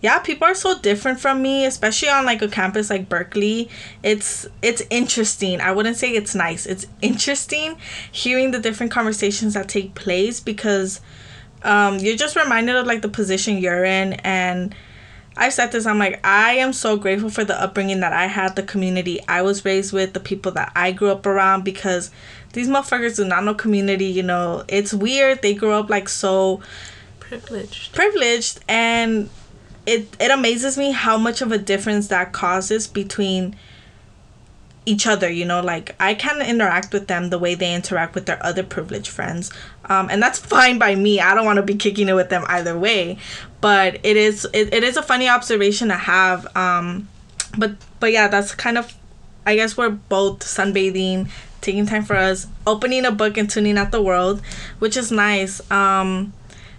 yeah 0.01 0.19
people 0.19 0.47
are 0.47 0.55
so 0.55 0.79
different 0.79 1.21
from 1.21 1.43
me 1.43 1.65
especially 1.65 2.09
on 2.09 2.25
like 2.25 2.43
a 2.43 2.49
campus 2.49 2.91
like 2.91 3.09
berkeley. 3.09 3.69
It's 4.03 4.47
it's 4.63 4.83
interesting. 4.91 5.61
I 5.61 5.73
wouldn't 5.73 5.97
say 5.97 6.11
it's 6.11 6.35
nice. 6.35 6.67
It's 6.67 6.87
interesting 7.03 7.77
hearing 8.11 8.51
the 8.51 8.61
different 8.61 8.93
conversations 8.93 9.55
that 9.55 9.69
take 9.69 9.95
place 9.95 10.41
because 10.41 11.01
um, 11.63 11.99
you're 11.99 12.17
just 12.17 12.37
reminded 12.37 12.77
of 12.77 12.87
like 12.87 13.03
the 13.03 13.09
position 13.09 13.59
you're 13.59 13.85
in. 13.85 14.15
And 14.15 14.75
i 15.37 15.49
said 15.49 15.71
this 15.71 15.87
i'm 15.87 15.97
like 15.97 16.19
i 16.27 16.55
am 16.55 16.73
so 16.73 16.97
grateful 16.97 17.31
for 17.31 17.45
the 17.45 17.63
upbringing 17.63 18.01
that 18.01 18.13
i 18.13 18.27
had 18.27 18.57
the 18.57 18.65
community 18.65 19.21
i 19.29 19.41
was 19.41 19.65
raised 19.65 19.93
with 19.93 20.13
the 20.13 20.19
people 20.19 20.51
that 20.51 20.73
i 20.75 20.91
grew 20.91 21.09
up 21.09 21.25
around 21.25 21.63
because 21.63 22.11
these 22.53 22.69
motherfuckers 22.69 23.17
do 23.17 23.25
not 23.25 23.45
know 23.45 23.55
community 23.55 24.07
you 24.07 24.23
know. 24.23 24.65
It's 24.69 24.93
weird. 24.93 25.43
They 25.43 25.55
grew 25.55 25.73
up 25.73 25.89
like 25.89 26.09
so 26.09 26.61
privileged. 27.21 27.95
privileged. 27.95 28.61
And 28.69 29.31
it 29.87 30.15
it 30.21 30.31
amazes 30.31 30.77
me 30.77 30.93
how 30.93 31.17
much 31.17 31.41
of 31.43 31.53
a 31.53 31.59
difference 31.59 32.09
that 32.09 32.33
causes 32.33 32.87
between 32.87 33.57
each 34.87 35.07
other 35.07 35.31
you 35.31 35.45
know 35.45 35.61
like 35.61 35.95
i 36.01 36.15
can 36.15 36.41
interact 36.43 36.93
with 36.93 37.07
them 37.07 37.31
the 37.31 37.39
way 37.39 37.55
they 37.55 37.75
interact 37.75 38.15
with 38.15 38.27
their 38.27 38.45
other 38.45 38.63
privileged 38.63 39.09
friends 39.09 39.53
um, 39.87 40.09
and 40.11 40.23
that's 40.23 40.39
fine 40.39 40.79
by 40.79 40.95
me 40.95 41.21
i 41.21 41.35
don't 41.35 41.45
want 41.45 41.57
to 41.59 41.63
be 41.63 41.75
kicking 41.75 42.09
it 42.09 42.15
with 42.15 42.31
them 42.31 42.45
either 42.49 42.79
way 42.79 43.17
but 43.61 43.95
it 44.03 44.17
is 44.17 44.47
it, 44.53 44.73
it 44.73 44.83
is 44.83 44.97
a 44.97 45.03
funny 45.03 45.29
observation 45.29 45.89
to 45.89 45.95
have 45.95 46.47
um, 46.57 47.09
but 47.59 47.73
but 48.01 48.11
yeah 48.11 48.27
that's 48.27 48.55
kind 48.55 48.79
of 48.79 48.95
i 49.47 49.55
guess 49.55 49.77
we're 49.77 49.91
both 49.91 50.41
sunbathing 50.41 51.29
taking 51.61 51.85
time 51.85 52.03
for 52.03 52.17
us 52.17 52.47
opening 52.67 53.05
a 53.05 53.13
book 53.13 53.37
and 53.37 53.51
tuning 53.51 53.77
out 53.77 53.91
the 53.91 54.03
world 54.03 54.41
which 54.79 54.97
is 54.97 55.13
nice 55.13 55.61
um, 55.71 56.33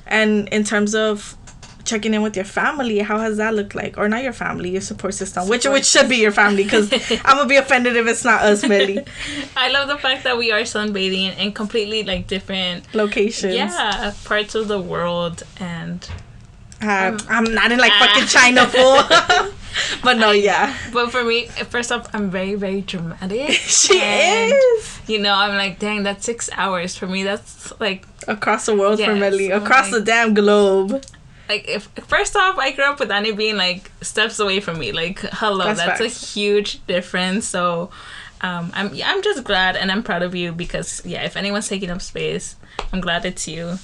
and 0.07 0.49
in 0.49 0.63
terms 0.63 0.95
of 0.95 1.37
checking 1.83 2.13
in 2.13 2.21
with 2.21 2.35
your 2.35 2.45
family 2.45 2.99
how 2.99 3.19
has 3.19 3.37
that 3.37 3.53
looked 3.53 3.75
like 3.75 3.97
or 3.97 4.07
not 4.07 4.23
your 4.23 4.33
family 4.33 4.69
your 4.69 4.81
support 4.81 5.13
system 5.13 5.43
support 5.43 5.49
which 5.49 5.65
which 5.65 5.85
should 5.85 6.09
be 6.09 6.17
your 6.17 6.31
family 6.31 6.63
because 6.63 6.91
i'm 7.25 7.37
gonna 7.37 7.47
be 7.47 7.55
offended 7.55 7.95
if 7.95 8.07
it's 8.07 8.23
not 8.23 8.41
us 8.41 8.65
Millie. 8.67 9.03
i 9.55 9.69
love 9.69 9.87
the 9.87 9.97
fact 9.97 10.23
that 10.23 10.37
we 10.37 10.51
are 10.51 10.61
sunbathing 10.61 11.37
in 11.37 11.51
completely 11.51 12.03
like 12.03 12.27
different 12.27 12.83
locations 12.93 13.55
yeah 13.55 14.13
parts 14.23 14.55
of 14.55 14.67
the 14.67 14.79
world 14.79 15.43
and 15.59 16.09
uh, 16.81 17.17
I'm 17.29 17.43
not 17.43 17.71
in 17.71 17.79
like 17.79 17.91
fucking 17.93 18.27
China 18.27 18.65
fool. 18.65 18.97
but 20.03 20.17
no, 20.17 20.31
yeah. 20.31 20.75
But 20.91 21.11
for 21.11 21.23
me, 21.23 21.45
first 21.45 21.91
off, 21.91 22.13
I'm 22.13 22.29
very, 22.29 22.55
very 22.55 22.81
dramatic. 22.81 23.51
she 23.51 23.99
is. 23.99 24.99
You 25.07 25.19
know, 25.19 25.33
I'm 25.33 25.55
like, 25.55 25.79
dang, 25.79 26.03
that's 26.03 26.25
six 26.25 26.49
hours 26.53 26.95
for 26.95 27.07
me. 27.07 27.23
That's 27.23 27.79
like 27.79 28.05
across 28.27 28.65
the 28.65 28.75
world 28.75 28.99
yes, 28.99 29.09
for 29.09 29.15
Millie, 29.15 29.51
across 29.51 29.91
like, 29.91 29.99
the 29.99 30.05
damn 30.05 30.33
globe 30.33 31.03
like 31.51 31.67
if 31.67 31.83
first 32.07 32.35
off 32.35 32.57
I 32.57 32.71
grew 32.71 32.85
up 32.85 32.99
with 32.99 33.11
Annie 33.11 33.33
being 33.33 33.57
like 33.57 33.91
steps 34.01 34.39
away 34.39 34.59
from 34.61 34.79
me. 34.79 34.91
Like 34.91 35.19
hello, 35.19 35.65
that's, 35.65 35.83
that's 35.83 36.01
a 36.01 36.07
huge 36.07 36.85
difference. 36.87 37.47
So 37.47 37.91
um, 38.41 38.71
I'm 38.73 38.91
I'm 39.03 39.21
just 39.21 39.43
glad 39.43 39.75
and 39.75 39.91
I'm 39.91 40.03
proud 40.03 40.23
of 40.23 40.33
you 40.33 40.51
because 40.51 41.01
yeah, 41.05 41.23
if 41.23 41.35
anyone's 41.35 41.67
taking 41.67 41.89
up 41.89 42.01
space, 42.01 42.55
I'm 42.93 43.01
glad 43.01 43.25
it's 43.25 43.47
you. 43.47 43.77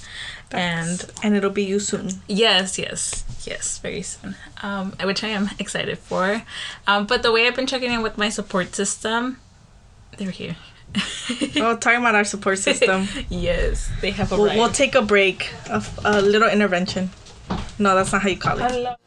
and 0.51 1.05
and 1.23 1.35
it'll 1.35 1.49
be 1.61 1.65
you 1.65 1.79
soon. 1.79 2.09
Yes, 2.27 2.79
yes, 2.79 3.25
yes, 3.45 3.79
very 3.79 4.01
soon. 4.01 4.35
Um, 4.63 4.93
which 5.03 5.23
I 5.23 5.29
am 5.29 5.49
excited 5.59 5.97
for. 5.97 6.41
Um, 6.87 7.05
but 7.05 7.21
the 7.21 7.31
way 7.33 7.47
I've 7.47 7.55
been 7.55 7.67
checking 7.67 7.91
in 7.91 8.01
with 8.01 8.17
my 8.17 8.29
support 8.29 8.73
system, 8.73 9.39
they're 10.17 10.31
here. 10.31 10.55
oh, 11.57 11.75
talking 11.75 11.99
about 11.99 12.15
our 12.15 12.23
support 12.23 12.59
system. 12.59 13.07
yes, 13.29 13.91
they 14.01 14.11
have 14.11 14.31
a. 14.31 14.37
We'll, 14.37 14.55
we'll 14.55 14.71
take 14.71 14.95
a 14.95 15.01
break, 15.01 15.51
a 16.05 16.21
little 16.21 16.49
intervention. 16.49 17.09
No, 17.79 17.95
that's 17.95 18.11
not 18.11 18.21
how 18.21 18.29
you 18.29 18.37
call 18.37 18.57
it. 18.59 18.97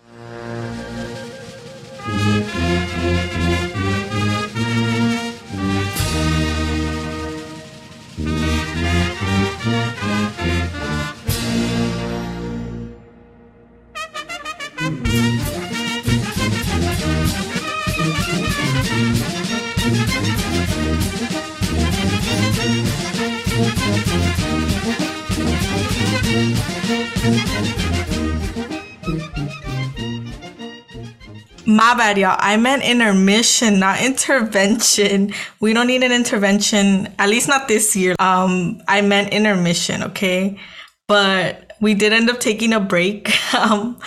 My 31.71 31.95
bad, 31.95 32.19
y'all. 32.19 32.37
I 32.37 32.57
meant 32.57 32.83
intermission, 32.83 33.79
not 33.79 34.03
intervention. 34.03 35.33
We 35.61 35.73
don't 35.73 35.87
need 35.87 36.03
an 36.03 36.11
intervention, 36.11 37.07
at 37.21 37.29
least 37.29 37.47
not 37.47 37.69
this 37.69 37.95
year. 37.95 38.17
Um, 38.19 38.83
I 38.89 39.03
meant 39.03 39.33
intermission, 39.33 40.03
okay? 40.03 40.59
But 41.07 41.75
we 41.81 41.95
did 41.95 42.13
end 42.13 42.29
up 42.29 42.41
taking 42.41 42.73
a 42.73 42.81
break. 42.81 43.31
Um, 43.55 43.99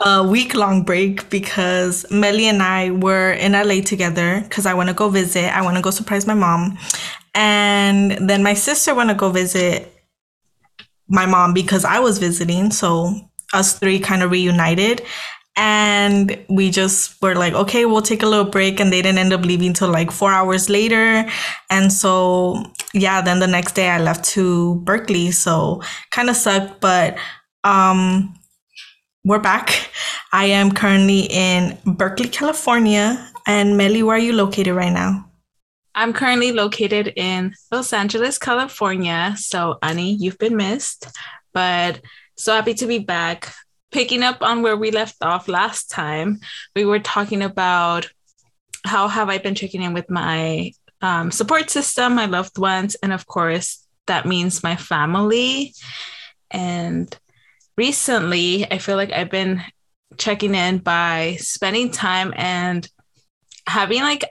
a 0.00 0.22
week 0.26 0.54
long 0.54 0.82
break 0.82 1.28
because 1.30 2.04
Melly 2.10 2.46
and 2.46 2.62
I 2.62 2.90
were 2.90 3.32
in 3.32 3.52
LA 3.52 3.80
together 3.80 4.40
because 4.40 4.66
I 4.66 4.74
want 4.74 4.88
to 4.88 4.94
go 4.94 5.08
visit. 5.08 5.56
I 5.56 5.62
want 5.62 5.76
to 5.76 5.82
go 5.82 5.90
surprise 5.90 6.26
my 6.26 6.34
mom. 6.34 6.78
And 7.34 8.12
then 8.28 8.42
my 8.42 8.54
sister 8.54 8.94
want 8.94 9.10
to 9.10 9.14
go 9.14 9.30
visit 9.30 9.92
my 11.08 11.26
mom 11.26 11.54
because 11.54 11.84
I 11.84 12.00
was 12.00 12.18
visiting. 12.18 12.70
So 12.70 13.14
us 13.52 13.78
three 13.78 14.00
kind 14.00 14.22
of 14.22 14.30
reunited. 14.30 15.02
And 15.56 16.36
we 16.48 16.70
just 16.70 17.20
were 17.22 17.34
like, 17.34 17.54
okay, 17.54 17.86
we'll 17.86 18.02
take 18.02 18.22
a 18.22 18.26
little 18.26 18.50
break. 18.50 18.80
And 18.80 18.92
they 18.92 19.02
didn't 19.02 19.18
end 19.18 19.32
up 19.32 19.42
leaving 19.42 19.72
till 19.72 19.88
like 19.88 20.10
four 20.10 20.32
hours 20.32 20.68
later. 20.68 21.24
And 21.70 21.92
so, 21.92 22.64
yeah, 22.92 23.20
then 23.22 23.38
the 23.38 23.46
next 23.46 23.74
day 23.74 23.88
I 23.88 24.00
left 24.00 24.24
to 24.30 24.76
Berkeley. 24.82 25.30
So 25.30 25.82
kind 26.10 26.28
of 26.28 26.36
sucked, 26.36 26.80
but 26.80 27.16
um, 27.62 28.34
we're 29.24 29.38
back. 29.38 29.90
I 30.32 30.46
am 30.46 30.72
currently 30.72 31.28
in 31.30 31.78
Berkeley, 31.86 32.28
California. 32.28 33.30
And 33.46 33.76
Melly, 33.76 34.02
where 34.02 34.16
are 34.16 34.18
you 34.18 34.32
located 34.32 34.74
right 34.74 34.92
now? 34.92 35.30
I'm 35.94 36.12
currently 36.12 36.50
located 36.50 37.12
in 37.14 37.54
Los 37.70 37.92
Angeles, 37.92 38.38
California. 38.38 39.34
So, 39.38 39.78
Annie, 39.80 40.14
you've 40.14 40.38
been 40.38 40.56
missed, 40.56 41.06
but 41.52 42.00
so 42.36 42.52
happy 42.52 42.74
to 42.74 42.86
be 42.86 42.98
back. 42.98 43.54
Picking 43.94 44.24
up 44.24 44.42
on 44.42 44.62
where 44.62 44.76
we 44.76 44.90
left 44.90 45.22
off 45.22 45.46
last 45.46 45.88
time, 45.88 46.40
we 46.74 46.84
were 46.84 46.98
talking 46.98 47.42
about 47.42 48.08
how 48.84 49.06
have 49.06 49.28
I 49.28 49.38
been 49.38 49.54
checking 49.54 49.82
in 49.82 49.94
with 49.94 50.10
my 50.10 50.72
um, 51.00 51.30
support 51.30 51.70
system, 51.70 52.16
my 52.16 52.26
loved 52.26 52.58
ones, 52.58 52.96
and 53.04 53.12
of 53.12 53.24
course, 53.24 53.86
that 54.08 54.26
means 54.26 54.64
my 54.64 54.74
family. 54.74 55.74
And 56.50 57.16
recently, 57.78 58.68
I 58.68 58.78
feel 58.78 58.96
like 58.96 59.12
I've 59.12 59.30
been 59.30 59.62
checking 60.18 60.56
in 60.56 60.78
by 60.78 61.36
spending 61.38 61.92
time 61.92 62.34
and 62.36 62.88
having 63.64 64.00
like 64.00 64.24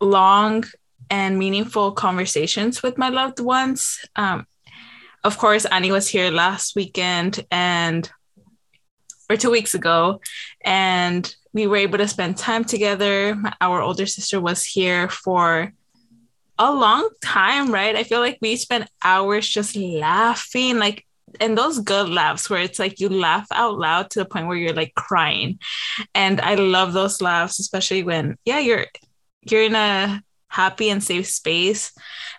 long 0.00 0.64
and 1.10 1.38
meaningful 1.38 1.92
conversations 1.92 2.82
with 2.82 2.96
my 2.96 3.10
loved 3.10 3.40
ones. 3.40 4.00
Um, 4.16 4.46
of 5.22 5.36
course, 5.36 5.66
Annie 5.66 5.92
was 5.92 6.08
here 6.08 6.30
last 6.30 6.74
weekend 6.74 7.44
and 7.50 8.10
or 9.28 9.36
two 9.36 9.50
weeks 9.50 9.74
ago, 9.74 10.20
and 10.64 11.34
we 11.52 11.66
were 11.66 11.76
able 11.76 11.98
to 11.98 12.08
spend 12.08 12.36
time 12.36 12.64
together. 12.64 13.36
Our 13.60 13.80
older 13.80 14.06
sister 14.06 14.40
was 14.40 14.64
here 14.64 15.08
for 15.08 15.72
a 16.58 16.72
long 16.72 17.08
time, 17.22 17.72
right? 17.72 17.96
I 17.96 18.04
feel 18.04 18.20
like 18.20 18.38
we 18.40 18.56
spent 18.56 18.90
hours 19.02 19.48
just 19.48 19.76
laughing, 19.76 20.78
like, 20.78 21.06
and 21.40 21.56
those 21.56 21.80
good 21.80 22.08
laughs 22.08 22.48
where 22.48 22.62
it's 22.62 22.78
like 22.78 23.00
you 23.00 23.08
laugh 23.08 23.46
out 23.52 23.78
loud 23.78 24.10
to 24.10 24.20
the 24.20 24.24
point 24.24 24.46
where 24.46 24.56
you're 24.56 24.72
like 24.72 24.94
crying. 24.94 25.58
And 26.14 26.40
I 26.40 26.54
love 26.54 26.92
those 26.92 27.20
laughs, 27.20 27.58
especially 27.58 28.04
when, 28.04 28.36
yeah, 28.44 28.58
you're 28.58 28.86
you're 29.42 29.64
in 29.64 29.74
a 29.74 30.22
happy 30.48 30.88
and 30.88 31.02
safe 31.02 31.26
space. 31.26 31.92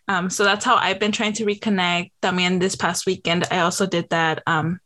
Um, 0.08 0.30
so 0.30 0.44
that's 0.44 0.66
how 0.66 0.76
I've 0.76 1.00
been 1.00 1.12
trying 1.12 1.34
to 1.34 1.46
reconnect. 1.46 2.12
I 2.24 2.32
mean, 2.32 2.60
this 2.60 2.76
past 2.76 3.06
weekend, 3.06 3.46
I 3.52 3.60
also 3.60 3.86
did 3.86 4.10
that. 4.10 4.42
Um, 4.48 4.80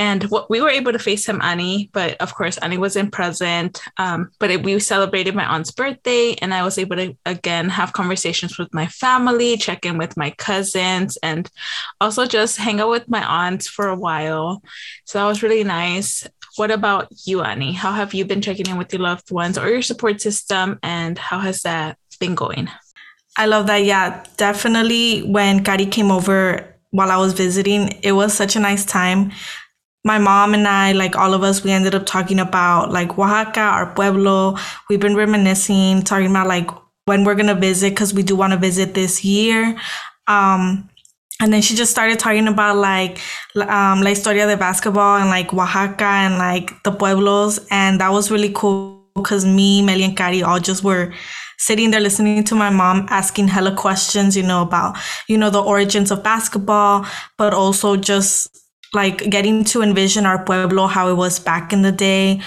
and 0.00 0.24
what 0.30 0.48
we 0.48 0.62
were 0.62 0.70
able 0.70 0.92
to 0.92 0.98
FaceTime 0.98 1.42
Annie, 1.42 1.90
but 1.92 2.16
of 2.22 2.34
course 2.34 2.56
Annie 2.56 2.78
wasn't 2.78 3.12
present. 3.12 3.82
Um, 3.98 4.30
but 4.38 4.50
it, 4.50 4.62
we 4.62 4.78
celebrated 4.78 5.34
my 5.34 5.44
aunt's 5.44 5.72
birthday, 5.72 6.32
and 6.40 6.54
I 6.54 6.62
was 6.62 6.78
able 6.78 6.96
to 6.96 7.14
again 7.26 7.68
have 7.68 7.92
conversations 7.92 8.56
with 8.56 8.72
my 8.72 8.86
family, 8.86 9.58
check 9.58 9.84
in 9.84 9.98
with 9.98 10.16
my 10.16 10.30
cousins, 10.30 11.18
and 11.22 11.50
also 12.00 12.24
just 12.24 12.56
hang 12.56 12.80
out 12.80 12.88
with 12.88 13.10
my 13.10 13.22
aunts 13.22 13.68
for 13.68 13.88
a 13.88 13.94
while. 13.94 14.62
So 15.04 15.18
that 15.18 15.26
was 15.26 15.42
really 15.42 15.64
nice. 15.64 16.26
What 16.56 16.70
about 16.70 17.08
you, 17.26 17.42
Annie? 17.42 17.72
How 17.72 17.92
have 17.92 18.14
you 18.14 18.24
been 18.24 18.40
checking 18.40 18.68
in 18.70 18.78
with 18.78 18.90
your 18.94 19.02
loved 19.02 19.30
ones 19.30 19.58
or 19.58 19.68
your 19.68 19.82
support 19.82 20.22
system, 20.22 20.78
and 20.82 21.18
how 21.18 21.40
has 21.40 21.60
that 21.62 21.98
been 22.18 22.34
going? 22.34 22.70
I 23.36 23.44
love 23.44 23.66
that. 23.66 23.84
Yeah, 23.84 24.24
definitely. 24.38 25.24
When 25.24 25.62
Kari 25.62 25.84
came 25.84 26.10
over 26.10 26.74
while 26.88 27.10
I 27.10 27.18
was 27.18 27.34
visiting, 27.34 28.00
it 28.02 28.12
was 28.12 28.32
such 28.32 28.56
a 28.56 28.60
nice 28.60 28.86
time. 28.86 29.32
My 30.04 30.18
mom 30.18 30.54
and 30.54 30.66
I, 30.66 30.92
like 30.92 31.14
all 31.16 31.34
of 31.34 31.42
us, 31.42 31.62
we 31.62 31.70
ended 31.72 31.94
up 31.94 32.06
talking 32.06 32.40
about 32.40 32.90
like 32.90 33.18
Oaxaca, 33.18 33.60
our 33.60 33.92
pueblo. 33.94 34.56
We've 34.88 35.00
been 35.00 35.14
reminiscing, 35.14 36.02
talking 36.02 36.30
about 36.30 36.46
like 36.46 36.70
when 37.04 37.24
we're 37.24 37.34
gonna 37.34 37.54
visit 37.54 37.90
because 37.90 38.14
we 38.14 38.22
do 38.22 38.34
want 38.34 38.52
to 38.52 38.58
visit 38.58 38.94
this 38.94 39.24
year. 39.24 39.78
Um, 40.26 40.88
and 41.40 41.52
then 41.52 41.62
she 41.62 41.74
just 41.74 41.90
started 41.90 42.18
talking 42.18 42.48
about 42.48 42.76
like 42.76 43.18
um, 43.56 44.02
la 44.02 44.10
historia 44.10 44.46
de 44.46 44.56
basketball 44.56 45.18
and 45.18 45.28
like 45.28 45.52
Oaxaca 45.52 46.04
and 46.04 46.38
like 46.38 46.82
the 46.82 46.92
pueblos, 46.92 47.60
and 47.70 48.00
that 48.00 48.10
was 48.10 48.30
really 48.30 48.52
cool 48.54 49.06
because 49.14 49.44
me, 49.44 49.82
Melly, 49.82 50.04
and 50.04 50.16
Kari 50.16 50.42
all 50.42 50.60
just 50.60 50.84
were 50.84 51.12
sitting 51.58 51.90
there 51.90 52.00
listening 52.00 52.42
to 52.44 52.54
my 52.54 52.70
mom 52.70 53.06
asking 53.10 53.48
hella 53.48 53.74
questions, 53.74 54.36
you 54.36 54.42
know, 54.42 54.62
about 54.62 54.96
you 55.28 55.36
know 55.36 55.50
the 55.50 55.62
origins 55.62 56.10
of 56.10 56.22
basketball, 56.22 57.06
but 57.36 57.52
also 57.52 57.96
just 57.96 58.59
like 58.92 59.30
getting 59.30 59.64
to 59.64 59.82
envision 59.82 60.26
our 60.26 60.44
pueblo 60.44 60.86
how 60.86 61.08
it 61.08 61.14
was 61.14 61.38
back 61.38 61.72
in 61.72 61.82
the 61.82 61.92
day 61.92 62.40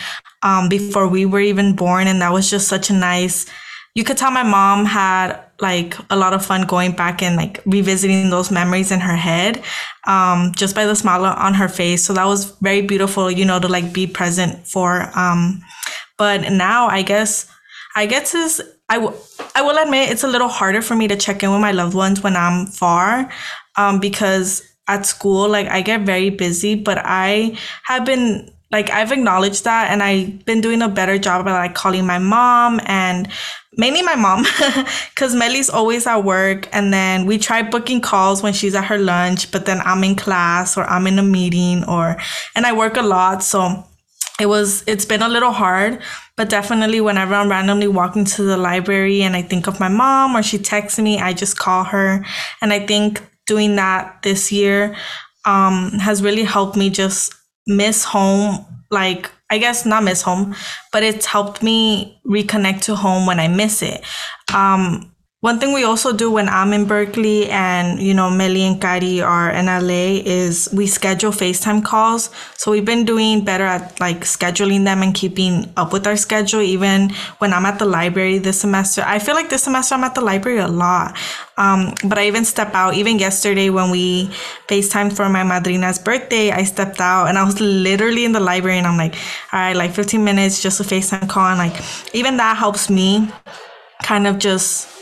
um, 0.43 0.69
before 0.69 1.07
we 1.07 1.25
were 1.25 1.39
even 1.39 1.75
born, 1.75 2.07
and 2.07 2.21
that 2.21 2.33
was 2.33 2.49
just 2.49 2.67
such 2.67 2.89
a 2.89 2.93
nice. 2.93 3.45
You 3.95 4.03
could 4.03 4.17
tell 4.17 4.31
my 4.31 4.43
mom 4.43 4.85
had 4.85 5.39
like 5.61 5.95
a 6.09 6.15
lot 6.15 6.33
of 6.33 6.45
fun 6.45 6.67
going 6.67 6.91
back 6.91 7.21
and 7.21 7.35
like 7.35 7.61
revisiting 7.65 8.29
those 8.29 8.51
memories 8.51 8.91
in 8.91 8.99
her 8.99 9.15
head 9.15 9.63
um, 10.07 10.51
just 10.55 10.75
by 10.75 10.85
the 10.85 10.95
smile 10.95 11.23
on 11.25 11.53
her 11.53 11.69
face 11.69 12.03
so 12.03 12.13
that 12.13 12.25
was 12.25 12.51
very 12.59 12.81
beautiful 12.81 13.31
you 13.31 13.45
know 13.45 13.59
to 13.59 13.67
like 13.67 13.93
be 13.93 14.05
present 14.05 14.67
for 14.67 15.09
um, 15.17 15.61
but 16.17 16.51
now 16.51 16.87
i 16.87 17.01
guess 17.01 17.49
i 17.95 18.05
guess 18.05 18.33
is 18.33 18.61
I, 18.89 18.95
w- 18.95 19.17
I 19.55 19.61
will 19.61 19.77
admit 19.77 20.11
it's 20.11 20.23
a 20.23 20.27
little 20.27 20.49
harder 20.49 20.81
for 20.81 20.95
me 20.95 21.07
to 21.07 21.15
check 21.15 21.41
in 21.43 21.51
with 21.51 21.61
my 21.61 21.71
loved 21.71 21.95
ones 21.95 22.21
when 22.21 22.35
i'm 22.35 22.65
far 22.65 23.31
um, 23.77 23.99
because 23.99 24.63
at 24.87 25.05
school 25.05 25.47
like 25.49 25.67
i 25.67 25.81
get 25.81 26.01
very 26.01 26.29
busy 26.29 26.75
but 26.75 26.97
i 27.03 27.57
have 27.85 28.05
been 28.05 28.49
like 28.73 28.89
I've 28.89 29.11
acknowledged 29.11 29.65
that 29.65 29.91
and 29.91 30.01
I've 30.01 30.43
been 30.45 30.59
doing 30.59 30.81
a 30.81 30.89
better 30.89 31.19
job 31.19 31.41
of 31.41 31.53
like 31.53 31.75
calling 31.75 32.07
my 32.07 32.17
mom 32.17 32.81
and 32.87 33.29
mainly 33.77 34.01
my 34.01 34.15
mom 34.15 34.45
because 35.11 35.35
Melly's 35.35 35.69
always 35.69 36.07
at 36.07 36.23
work 36.23 36.67
and 36.73 36.91
then 36.91 37.27
we 37.27 37.37
try 37.37 37.61
booking 37.61 38.01
calls 38.01 38.41
when 38.41 38.51
she's 38.51 38.73
at 38.73 38.85
her 38.85 38.97
lunch 38.97 39.51
but 39.51 39.67
then 39.67 39.79
I'm 39.85 40.03
in 40.03 40.15
class 40.15 40.75
or 40.75 40.85
I'm 40.85 41.05
in 41.05 41.19
a 41.19 41.23
meeting 41.23 41.83
or 41.85 42.17
and 42.55 42.65
I 42.65 42.73
work 42.73 42.97
a 42.97 43.03
lot 43.03 43.43
so 43.43 43.85
it 44.39 44.47
was 44.47 44.83
it's 44.87 45.05
been 45.05 45.21
a 45.21 45.29
little 45.29 45.51
hard 45.51 46.01
but 46.35 46.49
definitely 46.49 46.99
whenever 46.99 47.35
I'm 47.35 47.49
randomly 47.49 47.87
walking 47.87 48.25
to 48.25 48.43
the 48.43 48.57
library 48.57 49.21
and 49.21 49.35
I 49.35 49.43
think 49.43 49.67
of 49.67 49.79
my 49.79 49.89
mom 49.89 50.35
or 50.35 50.41
she 50.41 50.57
texts 50.57 50.97
me 50.97 51.19
I 51.19 51.33
just 51.33 51.59
call 51.59 51.83
her. 51.83 52.25
And 52.59 52.73
I 52.73 52.85
think 52.85 53.21
doing 53.45 53.75
that 53.75 54.21
this 54.23 54.51
year 54.51 54.95
um, 55.45 55.91
has 55.99 56.23
really 56.23 56.43
helped 56.43 56.77
me 56.77 56.89
just 56.89 57.33
miss 57.67 58.03
home 58.03 58.65
like 58.91 59.31
i 59.49 59.57
guess 59.57 59.85
not 59.85 60.03
miss 60.03 60.21
home 60.21 60.53
but 60.91 61.01
it's 61.01 61.25
helped 61.25 61.63
me 61.63 62.19
reconnect 62.27 62.81
to 62.81 62.93
home 62.95 63.25
when 63.25 63.39
i 63.39 63.47
miss 63.47 63.81
it. 63.81 64.03
Um 64.53 65.12
one 65.43 65.59
thing 65.59 65.73
we 65.73 65.83
also 65.83 66.13
do 66.15 66.31
when 66.31 66.47
I'm 66.47 66.71
in 66.71 66.85
Berkeley 66.85 67.49
and, 67.49 67.99
you 67.99 68.13
know, 68.13 68.31
Melly 68.31 68.63
and 68.63 68.79
Kari 68.79 69.19
are 69.19 69.51
in 69.51 69.65
LA 69.65 70.23
is 70.23 70.69
we 70.71 70.87
schedule 70.87 71.31
FaceTime 71.31 71.83
calls. 71.83 72.29
So 72.55 72.71
we've 72.71 72.85
been 72.85 73.03
doing 73.03 73.43
better 73.43 73.65
at 73.65 73.99
like 73.99 74.21
scheduling 74.21 74.85
them 74.85 75.03
and 75.03 75.13
keeping 75.13 75.69
up 75.75 75.91
with 75.91 76.07
our 76.07 76.15
schedule, 76.15 76.61
even 76.61 77.09
when 77.39 77.51
I'm 77.51 77.65
at 77.65 77.77
the 77.77 77.85
library 77.85 78.37
this 78.37 78.61
semester. 78.61 79.03
I 79.05 79.19
feel 79.19 79.35
like 79.35 79.49
this 79.49 79.63
semester 79.63 79.95
I'm 79.95 80.05
at 80.05 80.15
the 80.15 80.21
library 80.21 80.59
a 80.59 80.69
lot. 80.69 81.17
Um, 81.57 81.93
but 82.07 82.17
I 82.17 82.27
even 82.27 82.45
step 82.45 82.73
out. 82.73 82.93
Even 82.93 83.19
yesterday 83.19 83.69
when 83.69 83.91
we 83.91 84.27
FaceTime 84.69 85.11
for 85.11 85.27
my 85.27 85.43
madrina's 85.43 85.99
birthday, 85.99 86.51
I 86.51 86.63
stepped 86.63 87.01
out 87.01 87.27
and 87.27 87.37
I 87.37 87.43
was 87.43 87.59
literally 87.59 88.23
in 88.23 88.31
the 88.31 88.39
library 88.39 88.77
and 88.77 88.87
I'm 88.87 88.97
like, 88.97 89.15
all 89.51 89.59
right, 89.59 89.75
like 89.75 89.91
15 89.91 90.23
minutes 90.23 90.63
just 90.63 90.79
a 90.79 90.83
FaceTime 90.83 91.27
call. 91.27 91.47
And 91.47 91.57
like, 91.57 91.83
even 92.15 92.37
that 92.37 92.55
helps 92.55 92.89
me 92.89 93.29
kind 94.03 94.25
of 94.25 94.39
just 94.39 94.92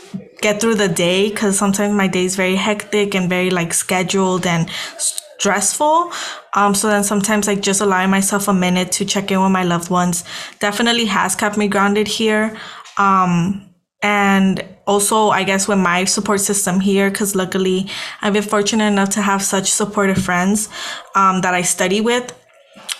get 0.42 0.60
through 0.60 0.74
the 0.74 0.88
day 0.88 1.30
because 1.30 1.56
sometimes 1.56 1.94
my 1.94 2.08
day 2.08 2.24
is 2.24 2.36
very 2.36 2.56
hectic 2.56 3.14
and 3.14 3.28
very 3.28 3.50
like 3.50 3.72
scheduled 3.72 4.46
and 4.46 4.68
stressful. 4.98 6.12
Um, 6.54 6.74
so 6.74 6.88
then 6.88 7.04
sometimes 7.04 7.46
like 7.46 7.62
just 7.62 7.80
allowing 7.80 8.10
myself 8.10 8.48
a 8.48 8.52
minute 8.52 8.92
to 8.92 9.04
check 9.04 9.30
in 9.30 9.40
with 9.42 9.50
my 9.50 9.64
loved 9.64 9.90
ones 9.90 10.24
definitely 10.60 11.06
has 11.06 11.34
kept 11.34 11.56
me 11.56 11.68
grounded 11.68 12.06
here. 12.06 12.56
Um, 12.98 13.68
and 14.02 14.64
also 14.86 15.30
I 15.30 15.44
guess 15.44 15.66
with 15.68 15.78
my 15.78 16.04
support 16.04 16.40
system 16.40 16.80
here, 16.80 17.10
because 17.10 17.34
luckily 17.34 17.88
I've 18.20 18.32
been 18.34 18.42
fortunate 18.42 18.86
enough 18.86 19.10
to 19.10 19.22
have 19.22 19.42
such 19.42 19.70
supportive 19.70 20.22
friends 20.22 20.68
um, 21.14 21.40
that 21.40 21.54
I 21.54 21.62
study 21.62 22.00
with. 22.00 22.38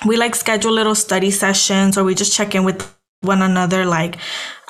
We 0.07 0.17
like 0.17 0.35
schedule 0.35 0.73
little 0.73 0.95
study 0.95 1.31
sessions 1.31 1.99
or 1.99 2.05
we 2.05 2.15
just 2.15 2.33
check 2.33 2.55
in 2.55 2.65
with 2.65 2.83
one 3.21 3.43
another 3.43 3.85
like 3.85 4.19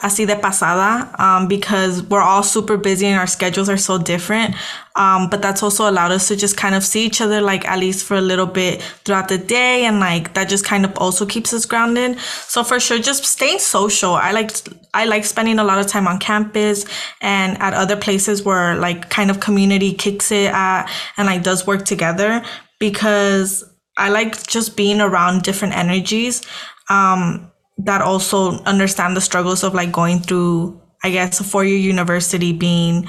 así 0.02 0.26
de 0.26 0.36
pasada 0.36 1.08
um, 1.18 1.46
because 1.46 2.02
we're 2.02 2.20
all 2.20 2.42
super 2.42 2.76
busy 2.76 3.06
and 3.06 3.18
our 3.18 3.26
schedules 3.26 3.68
are 3.68 3.76
so 3.76 3.98
different. 3.98 4.54
Um, 4.96 5.30
but 5.30 5.40
that's 5.40 5.62
also 5.62 5.88
allowed 5.88 6.12
us 6.12 6.28
to 6.28 6.36
just 6.36 6.56
kind 6.56 6.74
of 6.74 6.84
see 6.84 7.06
each 7.06 7.20
other 7.20 7.40
like 7.40 7.64
at 7.66 7.78
least 7.78 8.04
for 8.04 8.16
a 8.16 8.20
little 8.20 8.46
bit 8.46 8.82
throughout 9.04 9.28
the 9.28 9.38
day 9.38 9.84
and 9.84 10.00
like 10.00 10.34
that 10.34 10.48
just 10.48 10.64
kind 10.64 10.84
of 10.84 10.92
also 10.98 11.24
keeps 11.24 11.54
us 11.54 11.64
grounded. 11.64 12.18
So 12.18 12.64
for 12.64 12.80
sure, 12.80 12.98
just 12.98 13.24
staying 13.24 13.60
social. 13.60 14.14
I 14.14 14.32
like 14.32 14.50
I 14.92 15.06
like 15.06 15.24
spending 15.24 15.58
a 15.58 15.64
lot 15.64 15.78
of 15.78 15.86
time 15.86 16.08
on 16.08 16.18
campus 16.18 16.84
and 17.20 17.56
at 17.62 17.72
other 17.72 17.96
places 17.96 18.42
where 18.42 18.74
like 18.74 19.08
kind 19.08 19.30
of 19.30 19.40
community 19.40 19.94
kicks 19.94 20.32
it 20.32 20.52
at 20.52 20.90
and 21.16 21.26
like 21.26 21.42
does 21.42 21.66
work 21.66 21.84
together 21.84 22.42
because 22.80 23.64
I 23.96 24.08
like 24.08 24.46
just 24.46 24.76
being 24.76 25.00
around 25.00 25.42
different 25.42 25.76
energies 25.76 26.42
um, 26.88 27.51
that 27.84 28.02
also 28.02 28.62
understand 28.64 29.16
the 29.16 29.20
struggles 29.20 29.62
of 29.64 29.74
like 29.74 29.92
going 29.92 30.20
through, 30.20 30.80
I 31.02 31.10
guess, 31.10 31.40
a 31.40 31.44
four 31.44 31.64
year 31.64 31.78
university 31.78 32.52
being 32.52 33.08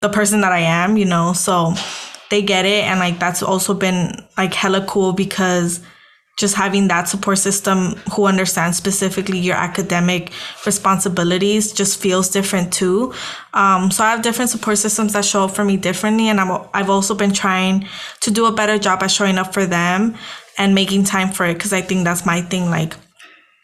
the 0.00 0.08
person 0.08 0.40
that 0.42 0.52
I 0.52 0.60
am, 0.60 0.96
you 0.96 1.04
know. 1.04 1.32
So 1.32 1.74
they 2.30 2.42
get 2.42 2.64
it. 2.64 2.84
And 2.84 3.00
like 3.00 3.18
that's 3.18 3.42
also 3.42 3.74
been 3.74 4.12
like 4.36 4.54
hella 4.54 4.84
cool 4.86 5.12
because 5.12 5.80
just 6.36 6.56
having 6.56 6.88
that 6.88 7.08
support 7.08 7.38
system 7.38 7.92
who 8.12 8.26
understands 8.26 8.76
specifically 8.76 9.38
your 9.38 9.54
academic 9.54 10.32
responsibilities 10.66 11.72
just 11.72 12.00
feels 12.00 12.28
different 12.28 12.72
too. 12.72 13.14
Um, 13.52 13.90
so 13.90 14.02
I 14.02 14.10
have 14.10 14.22
different 14.22 14.50
support 14.50 14.78
systems 14.78 15.12
that 15.12 15.24
show 15.24 15.44
up 15.44 15.52
for 15.52 15.64
me 15.64 15.76
differently, 15.76 16.28
and 16.28 16.40
I'm, 16.40 16.66
I've 16.74 16.90
also 16.90 17.14
been 17.14 17.32
trying 17.32 17.86
to 18.22 18.30
do 18.32 18.46
a 18.46 18.52
better 18.52 18.78
job 18.78 19.02
at 19.02 19.12
showing 19.12 19.38
up 19.38 19.54
for 19.54 19.64
them 19.64 20.16
and 20.58 20.74
making 20.74 21.04
time 21.04 21.30
for 21.30 21.46
it 21.46 21.54
because 21.54 21.72
I 21.72 21.82
think 21.82 22.04
that's 22.04 22.26
my 22.26 22.40
thing, 22.40 22.68
like 22.68 22.94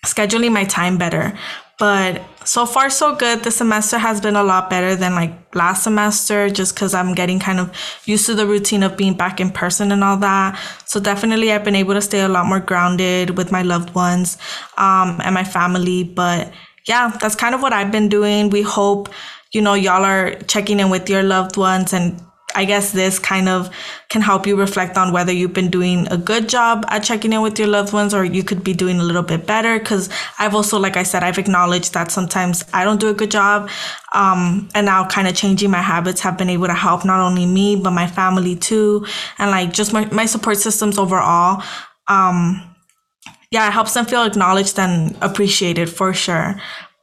scheduling 0.05 0.53
my 0.53 0.65
time 0.65 0.99
better. 0.99 1.33
But 1.79 2.23
so 2.45 2.67
far 2.67 2.91
so 2.91 3.17
good. 3.17 3.43
The 3.43 3.51
semester 3.51 3.97
has 3.97 4.21
been 4.21 4.37
a 4.37 4.43
lot 4.43 4.69
better 4.69 4.95
than 4.95 5.15
like 5.15 5.33
last 5.55 5.83
semester 5.83 6.51
just 6.51 6.75
because 6.75 6.93
I'm 6.93 7.15
getting 7.15 7.39
kind 7.39 7.59
of 7.59 7.75
used 8.05 8.27
to 8.27 8.35
the 8.35 8.47
routine 8.47 8.83
of 8.83 8.99
being 8.99 9.15
back 9.15 9.41
in 9.41 9.51
person 9.51 9.91
and 9.91 10.05
all 10.05 10.19
that. 10.19 10.61
So 10.85 11.01
definitely 11.01 11.53
I've 11.53 11.65
been 11.65 11.75
able 11.75 11.95
to 11.95 12.03
stay 12.03 12.21
a 12.21 12.29
lot 12.29 12.45
more 12.45 12.61
grounded 12.61 13.39
with 13.39 13.51
my 13.51 13.63
loved 13.63 13.95
ones 13.95 14.37
um, 14.77 15.21
and 15.25 15.35
my 15.35 15.45
family. 15.45 16.05
But 16.05 16.53
yeah, 16.87 17.17
that's 17.21 17.35
kind 17.35 17.55
of 17.55 17.63
what 17.63 17.73
I've 17.73 17.93
been 17.93 18.11
doing. 18.11 18.51
We 18.51 18.61
hope, 18.61 19.09
you 19.53 19.63
know, 19.63 19.73
y'all 19.75 20.05
are 20.05 20.35
checking 20.49 20.81
in 20.81 20.91
with 20.91 21.09
your 21.09 21.23
loved 21.23 21.57
ones 21.57 21.95
and 21.95 22.21
I 22.55 22.65
guess 22.65 22.93
this 22.93 23.19
kind 23.19 23.49
of 23.49 23.71
can 24.09 24.23
help 24.23 24.47
you 24.47 24.57
reflect 24.57 24.97
on 24.97 25.13
whether 25.13 25.33
you've 25.33 25.53
been 25.53 25.71
doing 25.71 26.07
a 26.11 26.17
good 26.17 26.49
job 26.49 26.85
at 26.89 27.01
checking 27.01 27.33
in 27.33 27.43
with 27.43 27.59
your 27.59 27.69
loved 27.69 27.93
ones 27.93 28.13
or 28.13 28.25
you 28.25 28.43
could 28.43 28.65
be 28.65 28.75
doing 28.75 28.99
a 28.99 29.03
little 29.03 29.23
bit 29.23 29.47
better. 29.47 29.79
Cause 29.79 30.09
I've 30.39 30.55
also, 30.55 30.79
like 30.79 30.97
I 30.97 31.03
said, 31.03 31.23
I've 31.23 31.39
acknowledged 31.39 31.95
that 31.95 32.11
sometimes 32.11 32.65
I 32.73 32.85
don't 32.85 33.01
do 33.01 33.09
a 33.09 33.15
good 33.15 33.31
job. 33.31 33.71
Um, 34.13 34.69
and 34.75 34.87
now 34.87 35.07
kind 35.07 35.29
of 35.29 35.35
changing 35.35 35.71
my 35.71 35.83
habits 35.83 36.21
have 36.23 36.37
been 36.37 36.51
able 36.51 36.67
to 36.67 36.75
help 36.75 37.05
not 37.05 37.21
only 37.21 37.47
me, 37.47 37.77
but 37.77 37.93
my 37.93 38.07
family 38.07 38.57
too. 38.57 39.07
And 39.39 39.51
like 39.51 39.73
just 39.73 39.93
my, 39.93 40.07
my 40.07 40.27
support 40.27 40.59
systems 40.59 40.99
overall. 40.99 41.63
Um, 42.09 42.67
yeah, 43.51 43.67
it 43.67 43.73
helps 43.73 43.95
them 43.95 44.07
feel 44.07 44.25
acknowledged 44.25 44.79
and 44.79 45.17
appreciated 45.21 45.91
for 45.91 46.15
sure. 46.15 46.61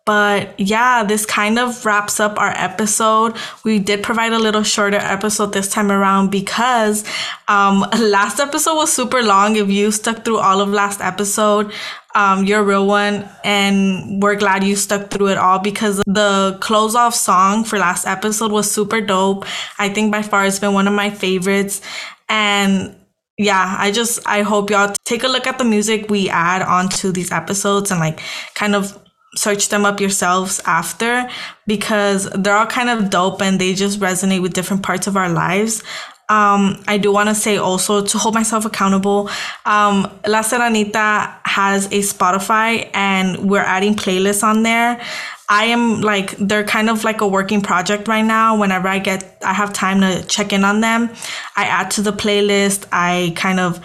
But 0.08 0.58
yeah, 0.58 1.04
this 1.04 1.26
kind 1.26 1.60
of 1.60 1.86
wraps 1.86 2.22
up 2.22 2.39
our 2.39 2.54
episode. 2.56 3.36
We 3.65 3.78
did 3.78 4.04
provide 4.04 4.32
a 4.32 4.39
little 4.39 4.63
shorter 4.63 4.96
episode 4.96 5.52
this 5.52 5.67
time 5.67 5.91
around 5.91 6.32
because 6.32 7.04
um, 7.50 7.80
last 8.00 8.39
episode 8.39 8.76
was 8.76 8.91
super 8.91 9.22
long. 9.22 9.58
If 9.58 9.70
you 9.70 9.91
stuck 9.91 10.24
through 10.24 10.38
all 10.38 10.62
of 10.62 10.70
last 10.70 11.02
episode, 11.02 11.74
um, 12.15 12.46
you're 12.46 12.62
a 12.62 12.63
real 12.63 12.88
one. 12.88 13.28
And 13.43 14.24
we're 14.24 14.38
glad 14.38 14.63
you 14.63 14.78
stuck 14.78 15.10
through 15.10 15.28
it 15.28 15.38
all 15.38 15.60
because 15.60 15.98
the 16.08 16.58
close 16.62 16.96
off 16.96 17.13
song 17.13 17.65
for 17.65 17.78
last 17.78 18.08
episode 18.08 18.54
was 18.54 18.72
super 18.72 19.02
dope. 19.02 19.46
I 19.78 19.89
think 19.89 20.13
by 20.13 20.22
far 20.22 20.46
it's 20.46 20.58
been 20.58 20.72
one 20.74 20.88
of 20.88 20.93
my 20.93 21.10
favorites. 21.10 21.82
And 22.30 22.96
yeah, 23.38 23.76
I 23.78 23.91
just, 23.91 24.26
I 24.26 24.43
hope 24.43 24.70
y'all 24.70 24.96
take 25.04 25.24
a 25.24 25.28
look 25.28 25.48
at 25.48 25.58
the 25.58 25.65
music 25.65 26.10
we 26.10 26.30
add 26.30 26.62
onto 26.62 27.12
these 27.12 27.34
episodes 27.34 27.91
and 27.91 28.00
like 28.00 28.22
kind 28.56 28.74
of 28.74 28.98
search 29.38 29.69
them 29.69 29.86
up 29.86 30.02
yourselves 30.02 30.60
after 30.65 31.30
because 31.65 32.30
they're 32.32 32.58
all 32.58 32.65
kind 32.65 32.89
of 32.89 33.10
dope 33.10 33.41
and 33.41 33.62
they 33.62 33.73
just 33.73 34.00
resonate 34.00 34.41
with 34.41 34.54
different 34.54 34.84
parts 34.84 35.08
of 35.08 35.15
our 35.15 35.30
lives. 35.30 35.84
Um, 36.30 36.84
I 36.88 36.97
do 36.97 37.13
want 37.13 37.30
to 37.30 37.36
say 37.36 37.56
also 37.56 38.04
to 38.04 38.17
hold 38.17 38.34
myself 38.34 38.65
accountable. 38.65 39.30
Um, 39.65 40.12
La 40.28 40.41
Serranita 40.41 41.38
has 41.45 41.86
a 41.86 42.00
Spotify 42.00 42.89
and 42.93 43.50
we're 43.50 43.62
adding 43.62 43.95
playlists 43.95 44.43
on 44.43 44.63
there. 44.63 45.02
I 45.50 45.65
am 45.65 46.02
like, 46.02 46.36
they're 46.38 46.65
kind 46.65 46.89
of 46.89 47.06
like 47.06 47.21
a 47.21 47.28
working 47.28 47.62
project 47.62 48.10
right 48.10 48.26
now. 48.26 48.60
Whenever 48.60 48.89
I 48.89 49.00
get, 49.00 49.38
I 49.41 49.54
have 49.54 49.71
time 49.71 50.02
to 50.02 50.21
check 50.28 50.52
in 50.52 50.65
on 50.65 50.82
them, 50.82 51.10
I 51.56 51.63
add 51.63 51.91
to 51.91 52.02
the 52.02 52.12
playlist. 52.12 52.86
I 52.91 53.32
kind 53.38 53.62
of, 53.62 53.80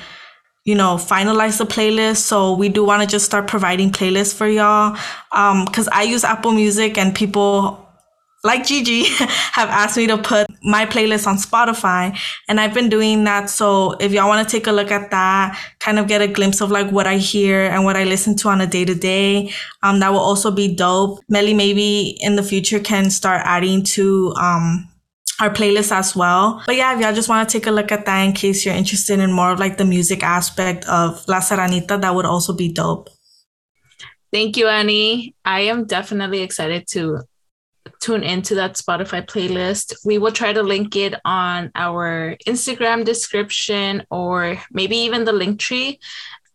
you 0.64 0.74
know, 0.74 0.96
finalize 0.96 1.58
the 1.58 1.66
playlist. 1.66 2.18
So 2.18 2.54
we 2.54 2.68
do 2.68 2.84
want 2.84 3.02
to 3.02 3.08
just 3.08 3.24
start 3.24 3.48
providing 3.48 3.90
playlists 3.90 4.34
for 4.34 4.46
y'all. 4.46 4.96
Um, 5.32 5.66
cause 5.66 5.88
I 5.92 6.02
use 6.02 6.24
Apple 6.24 6.52
Music 6.52 6.96
and 6.98 7.14
people 7.14 7.78
like 8.44 8.66
Gigi 8.66 9.04
have 9.52 9.68
asked 9.68 9.96
me 9.96 10.06
to 10.08 10.18
put 10.18 10.46
my 10.62 10.84
playlist 10.86 11.26
on 11.26 11.36
Spotify 11.36 12.16
and 12.48 12.60
I've 12.60 12.74
been 12.74 12.88
doing 12.88 13.24
that. 13.24 13.50
So 13.50 13.92
if 14.00 14.12
y'all 14.12 14.28
want 14.28 14.48
to 14.48 14.56
take 14.56 14.66
a 14.66 14.72
look 14.72 14.90
at 14.90 15.10
that, 15.10 15.58
kind 15.80 15.98
of 15.98 16.08
get 16.08 16.22
a 16.22 16.28
glimpse 16.28 16.60
of 16.60 16.70
like 16.70 16.90
what 16.90 17.06
I 17.06 17.16
hear 17.16 17.64
and 17.64 17.84
what 17.84 17.96
I 17.96 18.04
listen 18.04 18.36
to 18.38 18.48
on 18.48 18.60
a 18.60 18.66
day 18.66 18.84
to 18.84 18.94
day, 18.94 19.52
um, 19.82 20.00
that 20.00 20.10
will 20.12 20.20
also 20.20 20.50
be 20.50 20.74
dope. 20.74 21.20
Melly 21.28 21.54
maybe 21.54 22.16
in 22.20 22.36
the 22.36 22.42
future 22.42 22.80
can 22.80 23.10
start 23.10 23.42
adding 23.44 23.82
to, 23.84 24.32
um, 24.34 24.91
our 25.42 25.50
playlist 25.50 25.90
as 25.90 26.14
well. 26.14 26.62
But 26.66 26.76
yeah, 26.76 26.94
if 26.94 27.00
y'all 27.00 27.12
just 27.12 27.28
want 27.28 27.48
to 27.48 27.52
take 27.52 27.66
a 27.66 27.72
look 27.72 27.90
at 27.90 28.06
that 28.06 28.22
in 28.22 28.32
case 28.32 28.64
you're 28.64 28.74
interested 28.74 29.18
in 29.18 29.32
more 29.32 29.50
of 29.50 29.58
like 29.58 29.76
the 29.76 29.84
music 29.84 30.22
aspect 30.22 30.84
of 30.86 31.26
La 31.26 31.40
Serranita, 31.40 32.00
that 32.00 32.14
would 32.14 32.24
also 32.24 32.52
be 32.52 32.72
dope. 32.72 33.10
Thank 34.32 34.56
you, 34.56 34.66
Aní. 34.66 35.34
I 35.44 35.62
am 35.62 35.84
definitely 35.84 36.42
excited 36.42 36.86
to 36.92 37.22
tune 38.00 38.22
into 38.22 38.54
that 38.54 38.74
Spotify 38.74 39.26
playlist. 39.26 39.94
We 40.04 40.18
will 40.18 40.32
try 40.32 40.52
to 40.52 40.62
link 40.62 40.94
it 40.96 41.14
on 41.24 41.70
our 41.74 42.36
Instagram 42.46 43.04
description 43.04 44.04
or 44.10 44.58
maybe 44.70 44.96
even 44.96 45.24
the 45.24 45.32
link 45.32 45.58
tree. 45.58 45.98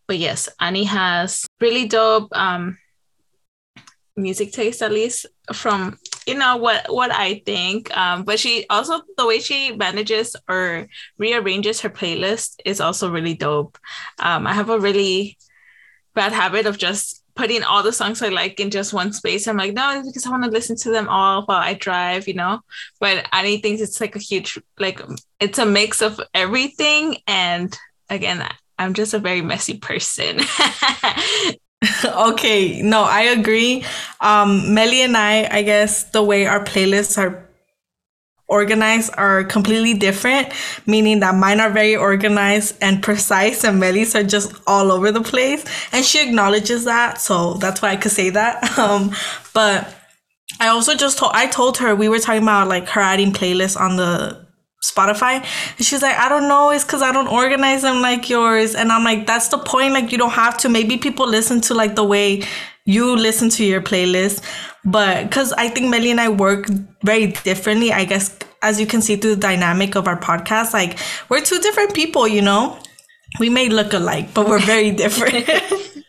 But 0.08 0.18
yes, 0.18 0.48
Aní 0.62 0.86
has 0.86 1.46
really 1.60 1.88
dope 1.88 2.30
um, 2.36 2.78
music 4.16 4.54
taste, 4.54 4.82
at 4.82 4.92
least 4.92 5.26
from 5.54 6.00
you 6.28 6.36
know 6.36 6.58
what 6.58 6.86
what 6.94 7.12
I 7.12 7.42
think. 7.46 7.96
Um, 7.98 8.24
but 8.24 8.40
she 8.40 8.66
also 8.70 9.02
the 9.18 9.26
way 9.26 9.40
she 9.40 9.72
manages 9.72 10.36
or 10.48 10.88
rearranges 11.18 11.82
her 11.82 11.90
playlist 11.90 12.60
is 12.66 12.82
also 12.82 13.10
really 13.10 13.34
dope. 13.34 13.78
Um, 14.20 14.46
I 14.46 14.54
have 14.54 14.70
a 14.70 14.80
really 14.80 15.38
bad 16.14 16.34
habit 16.34 16.66
of 16.66 16.78
just 16.78 17.24
putting 17.36 17.64
all 17.64 17.84
the 17.84 17.94
songs 17.94 18.22
I 18.22 18.30
like 18.30 18.60
in 18.60 18.72
just 18.72 18.94
one 18.94 19.14
space. 19.14 19.48
I'm 19.48 19.58
like, 19.58 19.74
no, 19.74 20.00
it's 20.00 20.10
because 20.10 20.26
I 20.26 20.32
want 20.32 20.44
to 20.44 20.50
listen 20.50 20.76
to 20.78 20.90
them 20.90 21.08
all 21.08 21.44
while 21.46 21.60
I 21.60 21.76
drive, 21.76 22.28
you 22.28 22.34
know. 22.34 22.62
But 23.00 23.26
Aní 23.32 23.62
thinks 23.62 23.82
it's 23.82 24.02
like 24.02 24.16
a 24.16 24.20
huge, 24.20 24.60
like 24.80 25.00
it's 25.40 25.60
a 25.60 25.66
mix 25.66 26.02
of 26.02 26.20
everything. 26.34 27.18
And 27.28 27.78
again, 28.10 28.46
I'm 28.80 28.96
just 28.96 29.14
a 29.14 29.20
very 29.20 29.42
messy 29.42 29.78
person. 29.78 30.40
okay, 32.06 32.82
no, 32.82 33.04
I 33.04 33.22
agree. 33.22 33.86
Um, 34.20 34.74
Melly 34.74 35.02
and 35.02 35.16
I, 35.16 35.48
I 35.52 35.62
guess 35.62 36.06
the 36.06 36.24
way 36.24 36.48
our 36.48 36.64
playlists 36.64 37.18
are 37.18 37.48
organized 38.48 39.14
are 39.18 39.44
completely 39.44 39.94
different, 39.94 40.54
meaning 40.86 41.20
that 41.20 41.36
mine 41.36 41.60
are 41.60 41.70
very 41.70 41.96
organized 41.96 42.78
and 42.82 43.04
precise, 43.04 43.64
and 43.64 43.80
Melly's 43.80 44.16
are 44.16 44.24
just 44.24 44.54
all 44.66 44.92
over 44.92 45.12
the 45.12 45.22
place. 45.22 45.66
And 45.92 46.04
she 46.04 46.26
acknowledges 46.28 46.86
that, 46.86 47.20
so 47.22 47.56
that's 47.56 47.82
why 47.82 47.90
I 47.90 47.98
could 47.98 48.12
say 48.12 48.30
that. 48.32 48.64
Um, 48.78 49.12
but 49.54 49.94
I 50.60 50.68
also 50.68 50.96
just 50.96 51.18
told 51.18 51.32
I 51.34 51.48
told 51.48 51.78
her 51.80 51.96
we 51.96 52.10
were 52.10 52.20
talking 52.20 52.44
about 52.44 52.68
like 52.68 52.88
her 52.90 53.02
adding 53.02 53.34
playlists 53.34 53.80
on 53.80 53.98
the 53.98 54.47
Spotify. 54.92 55.46
And 55.78 55.86
she's 55.86 56.02
like, 56.02 56.18
I 56.18 56.30
don't 56.30 56.48
know, 56.48 56.72
it's 56.72 56.84
because 56.84 57.02
I 57.02 57.12
don't 57.12 57.28
organize 57.28 57.82
them 57.82 58.02
like 58.02 58.30
yours. 58.30 58.76
And 58.76 58.92
I'm 58.92 59.04
like, 59.04 59.26
that's 59.26 59.50
the 59.50 59.58
point. 59.58 59.94
Like, 59.94 60.12
you 60.12 60.18
don't 60.18 60.32
have 60.32 60.58
to. 60.60 60.70
Maybe 60.70 60.98
people 60.98 61.28
listen 61.28 61.62
to 61.62 61.74
like 61.74 61.96
the 61.96 62.04
way 62.04 62.44
you 62.86 63.16
listen 63.16 63.50
to 63.50 63.66
your 63.66 63.82
playlist. 63.82 64.44
But 64.86 65.24
because 65.24 65.54
I 65.54 65.68
think 65.68 65.90
Melly 65.90 66.12
and 66.12 66.22
I 66.22 66.30
work 66.30 66.68
very 67.04 67.28
differently, 67.28 67.92
I 67.92 68.06
guess, 68.06 68.38
as 68.62 68.80
you 68.80 68.88
can 68.88 69.02
see 69.02 69.18
through 69.18 69.36
the 69.36 69.42
dynamic 69.42 69.96
of 69.96 70.08
our 70.08 70.20
podcast, 70.20 70.74
like 70.74 70.98
we're 71.30 71.42
two 71.42 71.60
different 71.60 71.94
people, 71.94 72.28
you 72.28 72.42
know? 72.42 72.80
We 73.40 73.50
may 73.50 73.68
look 73.68 73.94
alike, 73.94 74.34
but 74.34 74.48
we're 74.48 74.60
very 74.60 74.92
different. 75.04 75.50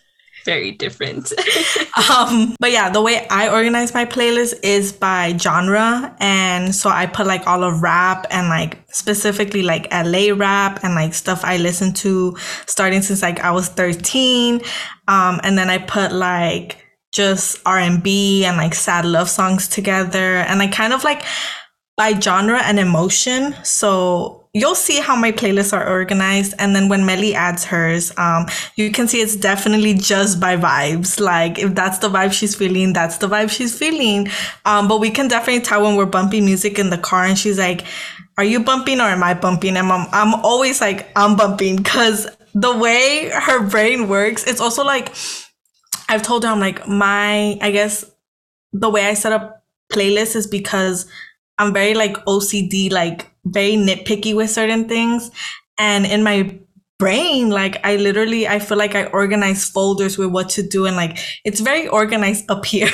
very 0.48 0.70
different. 0.70 1.30
um, 2.10 2.56
but 2.58 2.72
yeah, 2.72 2.88
the 2.88 3.02
way 3.02 3.26
I 3.28 3.50
organize 3.50 3.92
my 3.92 4.06
playlist 4.06 4.54
is 4.62 4.92
by 4.92 5.36
genre. 5.36 6.16
And 6.20 6.74
so 6.74 6.88
I 6.88 7.04
put 7.04 7.26
like 7.26 7.46
all 7.46 7.62
of 7.62 7.82
rap 7.82 8.26
and 8.30 8.48
like 8.48 8.78
specifically 8.88 9.62
like 9.62 9.92
LA 9.92 10.34
rap 10.34 10.80
and 10.82 10.94
like 10.94 11.12
stuff 11.12 11.44
I 11.44 11.58
listen 11.58 11.92
to 12.04 12.34
starting 12.64 13.02
since 13.02 13.20
like 13.20 13.40
I 13.40 13.50
was 13.50 13.68
13. 13.68 14.62
Um, 15.06 15.38
and 15.42 15.58
then 15.58 15.68
I 15.68 15.76
put 15.76 16.12
like 16.12 16.82
just 17.12 17.60
R&B 17.66 18.46
and 18.46 18.56
like 18.56 18.74
sad 18.74 19.04
love 19.04 19.28
songs 19.28 19.68
together 19.68 20.38
and 20.48 20.58
like 20.58 20.72
kind 20.72 20.94
of 20.94 21.04
like 21.04 21.24
by 21.98 22.18
genre 22.18 22.60
and 22.64 22.78
emotion. 22.78 23.54
So 23.64 24.47
you'll 24.58 24.74
see 24.74 25.00
how 25.00 25.16
my 25.16 25.32
playlists 25.32 25.72
are 25.72 25.88
organized. 25.88 26.54
And 26.58 26.74
then 26.74 26.88
when 26.88 27.06
Melly 27.06 27.34
adds 27.34 27.64
hers, 27.64 28.12
um, 28.18 28.46
you 28.76 28.90
can 28.90 29.08
see 29.08 29.20
it's 29.20 29.36
definitely 29.36 29.94
just 29.94 30.40
by 30.40 30.56
vibes. 30.56 31.20
Like 31.20 31.58
if 31.58 31.74
that's 31.74 31.98
the 31.98 32.08
vibe 32.08 32.32
she's 32.32 32.54
feeling, 32.54 32.92
that's 32.92 33.18
the 33.18 33.28
vibe 33.28 33.50
she's 33.50 33.76
feeling. 33.76 34.28
Um, 34.64 34.88
but 34.88 35.00
we 35.00 35.10
can 35.10 35.28
definitely 35.28 35.62
tell 35.62 35.82
when 35.82 35.96
we're 35.96 36.06
bumping 36.06 36.44
music 36.44 36.78
in 36.78 36.90
the 36.90 36.98
car 36.98 37.24
and 37.24 37.38
she's 37.38 37.58
like, 37.58 37.84
are 38.36 38.44
you 38.44 38.60
bumping 38.60 39.00
or 39.00 39.04
am 39.04 39.22
I 39.22 39.34
bumping? 39.34 39.76
And 39.76 39.90
I'm, 39.90 40.06
I'm 40.12 40.34
always 40.44 40.80
like, 40.80 41.08
I'm 41.16 41.36
bumping 41.36 41.76
because 41.76 42.26
the 42.54 42.76
way 42.76 43.30
her 43.32 43.68
brain 43.68 44.08
works, 44.08 44.46
it's 44.46 44.60
also 44.60 44.84
like, 44.84 45.12
I've 46.08 46.22
told 46.22 46.44
her, 46.44 46.50
I'm 46.50 46.60
like, 46.60 46.86
my, 46.88 47.58
I 47.60 47.70
guess 47.70 48.04
the 48.72 48.88
way 48.88 49.06
I 49.06 49.14
set 49.14 49.32
up 49.32 49.64
playlists 49.92 50.36
is 50.36 50.46
because 50.46 51.06
I'm 51.58 51.72
very 51.72 51.94
like 51.94 52.16
OCD, 52.24 52.90
like 52.90 53.30
very 53.44 53.72
nitpicky 53.72 54.34
with 54.34 54.50
certain 54.50 54.88
things. 54.88 55.30
And 55.78 56.06
in 56.06 56.22
my 56.22 56.58
brain, 56.98 57.50
like 57.50 57.78
I 57.84 57.94
literally, 57.96 58.48
I 58.48 58.58
feel 58.58 58.76
like 58.76 58.96
I 58.96 59.04
organize 59.06 59.68
folders 59.68 60.18
with 60.18 60.30
what 60.30 60.48
to 60.50 60.62
do. 60.62 60.86
And 60.86 60.96
like, 60.96 61.18
it's 61.44 61.60
very 61.60 61.86
organized 61.86 62.50
up 62.50 62.64
here. 62.64 62.90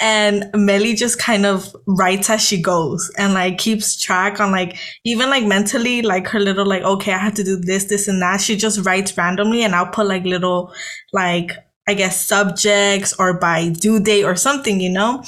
and 0.00 0.50
Melly 0.54 0.94
just 0.94 1.18
kind 1.18 1.46
of 1.46 1.74
writes 1.86 2.28
as 2.28 2.42
she 2.42 2.60
goes 2.60 3.10
and 3.16 3.32
like 3.32 3.58
keeps 3.58 4.00
track 4.00 4.40
on 4.40 4.50
like, 4.50 4.76
even 5.04 5.30
like 5.30 5.44
mentally, 5.44 6.02
like 6.02 6.26
her 6.28 6.40
little, 6.40 6.66
like, 6.66 6.82
okay, 6.82 7.12
I 7.12 7.18
have 7.18 7.34
to 7.34 7.44
do 7.44 7.56
this, 7.56 7.84
this 7.84 8.08
and 8.08 8.20
that. 8.20 8.40
She 8.40 8.56
just 8.56 8.84
writes 8.84 9.16
randomly 9.16 9.62
and 9.62 9.74
I'll 9.74 9.86
put 9.86 10.06
like 10.06 10.24
little, 10.24 10.72
like, 11.12 11.52
I 11.88 11.94
guess 11.94 12.24
subjects 12.24 13.14
or 13.18 13.38
by 13.38 13.68
due 13.68 14.00
date 14.00 14.24
or 14.24 14.36
something, 14.36 14.80
you 14.80 14.90
know? 14.90 15.24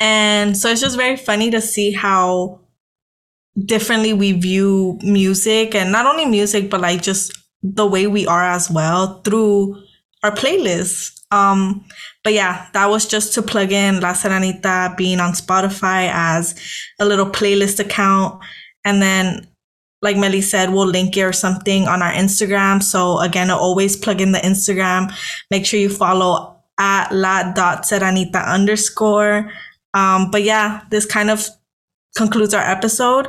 And 0.00 0.56
so 0.56 0.70
it's 0.70 0.80
just 0.80 0.96
very 0.96 1.16
funny 1.16 1.50
to 1.50 1.60
see 1.60 1.92
how 1.92 2.60
differently 3.64 4.12
we 4.12 4.32
view 4.32 4.98
music 5.02 5.74
and 5.74 5.92
not 5.92 6.06
only 6.06 6.24
music 6.24 6.70
but 6.70 6.80
like 6.80 7.02
just 7.02 7.36
the 7.62 7.86
way 7.86 8.06
we 8.06 8.26
are 8.26 8.44
as 8.44 8.70
well 8.70 9.20
through 9.22 9.76
our 10.22 10.30
playlists 10.30 11.20
um 11.30 11.84
but 12.22 12.32
yeah 12.32 12.68
that 12.72 12.86
was 12.86 13.06
just 13.06 13.34
to 13.34 13.42
plug 13.42 13.72
in 13.72 14.00
La 14.00 14.12
Serranita 14.12 14.96
being 14.96 15.20
on 15.20 15.32
spotify 15.32 16.08
as 16.12 16.54
a 17.00 17.04
little 17.04 17.26
playlist 17.26 17.80
account 17.80 18.42
and 18.84 19.02
then 19.02 19.46
like 20.02 20.16
Melly 20.16 20.40
said, 20.40 20.70
we'll 20.72 20.86
link 20.86 21.16
it 21.16 21.22
or 21.22 21.32
something 21.32 21.86
on 21.86 22.02
our 22.02 22.12
Instagram. 22.12 22.82
So 22.82 23.18
again, 23.20 23.50
I'll 23.50 23.58
always 23.58 23.96
plug 23.96 24.20
in 24.20 24.32
the 24.32 24.38
Instagram. 24.38 25.12
Make 25.50 25.66
sure 25.66 25.78
you 25.78 25.90
follow 25.90 26.56
at 26.78 27.12
la.seranita 27.12 28.46
underscore. 28.46 29.52
Um, 29.94 30.30
but 30.30 30.42
yeah, 30.42 30.82
this 30.90 31.06
kind 31.06 31.30
of 31.30 31.46
concludes 32.16 32.54
our 32.54 32.62
episode. 32.62 33.28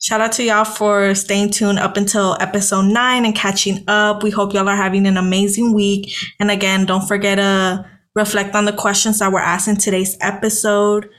Shout 0.00 0.22
out 0.22 0.32
to 0.32 0.44
y'all 0.44 0.64
for 0.64 1.14
staying 1.14 1.50
tuned 1.50 1.78
up 1.78 1.98
until 1.98 2.36
episode 2.40 2.86
nine 2.86 3.26
and 3.26 3.34
catching 3.34 3.84
up. 3.86 4.22
We 4.22 4.30
hope 4.30 4.54
y'all 4.54 4.68
are 4.68 4.76
having 4.76 5.06
an 5.06 5.18
amazing 5.18 5.74
week. 5.74 6.14
And 6.38 6.50
again, 6.50 6.86
don't 6.86 7.06
forget 7.06 7.36
to 7.36 7.84
reflect 8.14 8.54
on 8.54 8.64
the 8.64 8.72
questions 8.72 9.18
that 9.18 9.30
were 9.30 9.40
asked 9.40 9.68
in 9.68 9.76
today's 9.76 10.16
episode. 10.22 11.10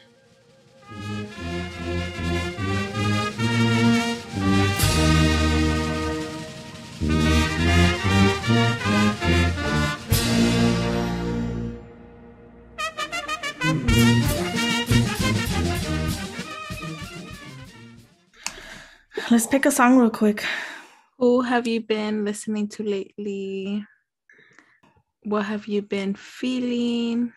Let's 19.31 19.47
pick 19.47 19.65
a 19.65 19.71
song 19.71 19.97
real 19.97 20.09
quick. 20.09 20.43
Who 21.17 21.39
have 21.39 21.65
you 21.65 21.79
been 21.79 22.25
listening 22.25 22.67
to 22.67 22.83
lately? 22.83 23.85
What 25.23 25.45
have 25.45 25.67
you 25.67 25.81
been 25.81 26.15
feeling? 26.15 27.31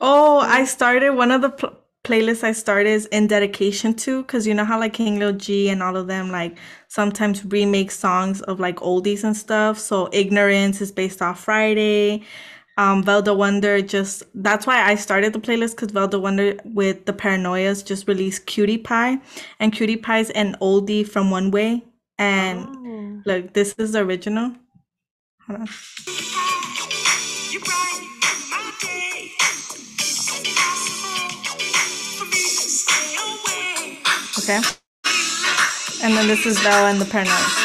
Oh, 0.00 0.38
I 0.38 0.66
started 0.66 1.16
one 1.16 1.32
of 1.32 1.42
the 1.42 1.50
pl- 1.50 1.76
playlists 2.04 2.44
I 2.44 2.52
started 2.52 2.90
is 2.90 3.06
in 3.06 3.26
dedication 3.26 3.92
to 3.94 4.22
because 4.22 4.46
you 4.46 4.54
know 4.54 4.64
how 4.64 4.78
like 4.78 4.92
King 4.92 5.18
Lil 5.18 5.32
G 5.32 5.68
and 5.68 5.82
all 5.82 5.96
of 5.96 6.06
them 6.06 6.30
like 6.30 6.58
sometimes 6.86 7.44
remake 7.46 7.90
songs 7.90 8.40
of 8.42 8.60
like 8.60 8.76
oldies 8.76 9.24
and 9.24 9.36
stuff. 9.36 9.80
So 9.80 10.08
Ignorance 10.12 10.80
is 10.80 10.92
based 10.92 11.22
off 11.22 11.42
Friday 11.42 12.22
um 12.76 13.02
Vel 13.02 13.22
the 13.22 13.34
Wonder 13.34 13.80
just 13.80 14.22
that's 14.34 14.66
why 14.66 14.82
I 14.82 14.94
started 14.94 15.32
the 15.32 15.40
playlist 15.40 15.72
because 15.72 15.90
Vel 15.90 16.08
the 16.08 16.18
Wonder 16.18 16.56
with 16.64 17.04
the 17.04 17.12
Paranoias 17.12 17.84
just 17.84 18.08
released 18.08 18.46
Cutie 18.46 18.78
Pie 18.78 19.18
and 19.60 19.72
Cutie 19.72 19.96
Pie's 19.96 20.30
an 20.30 20.56
oldie 20.60 21.06
from 21.06 21.30
One 21.30 21.50
Way 21.50 21.84
and 22.18 22.66
oh. 22.68 23.22
look 23.24 23.52
this 23.52 23.74
is 23.78 23.92
the 23.92 24.00
original. 24.00 24.54
Hold 25.46 25.60
on. 25.60 25.68
Okay. 34.44 34.60
And 36.02 36.12
then 36.12 36.26
this 36.26 36.44
is 36.44 36.60
Bella 36.62 36.90
and 36.90 37.00
the 37.00 37.06
Paranoias. 37.06 37.63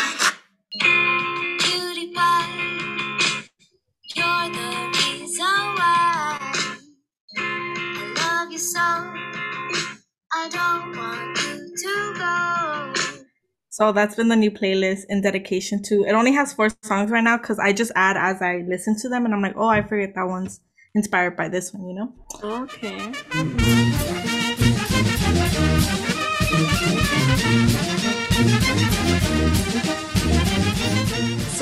So 13.72 13.94
that's 13.94 14.16
been 14.16 14.28
the 14.28 14.36
new 14.36 14.52
playlist 14.52 15.04
in 15.08 15.22
dedication 15.22 15.82
to. 15.84 16.04
It 16.04 16.12
only 16.12 16.34
has 16.34 16.52
four 16.52 16.70
songs 16.84 17.12
right 17.12 17.24
now 17.24 17.38
because 17.38 17.60
I 17.60 17.72
just 17.72 17.94
add 17.96 18.18
as 18.18 18.42
I 18.42 18.66
listen 18.68 18.98
to 19.00 19.10
them, 19.10 19.24
and 19.24 19.34
I'm 19.34 19.42
like, 19.42 19.56
oh, 19.56 19.70
I 19.70 19.82
forget 19.84 20.16
that 20.16 20.28
one's 20.28 20.60
inspired 20.94 21.38
by 21.38 21.48
this 21.48 21.74
one, 21.74 21.88
you 21.88 21.96
know? 21.96 22.14
Okay. 22.44 23.79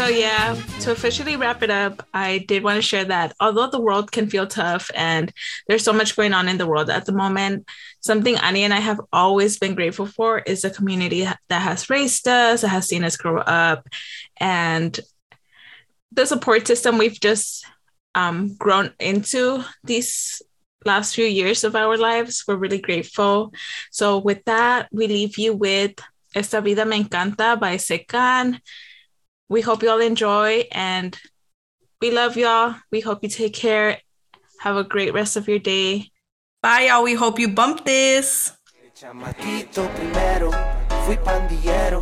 So, 0.08 0.14
yeah, 0.14 0.56
to 0.80 0.94
officially 0.94 1.36
wrap 1.36 1.62
it 1.64 1.70
up, 1.70 2.08
I 2.14 2.38
did 2.48 2.64
want 2.64 2.78
to 2.78 2.82
share 2.82 3.04
that 3.04 3.36
although 3.42 3.70
the 3.70 3.82
world 3.82 4.10
can 4.10 4.30
feel 4.30 4.48
tough 4.48 4.90
and 4.96 5.34
there's 5.68 5.84
so 5.84 5.92
much 5.92 6.16
going 6.16 6.32
on 6.32 6.48
in 6.48 6.58
the 6.58 6.66
world 6.66 6.90
at 6.90 7.06
the 7.06 7.12
moment, 7.12 7.68
something 8.00 8.36
Aní 8.36 8.60
and 8.60 8.74
I 8.74 8.80
have 8.80 9.02
always 9.12 9.60
been 9.60 9.76
grateful 9.76 10.06
for 10.06 10.40
is 10.40 10.62
the 10.62 10.70
community 10.70 11.28
that 11.50 11.62
has 11.62 11.90
raised 11.90 12.26
us, 12.26 12.62
that 12.62 12.70
has 12.70 12.88
seen 12.88 13.04
us 13.04 13.18
grow 13.18 13.40
up, 13.40 13.86
and 14.38 14.98
the 16.14 16.26
support 16.26 16.66
system 16.66 16.98
we've 16.98 17.20
just 17.20 17.66
um, 18.16 18.56
grown 18.56 18.94
into 19.02 19.62
these 19.84 20.42
last 20.86 21.16
few 21.16 21.26
years 21.26 21.66
of 21.66 21.76
our 21.76 21.98
lives. 21.98 22.46
We're 22.48 22.56
really 22.56 22.80
grateful. 22.80 23.52
So, 23.92 24.20
with 24.20 24.46
that, 24.46 24.88
we 24.90 25.08
leave 25.08 25.38
you 25.38 25.54
with 25.54 26.00
Esta 26.34 26.62
Vida 26.62 26.86
Me 26.86 27.04
Encanta 27.04 27.60
by 27.60 27.76
C-Kan. 27.76 28.62
We 29.50 29.62
hope 29.62 29.82
you 29.82 29.90
all 29.90 30.02
enjoy 30.02 30.66
and 30.72 31.18
we 32.02 32.12
love 32.12 32.36
y'all. 32.36 32.76
We 32.92 33.00
hope 33.00 33.24
you 33.24 33.30
take 33.30 33.54
care. 33.54 34.00
Have 34.60 34.76
a 34.76 34.84
great 34.84 35.14
rest 35.14 35.38
of 35.38 35.48
your 35.48 35.60
day. 35.60 36.12
Bye, 36.62 36.88
y'all. 36.88 37.04
We 37.04 37.14
hope 37.14 37.40
you 37.40 37.48
bump 37.48 37.86
this. 37.86 38.52
Chamaquito 38.94 39.88
primero, 39.96 40.50
fui 41.06 41.18
pandillero, 41.18 42.02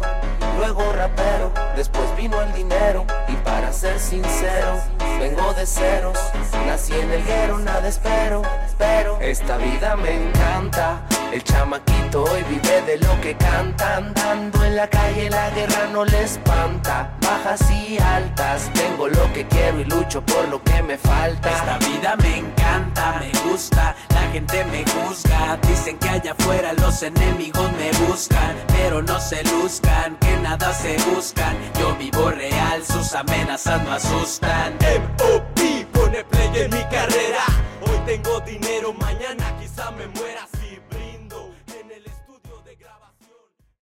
luego 0.58 0.94
rapero, 0.94 1.52
después 1.76 2.16
vino 2.16 2.42
el 2.42 2.54
dinero 2.54 3.06
y 3.28 3.36
para 3.44 3.74
ser 3.74 4.00
sincero, 4.00 4.82
vengo 5.20 5.54
de 5.56 5.66
ceros, 5.66 6.18
nací 6.66 6.94
en 6.94 7.12
el 7.12 7.22
guero, 7.26 7.60
nada 7.60 7.90
espero, 7.90 8.44
esta 9.20 9.58
vida 9.58 9.98
me 9.98 10.30
encanta 10.30 11.06
el 11.36 11.44
chamaquito 11.44 12.24
hoy 12.24 12.44
vive 12.44 12.82
de 12.84 12.98
lo 12.98 13.20
que 13.20 13.36
canta, 13.36 13.98
andando 13.98 14.64
en 14.64 14.76
la 14.78 14.88
calle 14.90 15.30
la 15.30 15.50
guerra 15.50 15.88
no 15.92 16.06
le 16.06 16.24
espanta. 16.24 17.12
Bajas 17.22 17.70
y 17.72 17.98
altas, 17.98 18.72
tengo 18.74 19.10
lo 19.10 19.34
que 19.34 19.46
quiero 19.48 19.82
y 19.82 19.84
lucho 19.84 20.26
por 20.26 20.48
lo 20.48 20.64
que 20.64 20.82
me 20.82 20.98
falta. 20.98 21.50
Esta 21.52 21.78
vida 21.80 22.16
me 22.18 22.38
encanta, 22.38 23.20
me 23.20 23.50
gusta, 23.50 23.96
la 24.14 24.22
gente 24.32 24.64
me 24.66 24.86
juzga. 24.86 25.58
Dicen 25.68 25.98
que 25.98 26.08
allá 26.10 26.32
afuera 26.32 26.72
los 26.74 27.04
enemigos 27.04 27.70
me 27.74 27.92
buscan, 28.08 28.56
pero 28.68 29.02
no 29.02 29.20
se 29.20 29.44
luzcan, 29.44 30.16
que 30.18 30.38
nada 30.38 30.74
se 30.74 30.96
buscan. 31.10 31.58
Yo 31.78 31.96
vivo 31.98 32.32
real, 32.32 32.82
sus 32.86 33.14
amenazas 33.14 33.84
no 33.84 33.92
asustan. 33.92 34.78
M.O.P. 34.80 35.88
pone 35.92 36.24
play 36.24 36.62
en 36.64 36.72
mi 36.72 36.84
carrera. 36.86 37.44
Hoy 37.82 38.00
tengo 38.06 38.40
dinero, 38.40 38.94
mañana 38.94 39.54
quizá 39.60 39.92
me 39.92 40.08
muera. 40.08 40.48